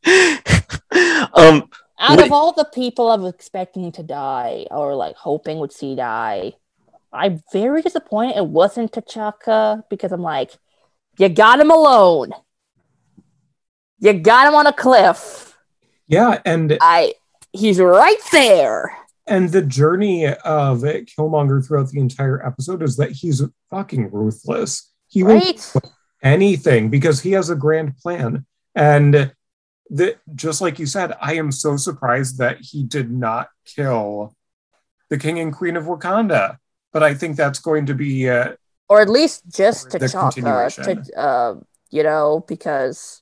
um, 1.34 1.70
Out 2.00 2.26
of 2.26 2.32
all 2.32 2.54
the 2.54 2.70
people 2.74 3.12
I'm 3.12 3.26
expecting 3.26 3.92
to 3.92 4.04
die 4.04 4.66
or 4.72 4.96
like 4.96 5.16
hoping 5.16 5.60
would 5.60 5.74
see 5.74 5.96
die, 5.96 6.54
I'm 7.14 7.44
very 7.52 7.82
disappointed 7.82 8.38
it 8.38 8.48
wasn't 8.48 8.94
T'Chaka 8.94 9.84
because 9.90 10.12
I'm 10.12 10.22
like, 10.22 10.58
you 11.20 11.30
got 11.30 11.60
him 11.60 11.70
alone. 11.70 12.32
You 14.00 14.14
got 14.14 14.48
him 14.48 14.56
on 14.56 14.66
a 14.66 14.74
cliff. 14.74 15.56
Yeah, 16.08 16.42
and 16.46 16.78
I 16.82 17.14
he's 17.54 17.80
right 17.80 18.18
there. 18.32 18.96
and 19.28 19.50
the 19.50 19.62
journey 19.62 20.26
of 20.26 20.80
Killmonger 20.82 21.66
throughout 21.66 21.90
the 21.90 22.00
entire 22.00 22.44
episode 22.46 22.82
is 22.82 22.98
that 22.98 23.12
he's 23.12 23.44
fucking 23.70 24.10
ruthless. 24.12 24.92
He 25.08 25.24
will 25.24 25.36
Right? 25.36 25.74
anything 26.24 26.90
because 26.90 27.22
he 27.22 27.32
has 27.34 27.50
a 27.50 27.56
grand 27.56 27.98
plan. 27.98 28.46
And 28.76 29.34
the, 29.90 30.18
just 30.36 30.62
like 30.62 30.80
you 30.80 30.86
said, 30.86 31.14
I 31.22 31.34
am 31.36 31.52
so 31.52 31.76
surprised 31.78 32.38
that 32.38 32.58
he 32.62 32.84
did 32.84 33.12
not 33.12 33.50
kill 33.66 34.36
the 35.10 35.18
king 35.18 35.40
and 35.40 35.52
queen 35.54 35.76
of 35.78 35.86
Wakanda. 35.86 36.58
But 36.94 37.04
I 37.04 37.14
think 37.14 37.36
that's 37.36 37.60
going 37.60 37.86
to 37.88 37.94
be 37.96 38.30
uh, 38.30 38.54
Or 38.90 39.02
at 39.02 39.10
least 39.10 39.44
just 39.56 39.92
to 39.92 40.00
T'Chaka. 40.00 40.20
continuation. 40.20 41.04
To, 41.04 41.20
uh, 41.20 41.56
you 41.92 42.04
know, 42.04 42.44
because 42.48 43.22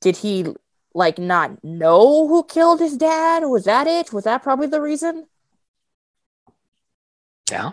did 0.00 0.18
he 0.18 0.46
like 0.94 1.18
not 1.18 1.62
know 1.64 2.26
who 2.28 2.44
killed 2.44 2.80
his 2.80 2.96
dad? 2.96 3.44
Was 3.44 3.64
that 3.64 3.86
it? 3.86 4.12
Was 4.12 4.24
that 4.24 4.42
probably 4.42 4.68
the 4.68 4.80
reason? 4.80 5.26
yeah. 7.50 7.72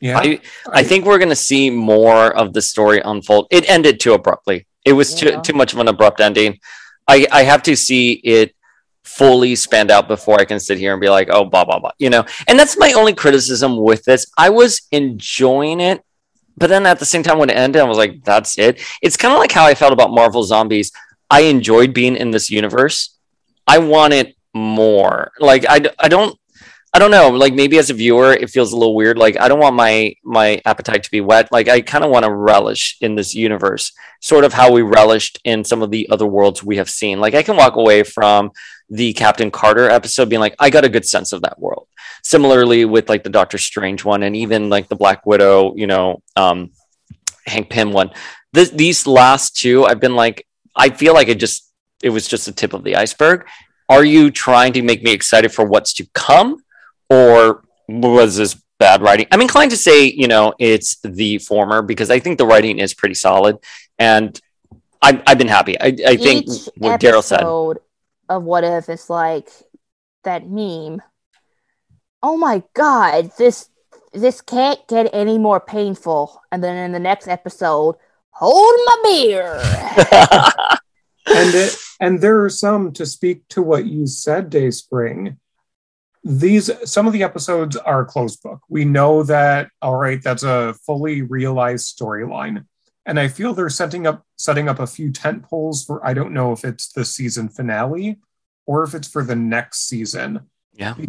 yeah. 0.00 0.18
I, 0.18 0.40
I 0.72 0.82
think 0.82 1.04
we're 1.04 1.18
going 1.18 1.28
to 1.28 1.36
see 1.36 1.70
more 1.70 2.36
of 2.36 2.52
the 2.52 2.60
story 2.62 3.00
unfold. 3.04 3.46
It 3.50 3.68
ended 3.70 4.00
too 4.00 4.14
abruptly. 4.14 4.66
It 4.84 4.94
was 4.94 5.22
Yeah. 5.22 5.36
too, 5.36 5.42
too 5.42 5.52
much 5.56 5.72
of 5.72 5.78
an 5.78 5.86
abrupt 5.88 6.20
ending. 6.20 6.58
I, 7.06 7.26
I 7.30 7.42
have 7.44 7.62
to 7.64 7.76
see 7.76 8.12
it 8.24 8.54
fully 9.04 9.54
spanned 9.54 9.90
out 9.90 10.08
before 10.08 10.40
I 10.40 10.44
can 10.44 10.58
sit 10.58 10.78
here 10.78 10.92
and 10.92 11.00
be 11.00 11.08
like, 11.08 11.28
oh, 11.30 11.44
blah, 11.44 11.64
blah, 11.64 11.78
blah, 11.78 11.92
you 11.98 12.10
know? 12.10 12.24
And 12.48 12.58
that's 12.58 12.76
my 12.78 12.92
only 12.92 13.14
criticism 13.14 13.76
with 13.76 14.04
this. 14.04 14.26
I 14.36 14.50
was 14.50 14.82
enjoying 14.90 15.80
it, 15.80 16.02
but 16.56 16.68
then 16.68 16.86
at 16.86 16.98
the 16.98 17.06
same 17.06 17.22
time, 17.22 17.38
when 17.38 17.50
it 17.50 17.56
ended, 17.56 17.82
I 17.82 17.84
was 17.84 17.98
like, 17.98 18.22
that's 18.24 18.58
it. 18.58 18.80
It's 19.00 19.16
kind 19.16 19.32
of 19.32 19.40
like 19.40 19.52
how 19.52 19.64
I 19.64 19.74
felt 19.74 19.92
about 19.92 20.10
Marvel 20.10 20.42
Zombies. 20.42 20.92
I 21.30 21.42
enjoyed 21.42 21.94
being 21.94 22.16
in 22.16 22.30
this 22.30 22.50
universe. 22.50 23.16
I 23.66 23.78
wanted 23.78 24.34
more. 24.54 25.32
Like, 25.38 25.64
I, 25.68 25.80
I 25.98 26.08
don't. 26.08 26.38
I 26.94 26.98
don't 26.98 27.10
know. 27.10 27.30
Like 27.30 27.54
maybe 27.54 27.78
as 27.78 27.88
a 27.88 27.94
viewer, 27.94 28.34
it 28.34 28.50
feels 28.50 28.72
a 28.72 28.76
little 28.76 28.94
weird. 28.94 29.16
Like 29.16 29.40
I 29.40 29.48
don't 29.48 29.58
want 29.58 29.74
my 29.74 30.14
my 30.24 30.60
appetite 30.66 31.02
to 31.04 31.10
be 31.10 31.22
wet. 31.22 31.50
Like 31.50 31.66
I 31.66 31.80
kind 31.80 32.04
of 32.04 32.10
want 32.10 32.26
to 32.26 32.30
relish 32.30 32.98
in 33.00 33.14
this 33.14 33.34
universe, 33.34 33.92
sort 34.20 34.44
of 34.44 34.52
how 34.52 34.70
we 34.70 34.82
relished 34.82 35.40
in 35.44 35.64
some 35.64 35.80
of 35.80 35.90
the 35.90 36.06
other 36.10 36.26
worlds 36.26 36.62
we 36.62 36.76
have 36.76 36.90
seen. 36.90 37.18
Like 37.18 37.34
I 37.34 37.42
can 37.42 37.56
walk 37.56 37.76
away 37.76 38.02
from 38.02 38.50
the 38.92 39.12
Captain 39.14 39.50
Carter 39.50 39.90
episode 39.90 40.28
being 40.28 40.40
like, 40.40 40.54
I 40.58 40.70
got 40.70 40.84
a 40.84 40.88
good 40.88 41.04
sense 41.04 41.32
of 41.32 41.42
that 41.42 41.58
world. 41.58 41.88
Similarly 42.22 42.84
with 42.84 43.08
like 43.08 43.24
the 43.24 43.30
Doctor 43.30 43.58
Strange 43.58 44.04
one, 44.04 44.22
and 44.22 44.36
even 44.36 44.68
like 44.68 44.88
the 44.88 44.96
Black 44.96 45.26
Widow, 45.26 45.74
you 45.74 45.88
know, 45.88 46.22
um, 46.36 46.70
Hank 47.46 47.70
Pym 47.70 47.92
one. 47.92 48.10
This, 48.52 48.70
these 48.70 49.06
last 49.06 49.56
two, 49.56 49.84
I've 49.84 49.98
been 49.98 50.14
like, 50.14 50.46
I 50.76 50.90
feel 50.90 51.14
like 51.14 51.28
it 51.28 51.40
just 51.40 51.72
it 52.02 52.10
was 52.10 52.28
just 52.28 52.46
the 52.46 52.52
tip 52.52 52.74
of 52.74 52.84
the 52.84 52.96
iceberg. 52.96 53.46
Are 53.88 54.04
you 54.04 54.30
trying 54.30 54.72
to 54.74 54.82
make 54.82 55.02
me 55.02 55.12
excited 55.12 55.52
for 55.52 55.64
what's 55.64 55.92
to 55.94 56.06
come? 56.14 56.62
or 57.12 57.62
was 57.88 58.36
this 58.36 58.60
bad 58.78 59.02
writing? 59.02 59.26
I'm 59.30 59.40
inclined 59.40 59.70
to 59.72 59.76
say, 59.76 60.04
you 60.04 60.28
know, 60.28 60.54
it's 60.58 60.96
the 61.02 61.38
former 61.38 61.82
because 61.82 62.10
I 62.10 62.18
think 62.18 62.38
the 62.38 62.46
writing 62.46 62.78
is 62.78 62.94
pretty 62.94 63.14
solid, 63.14 63.58
and 63.98 64.38
I've, 65.00 65.22
I've 65.26 65.38
been 65.38 65.48
happy. 65.48 65.78
I, 65.78 65.96
I 66.06 66.16
think 66.16 66.46
what 66.76 67.00
Daryl 67.00 67.22
said. 67.22 67.42
Of 68.28 68.44
what 68.44 68.64
if 68.64 68.88
it's 68.88 69.10
like 69.10 69.48
that 70.24 70.48
meme. 70.48 71.02
Oh 72.22 72.36
my 72.36 72.62
god, 72.74 73.32
this 73.38 73.68
this 74.12 74.40
can't 74.40 74.86
get 74.88 75.10
any 75.12 75.38
more 75.38 75.60
painful. 75.60 76.40
And 76.50 76.62
then 76.62 76.76
in 76.76 76.92
the 76.92 77.00
next 77.00 77.28
episode, 77.28 77.96
hold 78.30 78.80
my 78.86 79.00
beer. 79.04 79.54
and 81.26 81.54
it, 81.54 81.76
and 82.00 82.20
there 82.20 82.44
are 82.44 82.50
some 82.50 82.92
to 82.92 83.06
speak 83.06 83.46
to 83.48 83.62
what 83.62 83.86
you 83.86 84.06
said, 84.06 84.50
Dayspring. 84.50 85.38
These 86.24 86.70
some 86.84 87.06
of 87.06 87.12
the 87.12 87.24
episodes 87.24 87.76
are 87.76 88.04
closed 88.04 88.42
book. 88.42 88.60
We 88.68 88.84
know 88.84 89.24
that 89.24 89.70
all 89.80 89.96
right, 89.96 90.22
that's 90.22 90.44
a 90.44 90.74
fully 90.86 91.22
realized 91.22 91.98
storyline. 91.98 92.66
And 93.04 93.18
I 93.18 93.28
feel 93.28 93.52
they're 93.52 93.68
setting 93.68 94.06
up 94.06 94.24
setting 94.36 94.68
up 94.68 94.78
a 94.78 94.86
few 94.86 95.10
tent 95.10 95.42
poles 95.42 95.84
for 95.84 96.04
I 96.06 96.14
don't 96.14 96.32
know 96.32 96.52
if 96.52 96.64
it's 96.64 96.92
the 96.92 97.04
season 97.04 97.48
finale 97.48 98.18
or 98.66 98.84
if 98.84 98.94
it's 98.94 99.08
for 99.08 99.24
the 99.24 99.36
next 99.36 99.88
season. 99.88 100.48
Yeah. 100.74 100.94
We 100.96 101.08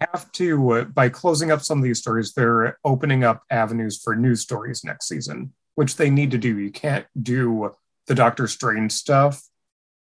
have 0.00 0.32
to 0.32 0.70
uh, 0.72 0.84
by 0.84 1.08
closing 1.08 1.50
up 1.50 1.62
some 1.62 1.78
of 1.78 1.84
these 1.84 2.00
stories, 2.00 2.32
they're 2.32 2.78
opening 2.84 3.24
up 3.24 3.42
avenues 3.50 4.00
for 4.02 4.16
new 4.16 4.34
stories 4.34 4.84
next 4.84 5.08
season, 5.08 5.52
which 5.74 5.96
they 5.96 6.10
need 6.10 6.30
to 6.30 6.38
do. 6.38 6.58
You 6.58 6.70
can't 6.70 7.06
do 7.20 7.72
the 8.06 8.14
Doctor 8.14 8.46
Strange 8.46 8.92
stuff 8.92 9.42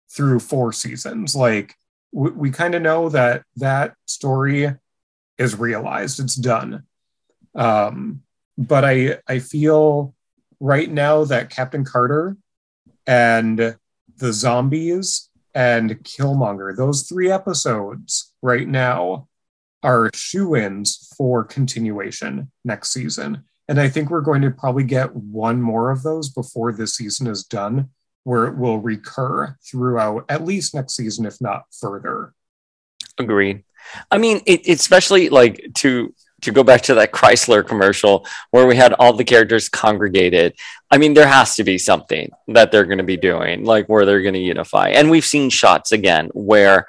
through 0.09 0.39
four 0.39 0.71
seasons. 0.71 1.35
Like 1.35 1.75
we, 2.11 2.31
we 2.31 2.51
kind 2.51 2.75
of 2.75 2.81
know 2.81 3.09
that 3.09 3.43
that 3.57 3.95
story 4.05 4.73
is 5.37 5.55
realized, 5.55 6.19
it's 6.19 6.35
done. 6.35 6.83
Um, 7.55 8.23
but 8.57 8.85
I 8.85 9.19
I 9.27 9.39
feel 9.39 10.15
right 10.63 10.89
now 10.89 11.25
that 11.25 11.49
Captain 11.49 11.83
Carter 11.83 12.37
and 13.05 13.75
the 14.15 14.31
zombies 14.31 15.29
and 15.53 16.01
Killmonger, 16.05 16.73
those 16.73 17.03
three 17.03 17.29
episodes 17.29 18.31
right 18.41 18.65
now 18.65 19.27
are 19.83 20.09
shoe-ins 20.15 21.13
for 21.17 21.43
continuation 21.43 22.49
next 22.63 22.93
season. 22.93 23.43
And 23.67 23.77
I 23.77 23.89
think 23.89 24.09
we're 24.09 24.21
going 24.21 24.41
to 24.43 24.51
probably 24.51 24.85
get 24.85 25.13
one 25.13 25.61
more 25.61 25.91
of 25.91 26.01
those 26.01 26.29
before 26.29 26.71
this 26.71 26.95
season 26.95 27.27
is 27.27 27.43
done 27.43 27.89
where 28.23 28.45
it 28.45 28.55
will 28.55 28.79
recur 28.79 29.57
throughout 29.69 30.23
at 30.29 30.45
least 30.45 30.73
next 30.73 30.95
season, 30.95 31.25
if 31.25 31.41
not 31.41 31.63
further. 31.77 32.33
Agreed. 33.17 33.65
I 34.09 34.17
mean, 34.17 34.39
it, 34.45 34.65
especially 34.69 35.27
like 35.27 35.61
to 35.79 36.15
to 36.43 36.51
go 36.51 36.63
back 36.63 36.81
to 36.83 36.95
that 36.95 37.11
Chrysler 37.11 37.65
commercial 37.65 38.25
where 38.51 38.65
we 38.65 38.75
had 38.75 38.93
all 38.93 39.13
the 39.13 39.23
characters 39.23 39.69
congregated. 39.69 40.55
I 40.91 40.97
mean, 40.97 41.13
there 41.13 41.27
has 41.27 41.55
to 41.55 41.63
be 41.63 41.77
something 41.77 42.31
that 42.47 42.71
they're 42.71 42.85
going 42.85 42.99
to 42.99 43.03
be 43.03 43.17
doing, 43.17 43.65
like 43.65 43.87
where 43.87 44.05
they're 44.05 44.21
going 44.21 44.35
to 44.35 44.39
unify. 44.39 44.89
And 44.89 45.09
we've 45.09 45.25
seen 45.25 45.49
shots 45.49 45.91
again 45.91 46.29
where 46.33 46.87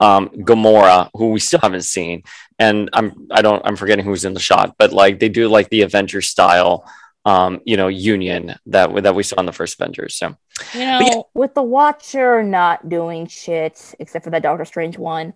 um, 0.00 0.30
Gamora, 0.30 1.10
who 1.14 1.30
we 1.30 1.40
still 1.40 1.60
haven't 1.60 1.82
seen, 1.82 2.24
and 2.58 2.90
I'm 2.92 3.28
I 3.30 3.40
don't 3.40 3.62
I'm 3.64 3.76
forgetting 3.76 4.04
who's 4.04 4.24
in 4.24 4.34
the 4.34 4.40
shot, 4.40 4.74
but 4.78 4.92
like 4.92 5.20
they 5.20 5.28
do 5.28 5.48
like 5.48 5.68
the 5.68 5.82
Avengers 5.82 6.28
style, 6.28 6.90
um, 7.24 7.60
you 7.64 7.76
know, 7.76 7.88
union 7.88 8.56
that 8.66 8.92
that 9.04 9.14
we 9.14 9.22
saw 9.22 9.38
in 9.38 9.46
the 9.46 9.52
first 9.52 9.80
Avengers. 9.80 10.16
So 10.16 10.36
You 10.74 10.80
know, 10.80 11.00
yeah. 11.00 11.20
with 11.34 11.54
the 11.54 11.62
Watcher 11.62 12.42
not 12.42 12.88
doing 12.88 13.28
shit 13.28 13.94
except 14.00 14.24
for 14.24 14.30
that 14.30 14.42
Doctor 14.42 14.64
Strange 14.64 14.98
one, 14.98 15.34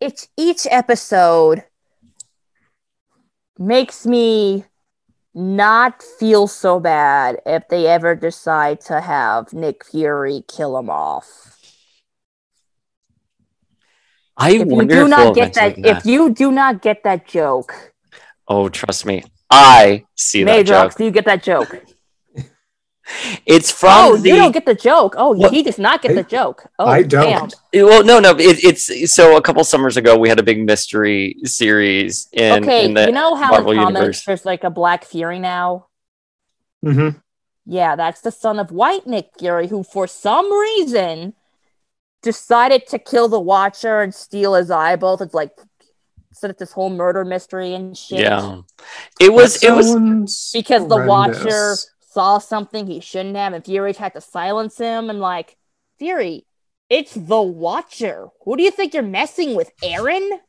it's 0.00 0.28
each 0.36 0.66
episode 0.70 1.64
makes 3.58 4.06
me 4.06 4.64
not 5.34 6.02
feel 6.02 6.46
so 6.46 6.80
bad 6.80 7.38
if 7.46 7.68
they 7.68 7.86
ever 7.86 8.14
decide 8.14 8.80
to 8.82 9.00
have 9.00 9.52
Nick 9.52 9.84
Fury 9.84 10.42
kill 10.48 10.78
him 10.78 10.90
off. 10.90 11.56
I 14.36 14.50
If 14.50 14.70
you 14.70 14.86
do 14.86 15.02
if 15.02 15.08
not 15.08 15.18
we'll 15.18 15.34
get 15.34 15.54
that, 15.54 15.78
eventually 15.78 15.98
if 15.98 16.06
you 16.06 16.30
do 16.30 16.52
not 16.52 16.82
get 16.82 17.02
that 17.04 17.26
joke, 17.26 17.92
Oh, 18.46 18.68
trust 18.70 19.04
me, 19.04 19.24
I 19.50 20.04
see 20.16 20.42
that 20.44 20.64
joke. 20.64 20.94
do 20.96 21.04
you 21.04 21.10
get 21.10 21.26
that 21.26 21.42
joke? 21.42 21.84
It's 23.46 23.70
from 23.70 23.90
oh, 23.94 24.16
the 24.16 24.28
you 24.28 24.36
don't 24.36 24.52
get 24.52 24.66
the 24.66 24.74
joke. 24.74 25.14
Oh, 25.16 25.32
What? 25.32 25.52
he 25.52 25.62
does 25.62 25.78
not 25.78 26.02
get 26.02 26.12
I- 26.12 26.14
the 26.14 26.22
joke. 26.24 26.66
Oh, 26.78 26.86
I 26.86 27.02
don't. 27.02 27.54
damn. 27.72 27.86
well, 27.86 28.04
no, 28.04 28.18
no. 28.20 28.30
It, 28.38 28.62
it's 28.62 29.14
so 29.14 29.36
a 29.36 29.42
couple 29.42 29.64
summers 29.64 29.96
ago 29.96 30.18
we 30.18 30.28
had 30.28 30.38
a 30.38 30.42
big 30.42 30.64
mystery 30.64 31.36
series 31.44 32.28
in, 32.32 32.64
okay, 32.64 32.84
in 32.84 32.94
the 32.94 33.06
you 33.06 33.12
know 33.12 33.34
how 33.34 33.50
Marvel 33.50 33.72
in 33.72 33.78
comics 33.78 33.96
universe. 33.98 34.24
there's 34.24 34.44
like 34.44 34.64
a 34.64 34.70
Black 34.70 35.04
Fury 35.04 35.38
now. 35.38 35.86
hmm 36.82 37.10
Yeah, 37.64 37.96
that's 37.96 38.20
the 38.20 38.30
son 38.30 38.58
of 38.58 38.70
White 38.70 39.06
Nick 39.06 39.30
Fury, 39.38 39.68
who 39.68 39.82
for 39.82 40.06
some 40.06 40.52
reason 40.52 41.34
decided 42.22 42.86
to 42.88 42.98
kill 42.98 43.28
the 43.28 43.40
Watcher 43.40 44.02
and 44.02 44.14
steal 44.14 44.54
his 44.54 44.70
eyeballs. 44.70 45.20
It's 45.20 45.34
like 45.34 45.52
set 46.32 46.50
up 46.50 46.58
this 46.58 46.72
whole 46.72 46.90
murder 46.90 47.24
mystery 47.24 47.74
and 47.74 47.96
shit. 47.96 48.20
Yeah, 48.20 48.60
it 49.20 49.32
was. 49.32 49.62
It 49.62 49.72
was. 49.72 50.50
Because 50.52 50.86
the 50.88 51.04
Watcher 51.06 51.38
horrendous. 51.38 51.90
Saw 52.10 52.38
something 52.38 52.86
he 52.86 53.00
shouldn't 53.00 53.36
have, 53.36 53.52
and 53.52 53.64
Fury 53.64 53.92
had 53.92 54.14
to 54.14 54.20
silence 54.20 54.78
him. 54.78 55.10
And 55.10 55.20
like, 55.20 55.56
Fury, 55.98 56.46
it's 56.88 57.14
the 57.14 57.42
Watcher. 57.42 58.28
Who 58.44 58.56
do 58.56 58.62
you 58.62 58.70
think 58.70 58.94
you're 58.94 59.02
messing 59.02 59.54
with, 59.54 59.70
Aaron? 59.82 60.40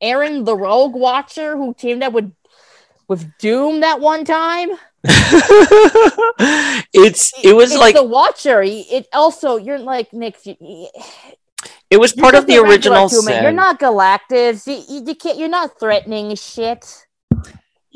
Aron, 0.00 0.44
the 0.44 0.54
Rogue 0.56 0.94
Watcher, 0.94 1.56
who 1.56 1.74
teamed 1.74 2.02
up 2.02 2.12
with 2.12 2.32
with 3.08 3.26
Doom 3.38 3.80
that 3.80 4.00
one 4.00 4.24
time. 4.24 4.70
it's. 6.92 7.32
It 7.42 7.54
was 7.54 7.70
it's 7.70 7.80
like 7.80 7.94
the 7.94 8.02
Watcher. 8.02 8.62
It 8.62 9.06
also 9.12 9.56
you're 9.56 9.78
like 9.78 10.12
Nick. 10.12 10.36
You, 10.44 10.88
it 11.88 11.98
was 11.98 12.12
part 12.12 12.34
of 12.34 12.46
the 12.46 12.54
just 12.54 12.66
a 12.66 12.68
regular 12.68 13.02
original. 13.02 13.42
You're 13.42 13.52
not 13.52 13.80
Galactus. 13.80 14.66
You, 14.66 14.82
you, 14.96 15.04
you 15.06 15.14
can't. 15.14 15.38
You're 15.38 15.48
not 15.48 15.78
threatening 15.78 16.34
shit. 16.34 17.05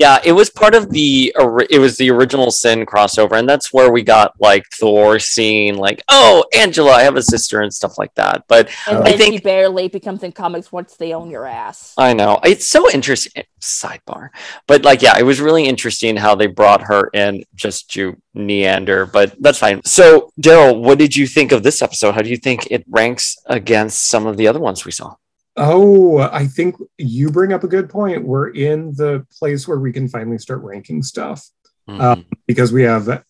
Yeah, 0.00 0.18
it 0.24 0.32
was 0.32 0.48
part 0.48 0.74
of 0.74 0.88
the. 0.88 1.30
It 1.68 1.78
was 1.78 1.98
the 1.98 2.10
original 2.10 2.50
Sin 2.50 2.86
crossover, 2.86 3.38
and 3.38 3.46
that's 3.46 3.70
where 3.70 3.92
we 3.92 4.02
got 4.02 4.32
like 4.40 4.64
Thor 4.72 5.18
seeing 5.18 5.76
like, 5.76 6.02
oh, 6.08 6.42
Angela, 6.56 6.92
I 6.92 7.02
have 7.02 7.16
a 7.16 7.22
sister 7.22 7.60
and 7.60 7.72
stuff 7.72 7.98
like 7.98 8.14
that. 8.14 8.44
But 8.48 8.70
And 8.88 8.96
I 9.00 9.10
then 9.10 9.18
think- 9.18 9.34
she 9.34 9.40
barely 9.40 9.88
becomes 9.88 10.22
in 10.22 10.32
comics 10.32 10.72
once 10.72 10.96
they 10.96 11.12
own 11.12 11.28
your 11.30 11.44
ass. 11.46 11.92
I 11.98 12.14
know 12.14 12.40
it's 12.42 12.66
so 12.66 12.90
interesting. 12.90 13.44
Sidebar, 13.60 14.30
but 14.66 14.84
like, 14.84 15.02
yeah, 15.02 15.18
it 15.18 15.22
was 15.22 15.38
really 15.38 15.64
interesting 15.66 16.16
how 16.16 16.34
they 16.34 16.46
brought 16.46 16.80
her 16.80 17.10
in 17.12 17.44
just 17.54 17.90
to 17.90 18.16
Neander, 18.32 19.04
but 19.04 19.34
that's 19.38 19.58
fine. 19.58 19.82
So, 19.84 20.32
Daryl, 20.40 20.80
what 20.82 20.96
did 20.96 21.14
you 21.14 21.26
think 21.26 21.52
of 21.52 21.62
this 21.62 21.82
episode? 21.82 22.12
How 22.12 22.22
do 22.22 22.30
you 22.30 22.38
think 22.38 22.68
it 22.70 22.86
ranks 22.88 23.36
against 23.44 24.08
some 24.08 24.26
of 24.26 24.38
the 24.38 24.48
other 24.48 24.60
ones 24.60 24.86
we 24.86 24.92
saw? 24.92 25.16
Oh, 25.62 26.18
I 26.18 26.46
think 26.46 26.76
you 26.96 27.30
bring 27.30 27.52
up 27.52 27.62
a 27.64 27.68
good 27.68 27.90
point. 27.90 28.24
We're 28.24 28.48
in 28.48 28.94
the 28.94 29.26
place 29.38 29.68
where 29.68 29.78
we 29.78 29.92
can 29.92 30.08
finally 30.08 30.38
start 30.38 30.62
ranking 30.62 31.02
stuff 31.02 31.46
Mhm. 31.88 32.24
because 32.46 32.72
we 32.72 32.82
have 32.84 33.22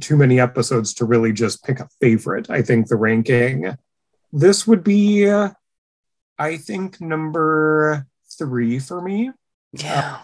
too 0.00 0.16
many 0.16 0.38
episodes 0.38 0.94
to 0.94 1.04
really 1.04 1.32
just 1.32 1.64
pick 1.64 1.80
a 1.80 1.88
favorite. 2.00 2.48
I 2.48 2.62
think 2.62 2.86
the 2.86 2.96
ranking 2.96 3.76
this 4.32 4.66
would 4.66 4.82
be, 4.84 5.28
uh, 5.28 5.50
I 6.38 6.56
think, 6.56 7.00
number 7.00 8.06
three 8.38 8.78
for 8.78 9.02
me, 9.02 9.30
yeah, 9.72 10.20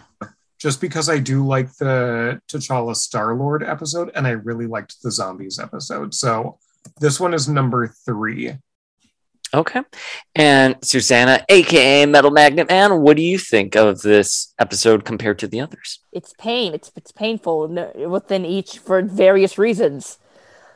just 0.57 0.81
because 0.81 1.09
I 1.09 1.19
do 1.19 1.45
like 1.45 1.75
the 1.75 2.41
T'Challa 2.47 2.95
Star 2.95 3.35
Lord 3.35 3.61
episode 3.63 4.11
and 4.15 4.25
I 4.25 4.31
really 4.31 4.65
liked 4.65 5.03
the 5.03 5.11
Zombies 5.11 5.59
episode. 5.59 6.13
So 6.15 6.57
this 6.99 7.19
one 7.19 7.33
is 7.35 7.47
number 7.47 7.87
three. 7.87 8.57
Okay. 9.53 9.81
And 10.35 10.75
Susanna, 10.81 11.43
aka 11.49 12.05
Metal 12.05 12.31
Magnet 12.31 12.69
Man, 12.69 13.01
what 13.01 13.17
do 13.17 13.23
you 13.23 13.37
think 13.37 13.75
of 13.75 14.01
this 14.01 14.53
episode 14.59 15.05
compared 15.05 15.39
to 15.39 15.47
the 15.47 15.59
others? 15.61 15.99
It's 16.11 16.33
pain. 16.37 16.73
It's 16.73 16.91
it's 16.95 17.11
painful 17.11 17.67
within 18.07 18.45
each 18.45 18.79
for 18.79 19.01
various 19.01 19.57
reasons. 19.57 20.17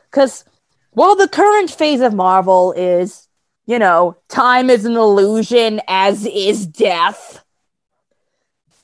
Because 0.10 0.46
while 0.92 1.16
the 1.16 1.28
current 1.28 1.72
phase 1.72 2.02
of 2.02 2.14
Marvel 2.14 2.72
is, 2.74 3.28
you 3.66 3.80
know, 3.80 4.18
time 4.30 4.70
is 4.70 4.86
an 4.86 4.96
illusion, 4.96 5.82
as 5.88 6.26
is 6.26 6.66
death. 6.66 7.44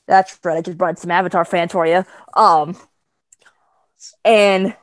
That's 0.08 0.40
right. 0.44 0.58
I 0.58 0.62
just 0.62 0.78
brought 0.78 0.98
some 0.98 1.12
Avatar 1.12 1.46
fans 1.46 1.72
for 1.72 1.86
you. 1.86 2.04
Um, 2.36 2.76
and 4.26 4.76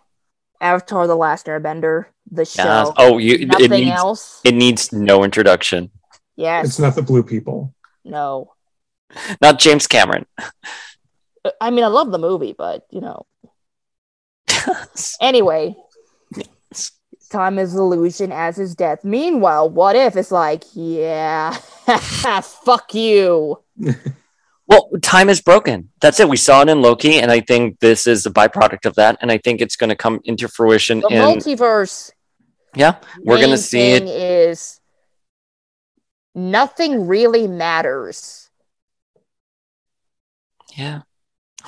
Avatar: 0.61 1.07
The 1.07 1.17
Last 1.17 1.47
Airbender, 1.47 2.07
the 2.31 2.45
show. 2.45 2.65
Yes. 2.65 2.93
Oh, 2.97 3.19
you. 3.19 3.35
It 3.35 3.49
Nothing 3.49 3.71
needs. 3.71 3.91
else. 3.91 4.41
It 4.45 4.55
needs 4.55 4.93
no 4.93 5.25
introduction. 5.25 5.91
yes. 6.37 6.67
It's 6.67 6.79
not 6.79 6.95
the 6.95 7.03
blue 7.03 7.23
people. 7.23 7.75
no. 8.05 8.53
Not 9.41 9.59
James 9.61 9.87
Cameron. 9.87 10.27
I 11.61 11.71
mean, 11.71 11.85
I 11.85 11.89
love 11.89 12.11
the 12.11 12.19
movie, 12.19 12.55
but 12.57 12.85
you 12.91 13.01
know. 13.01 13.25
Anyway, 15.21 15.77
time 17.31 17.59
is 17.59 17.75
illusion, 17.75 18.33
as 18.33 18.59
is 18.59 18.75
death. 18.75 19.05
Meanwhile, 19.05 19.71
what 19.71 19.95
if 19.97 20.17
it's 20.17 20.31
like, 20.33 20.65
yeah, 20.75 21.53
fuck 22.43 22.95
you. 22.95 23.63
Well, 24.67 24.91
time 25.03 25.29
is 25.29 25.41
broken. 25.41 25.91
That's 26.01 26.19
it. 26.19 26.29
We 26.29 26.37
saw 26.37 26.63
it 26.63 26.69
in 26.69 26.83
Loki, 26.83 27.21
and 27.21 27.31
I 27.31 27.41
think 27.41 27.79
this 27.81 28.07
is 28.07 28.27
a 28.27 28.31
byproduct 28.31 28.85
of 28.85 28.95
that. 28.97 29.17
And 29.23 29.31
I 29.31 29.39
think 29.39 29.61
it's 29.61 29.77
going 29.77 29.91
to 29.91 29.97
come 29.97 30.21
into 30.25 30.49
fruition 30.49 31.01
The 31.01 31.09
in. 31.09 31.23
multiverse. 31.23 32.11
Yeah, 32.77 32.97
we're 33.25 33.39
going 33.39 33.51
to 33.51 33.59
see 33.59 33.93
it. 33.93 34.05
Is 34.05 34.81
nothing 36.35 37.07
really 37.07 37.49
matters. 37.49 38.51
Yeah. 40.77 41.03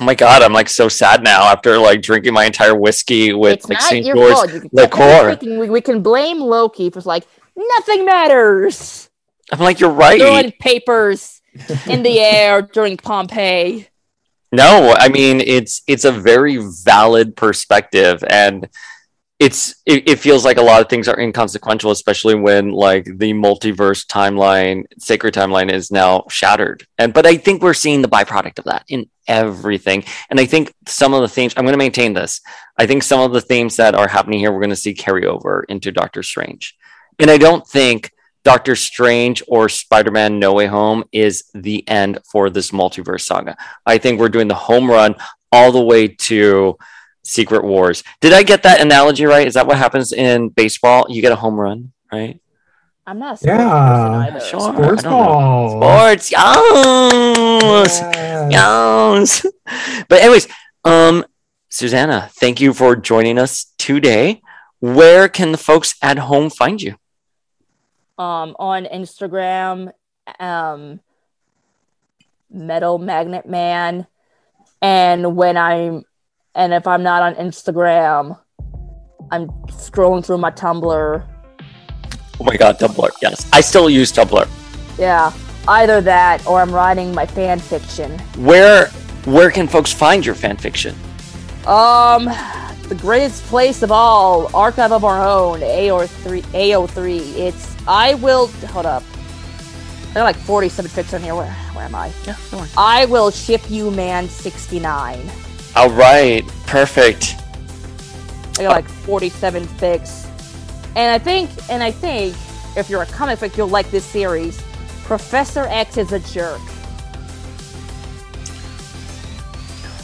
Oh 0.01 0.05
my 0.05 0.15
god, 0.15 0.43
I'm 0.43 0.53
like 0.53 0.69
so 0.69 0.89
sad 0.89 1.25
now 1.25 1.45
after 1.45 1.77
like 1.79 2.03
drinking 2.03 2.33
my 2.33 2.45
entire 2.45 2.75
whiskey 2.75 3.33
with 3.33 3.55
it's 3.55 3.69
like 3.69 3.81
St. 3.81 4.07
George. 4.07 4.63
liqueur. 4.71 5.31
we, 5.31 5.37
can, 5.37 5.59
we, 5.59 5.71
we 5.71 5.81
can 5.81 6.03
blame 6.03 6.39
Loki 6.39 6.91
for 6.91 7.01
like 7.01 7.27
nothing 7.57 8.05
matters. 8.05 9.11
I'm 9.51 9.59
like, 9.59 9.81
you're 9.81 9.91
right. 9.91 10.21
Throwing 10.21 10.53
papers 10.53 11.41
in 11.89 12.03
the 12.03 12.21
air 12.21 12.63
during 12.63 12.97
Pompeii. 12.97 13.89
No, 14.53 14.95
I 14.97 15.09
mean 15.09 15.41
it's 15.41 15.83
it's 15.87 16.05
a 16.05 16.13
very 16.13 16.59
valid 16.85 17.37
perspective, 17.37 18.23
and 18.31 18.69
it's 19.39 19.81
it, 19.87 20.09
it 20.09 20.19
feels 20.19 20.45
like 20.45 20.57
a 20.57 20.63
lot 20.63 20.81
of 20.81 20.89
things 20.89 21.07
are 21.07 21.19
inconsequential, 21.19 21.93
especially 21.93 22.35
when 22.35 22.73
like 22.73 23.05
the 23.05 23.33
multiverse 23.33 24.05
timeline, 24.05 24.85
sacred 24.99 25.33
timeline, 25.33 25.73
is 25.73 25.93
now 25.93 26.25
shattered. 26.29 26.87
And 26.99 27.15
but 27.15 27.25
I 27.25 27.37
think 27.37 27.63
we're 27.63 27.75
seeing 27.75 28.03
the 28.03 28.09
byproduct 28.09 28.59
of 28.59 28.65
that 28.65 28.85
in 28.89 29.09
everything, 29.29 30.05
and 30.31 30.41
I 30.41 30.47
think 30.47 30.75
some 30.87 31.15
of 31.15 31.23
the 31.23 31.29
themes. 31.29 31.55
I'm 31.57 31.65
going 31.65 31.75
to 31.75 31.79
maintain 31.79 32.15
this. 32.15 32.41
I 32.77 32.87
think 32.87 33.05
some 33.05 33.21
of 33.21 33.33
the 33.33 33.41
themes 33.41 33.77
that 33.77 33.95
are 33.95 34.09
happening 34.09 34.41
here, 34.41 34.51
we're 34.51 34.61
going 34.61 34.71
to 34.71 34.77
see 34.77 34.95
carry 34.95 35.25
over 35.27 35.65
into 35.69 35.93
Doctor 35.93 36.23
Strange, 36.23 36.77
and 37.19 37.31
I 37.31 37.39
don't 37.39 37.67
think. 37.67 38.13
Doctor 38.45 38.77
Strange 38.77 39.43
or 39.47 39.69
Spider 39.69 40.11
Man 40.11 40.39
No 40.39 40.55
Way 40.55 40.67
Home 40.67 41.05
is 41.13 41.51
the 41.53 41.87
end 41.87 42.19
for 42.33 42.49
this 42.49 42.71
multiverse 42.71 43.23
saga. 43.23 43.59
I 43.85 43.99
think 43.99 44.19
we're 44.19 44.31
doing 44.31 44.49
the 44.49 44.55
home 44.55 44.89
run 44.89 45.17
all 45.53 45.71
the 45.71 45.83
way 45.83 46.09
to 46.09 46.79
Secret 47.29 47.63
Wars. 47.63 48.03
Did 48.23 48.33
I 48.33 48.43
get 48.43 48.63
that 48.63 48.81
analogy 48.81 49.27
right? 49.27 49.47
Is 49.47 49.53
that 49.55 49.67
what 49.67 49.77
happens 49.77 50.13
in 50.13 50.49
baseball? 50.49 51.07
You 51.11 51.21
get 51.21 51.31
a 51.33 51.37
home 51.37 51.61
run, 51.61 51.93
right? 52.11 52.41
I'm 53.07 53.19
not 53.19 53.35
a 53.35 53.37
sports 53.37 53.59
Yeah. 53.59 53.69
person 53.69 54.15
either. 54.15 54.41
Sure. 54.41 54.61
Sports 54.61 55.05
I 55.05 55.11
don't 55.11 55.13
know. 55.13 55.25
ball. 55.27 55.71
Sports, 55.83 56.31
yes, 56.33 58.01
Yes. 58.51 59.45
yes. 59.45 59.47
But 60.09 60.21
anyways, 60.23 60.49
um, 60.85 61.25
Susanna, 61.69 62.31
thank 62.41 62.61
you 62.61 62.73
for 62.73 62.97
joining 62.97 63.39
us 63.39 63.67
today. 63.77 64.41
Where 64.81 65.29
can 65.29 65.53
the 65.53 65.59
folks 65.59 65.95
at 66.03 66.19
home 66.19 66.49
find 66.51 66.81
you? 66.81 66.97
um, 68.19 68.57
on 68.59 68.85
Instagram, 68.87 69.93
um, 70.41 70.99
Metal 72.51 72.99
Magnet 72.99 73.47
Man, 73.47 74.07
and 74.83 75.37
when 75.37 75.57
I'm, 75.57 76.05
and 76.59 76.75
if 76.75 76.87
I'm 76.87 77.03
not 77.03 77.23
on 77.23 77.35
Instagram, 77.37 78.39
I'm 79.31 79.49
scrolling 79.69 80.25
through 80.25 80.39
my 80.39 80.51
Tumblr, 80.51 81.27
Oh 82.41 82.45
my 82.45 82.57
god, 82.57 82.79
Tumblr. 82.79 83.11
Yes, 83.21 83.49
I 83.53 83.61
still 83.61 83.91
use 83.91 84.13
Tumblr. 84.13 84.49
Yeah, 84.99 85.33
either 85.67 86.01
that 86.03 86.47
or 86.47 86.61
I'm 86.61 86.73
writing 86.73 87.13
my 87.15 87.27
fan 87.27 87.59
fiction. 87.59 88.19
Where 88.37 88.89
where 89.25 89.51
can 89.51 89.67
folks 89.67 89.93
find 89.93 90.25
your 90.25 90.35
fan 90.35 90.57
fiction? 90.57 90.95
Um, 91.67 92.27
the 92.89 92.97
greatest 92.99 93.43
place 93.45 93.83
of 93.83 93.91
all, 93.91 94.55
Archive 94.57 94.93
of 94.93 95.05
Our 95.05 95.27
Own, 95.27 95.61
AO3. 95.61 96.43
AO3. 96.43 97.35
It's 97.37 97.77
I 97.89 98.15
will 98.15 98.47
hold 98.47 98.87
up. 98.87 99.03
I 100.11 100.15
got 100.15 100.25
like 100.25 100.37
47 100.37 100.91
fics 100.91 101.15
on 101.15 101.23
here. 101.23 101.35
Where 101.35 101.51
where 101.75 101.85
am 101.85 101.95
I? 101.95 102.13
Yeah, 102.25 102.37
no. 102.53 102.65
I 102.77 103.05
will 103.07 103.31
ship 103.33 103.63
you, 103.69 103.91
man. 103.91 104.29
69. 104.29 105.29
All 105.77 105.91
right, 105.91 106.47
perfect. 106.67 107.37
I 108.59 108.63
got 108.63 108.71
like 108.73 108.89
47 108.89 109.65
fics, 109.65 110.27
and 110.97 111.13
I 111.13 111.19
think, 111.19 111.51
and 111.71 111.83
I 111.83 111.91
think, 111.91 112.35
if 112.77 112.91
you're 112.91 113.03
a 113.03 113.07
comic 113.07 113.39
fic, 113.39 113.57
you'll 113.57 113.69
like 113.69 113.91
this 113.91 114.05
series. 114.05 114.61
Professor 115.05 115.67
X 115.69 115.97
is 115.97 116.13
a 116.13 116.19
jerk, 116.21 116.61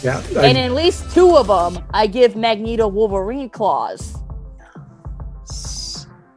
Yeah, 0.02 0.22
and 0.28 0.38
I, 0.38 0.46
in 0.48 0.56
at 0.56 0.72
least 0.72 1.10
two 1.12 1.36
of 1.36 1.46
them, 1.48 1.82
I 1.92 2.06
give 2.06 2.36
Magneto 2.36 2.86
Wolverine 2.88 3.48
claws. 3.50 4.16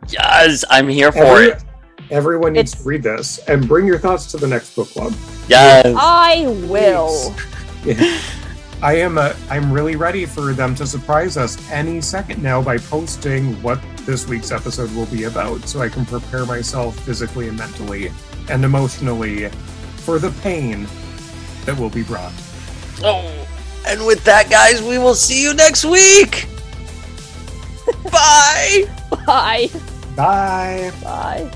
Yes, 0.09 0.63
I'm 0.69 0.87
here 0.87 1.11
for 1.11 1.19
every- 1.19 1.47
it. 1.49 1.63
everyone 2.09 2.53
needs 2.53 2.71
It's- 2.71 2.83
to 2.83 2.89
read 2.89 3.03
this 3.03 3.39
and 3.47 3.67
bring 3.67 3.85
your 3.85 3.99
thoughts 3.99 4.25
to 4.27 4.37
the 4.37 4.47
next 4.47 4.73
book 4.75 4.89
club. 4.91 5.13
Yes. 5.49 5.85
I 5.97 6.45
will. 6.67 7.33
I 8.81 8.93
am 8.93 9.17
uh, 9.17 9.33
I'm 9.49 9.71
really 9.71 9.95
ready 9.95 10.25
for 10.27 10.53
them 10.53 10.75
to 10.75 10.85
surprise 10.85 11.35
us 11.35 11.57
any 11.71 11.99
second 11.99 12.43
now 12.43 12.61
by 12.61 12.77
posting 12.77 13.59
what 13.63 13.81
this 14.05 14.27
week's 14.27 14.51
episode 14.51 14.93
will 14.95 15.07
be 15.07 15.23
about, 15.23 15.67
so 15.67 15.81
I 15.81 15.89
can 15.89 16.05
prepare 16.05 16.45
myself 16.45 16.97
physically 16.99 17.47
and 17.47 17.57
mentally 17.57 18.11
and 18.49 18.63
emotionally 18.63 19.49
for 19.97 20.19
the 20.19 20.29
pain 20.41 20.87
that 21.65 21.77
will 21.77 21.89
be 21.89 22.03
brought. 22.03 22.31
Oh, 23.01 23.47
and 23.87 24.05
with 24.05 24.23
that, 24.25 24.49
guys, 24.49 24.81
we 24.81 24.99
will 24.99 25.15
see 25.15 25.41
you 25.41 25.55
next 25.55 25.83
week. 25.83 26.47
Bye. 28.11 28.85
Bye. 29.25 29.69
Bye. 30.15 30.91
Bye. 31.01 31.51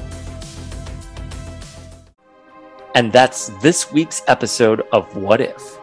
And 2.96 3.14
that's 3.14 3.50
this 3.62 3.92
week's 3.92 4.24
episode 4.28 4.82
of 4.92 5.16
What 5.16 5.40
If. 5.40 5.81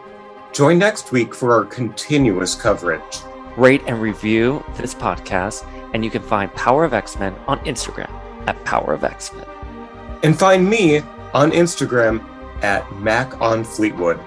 Join 0.59 0.77
next 0.77 1.13
week 1.13 1.33
for 1.33 1.53
our 1.53 1.63
continuous 1.63 2.53
coverage. 2.53 3.19
Rate 3.55 3.81
and 3.87 4.01
review 4.01 4.61
this 4.75 4.93
podcast, 4.93 5.65
and 5.93 6.03
you 6.03 6.11
can 6.11 6.21
find 6.21 6.53
Power 6.53 6.83
of 6.83 6.93
X 6.93 7.17
Men 7.17 7.33
on 7.47 7.59
Instagram 7.59 8.11
at 8.45 8.61
Power 8.65 8.93
of 8.93 9.05
X 9.05 9.31
Men. 9.31 9.45
And 10.21 10.37
find 10.37 10.69
me 10.69 10.97
on 11.33 11.51
Instagram 11.51 12.21
at 12.61 12.93
Mac 12.97 13.39
on 13.39 13.63
Fleetwood. 13.63 14.19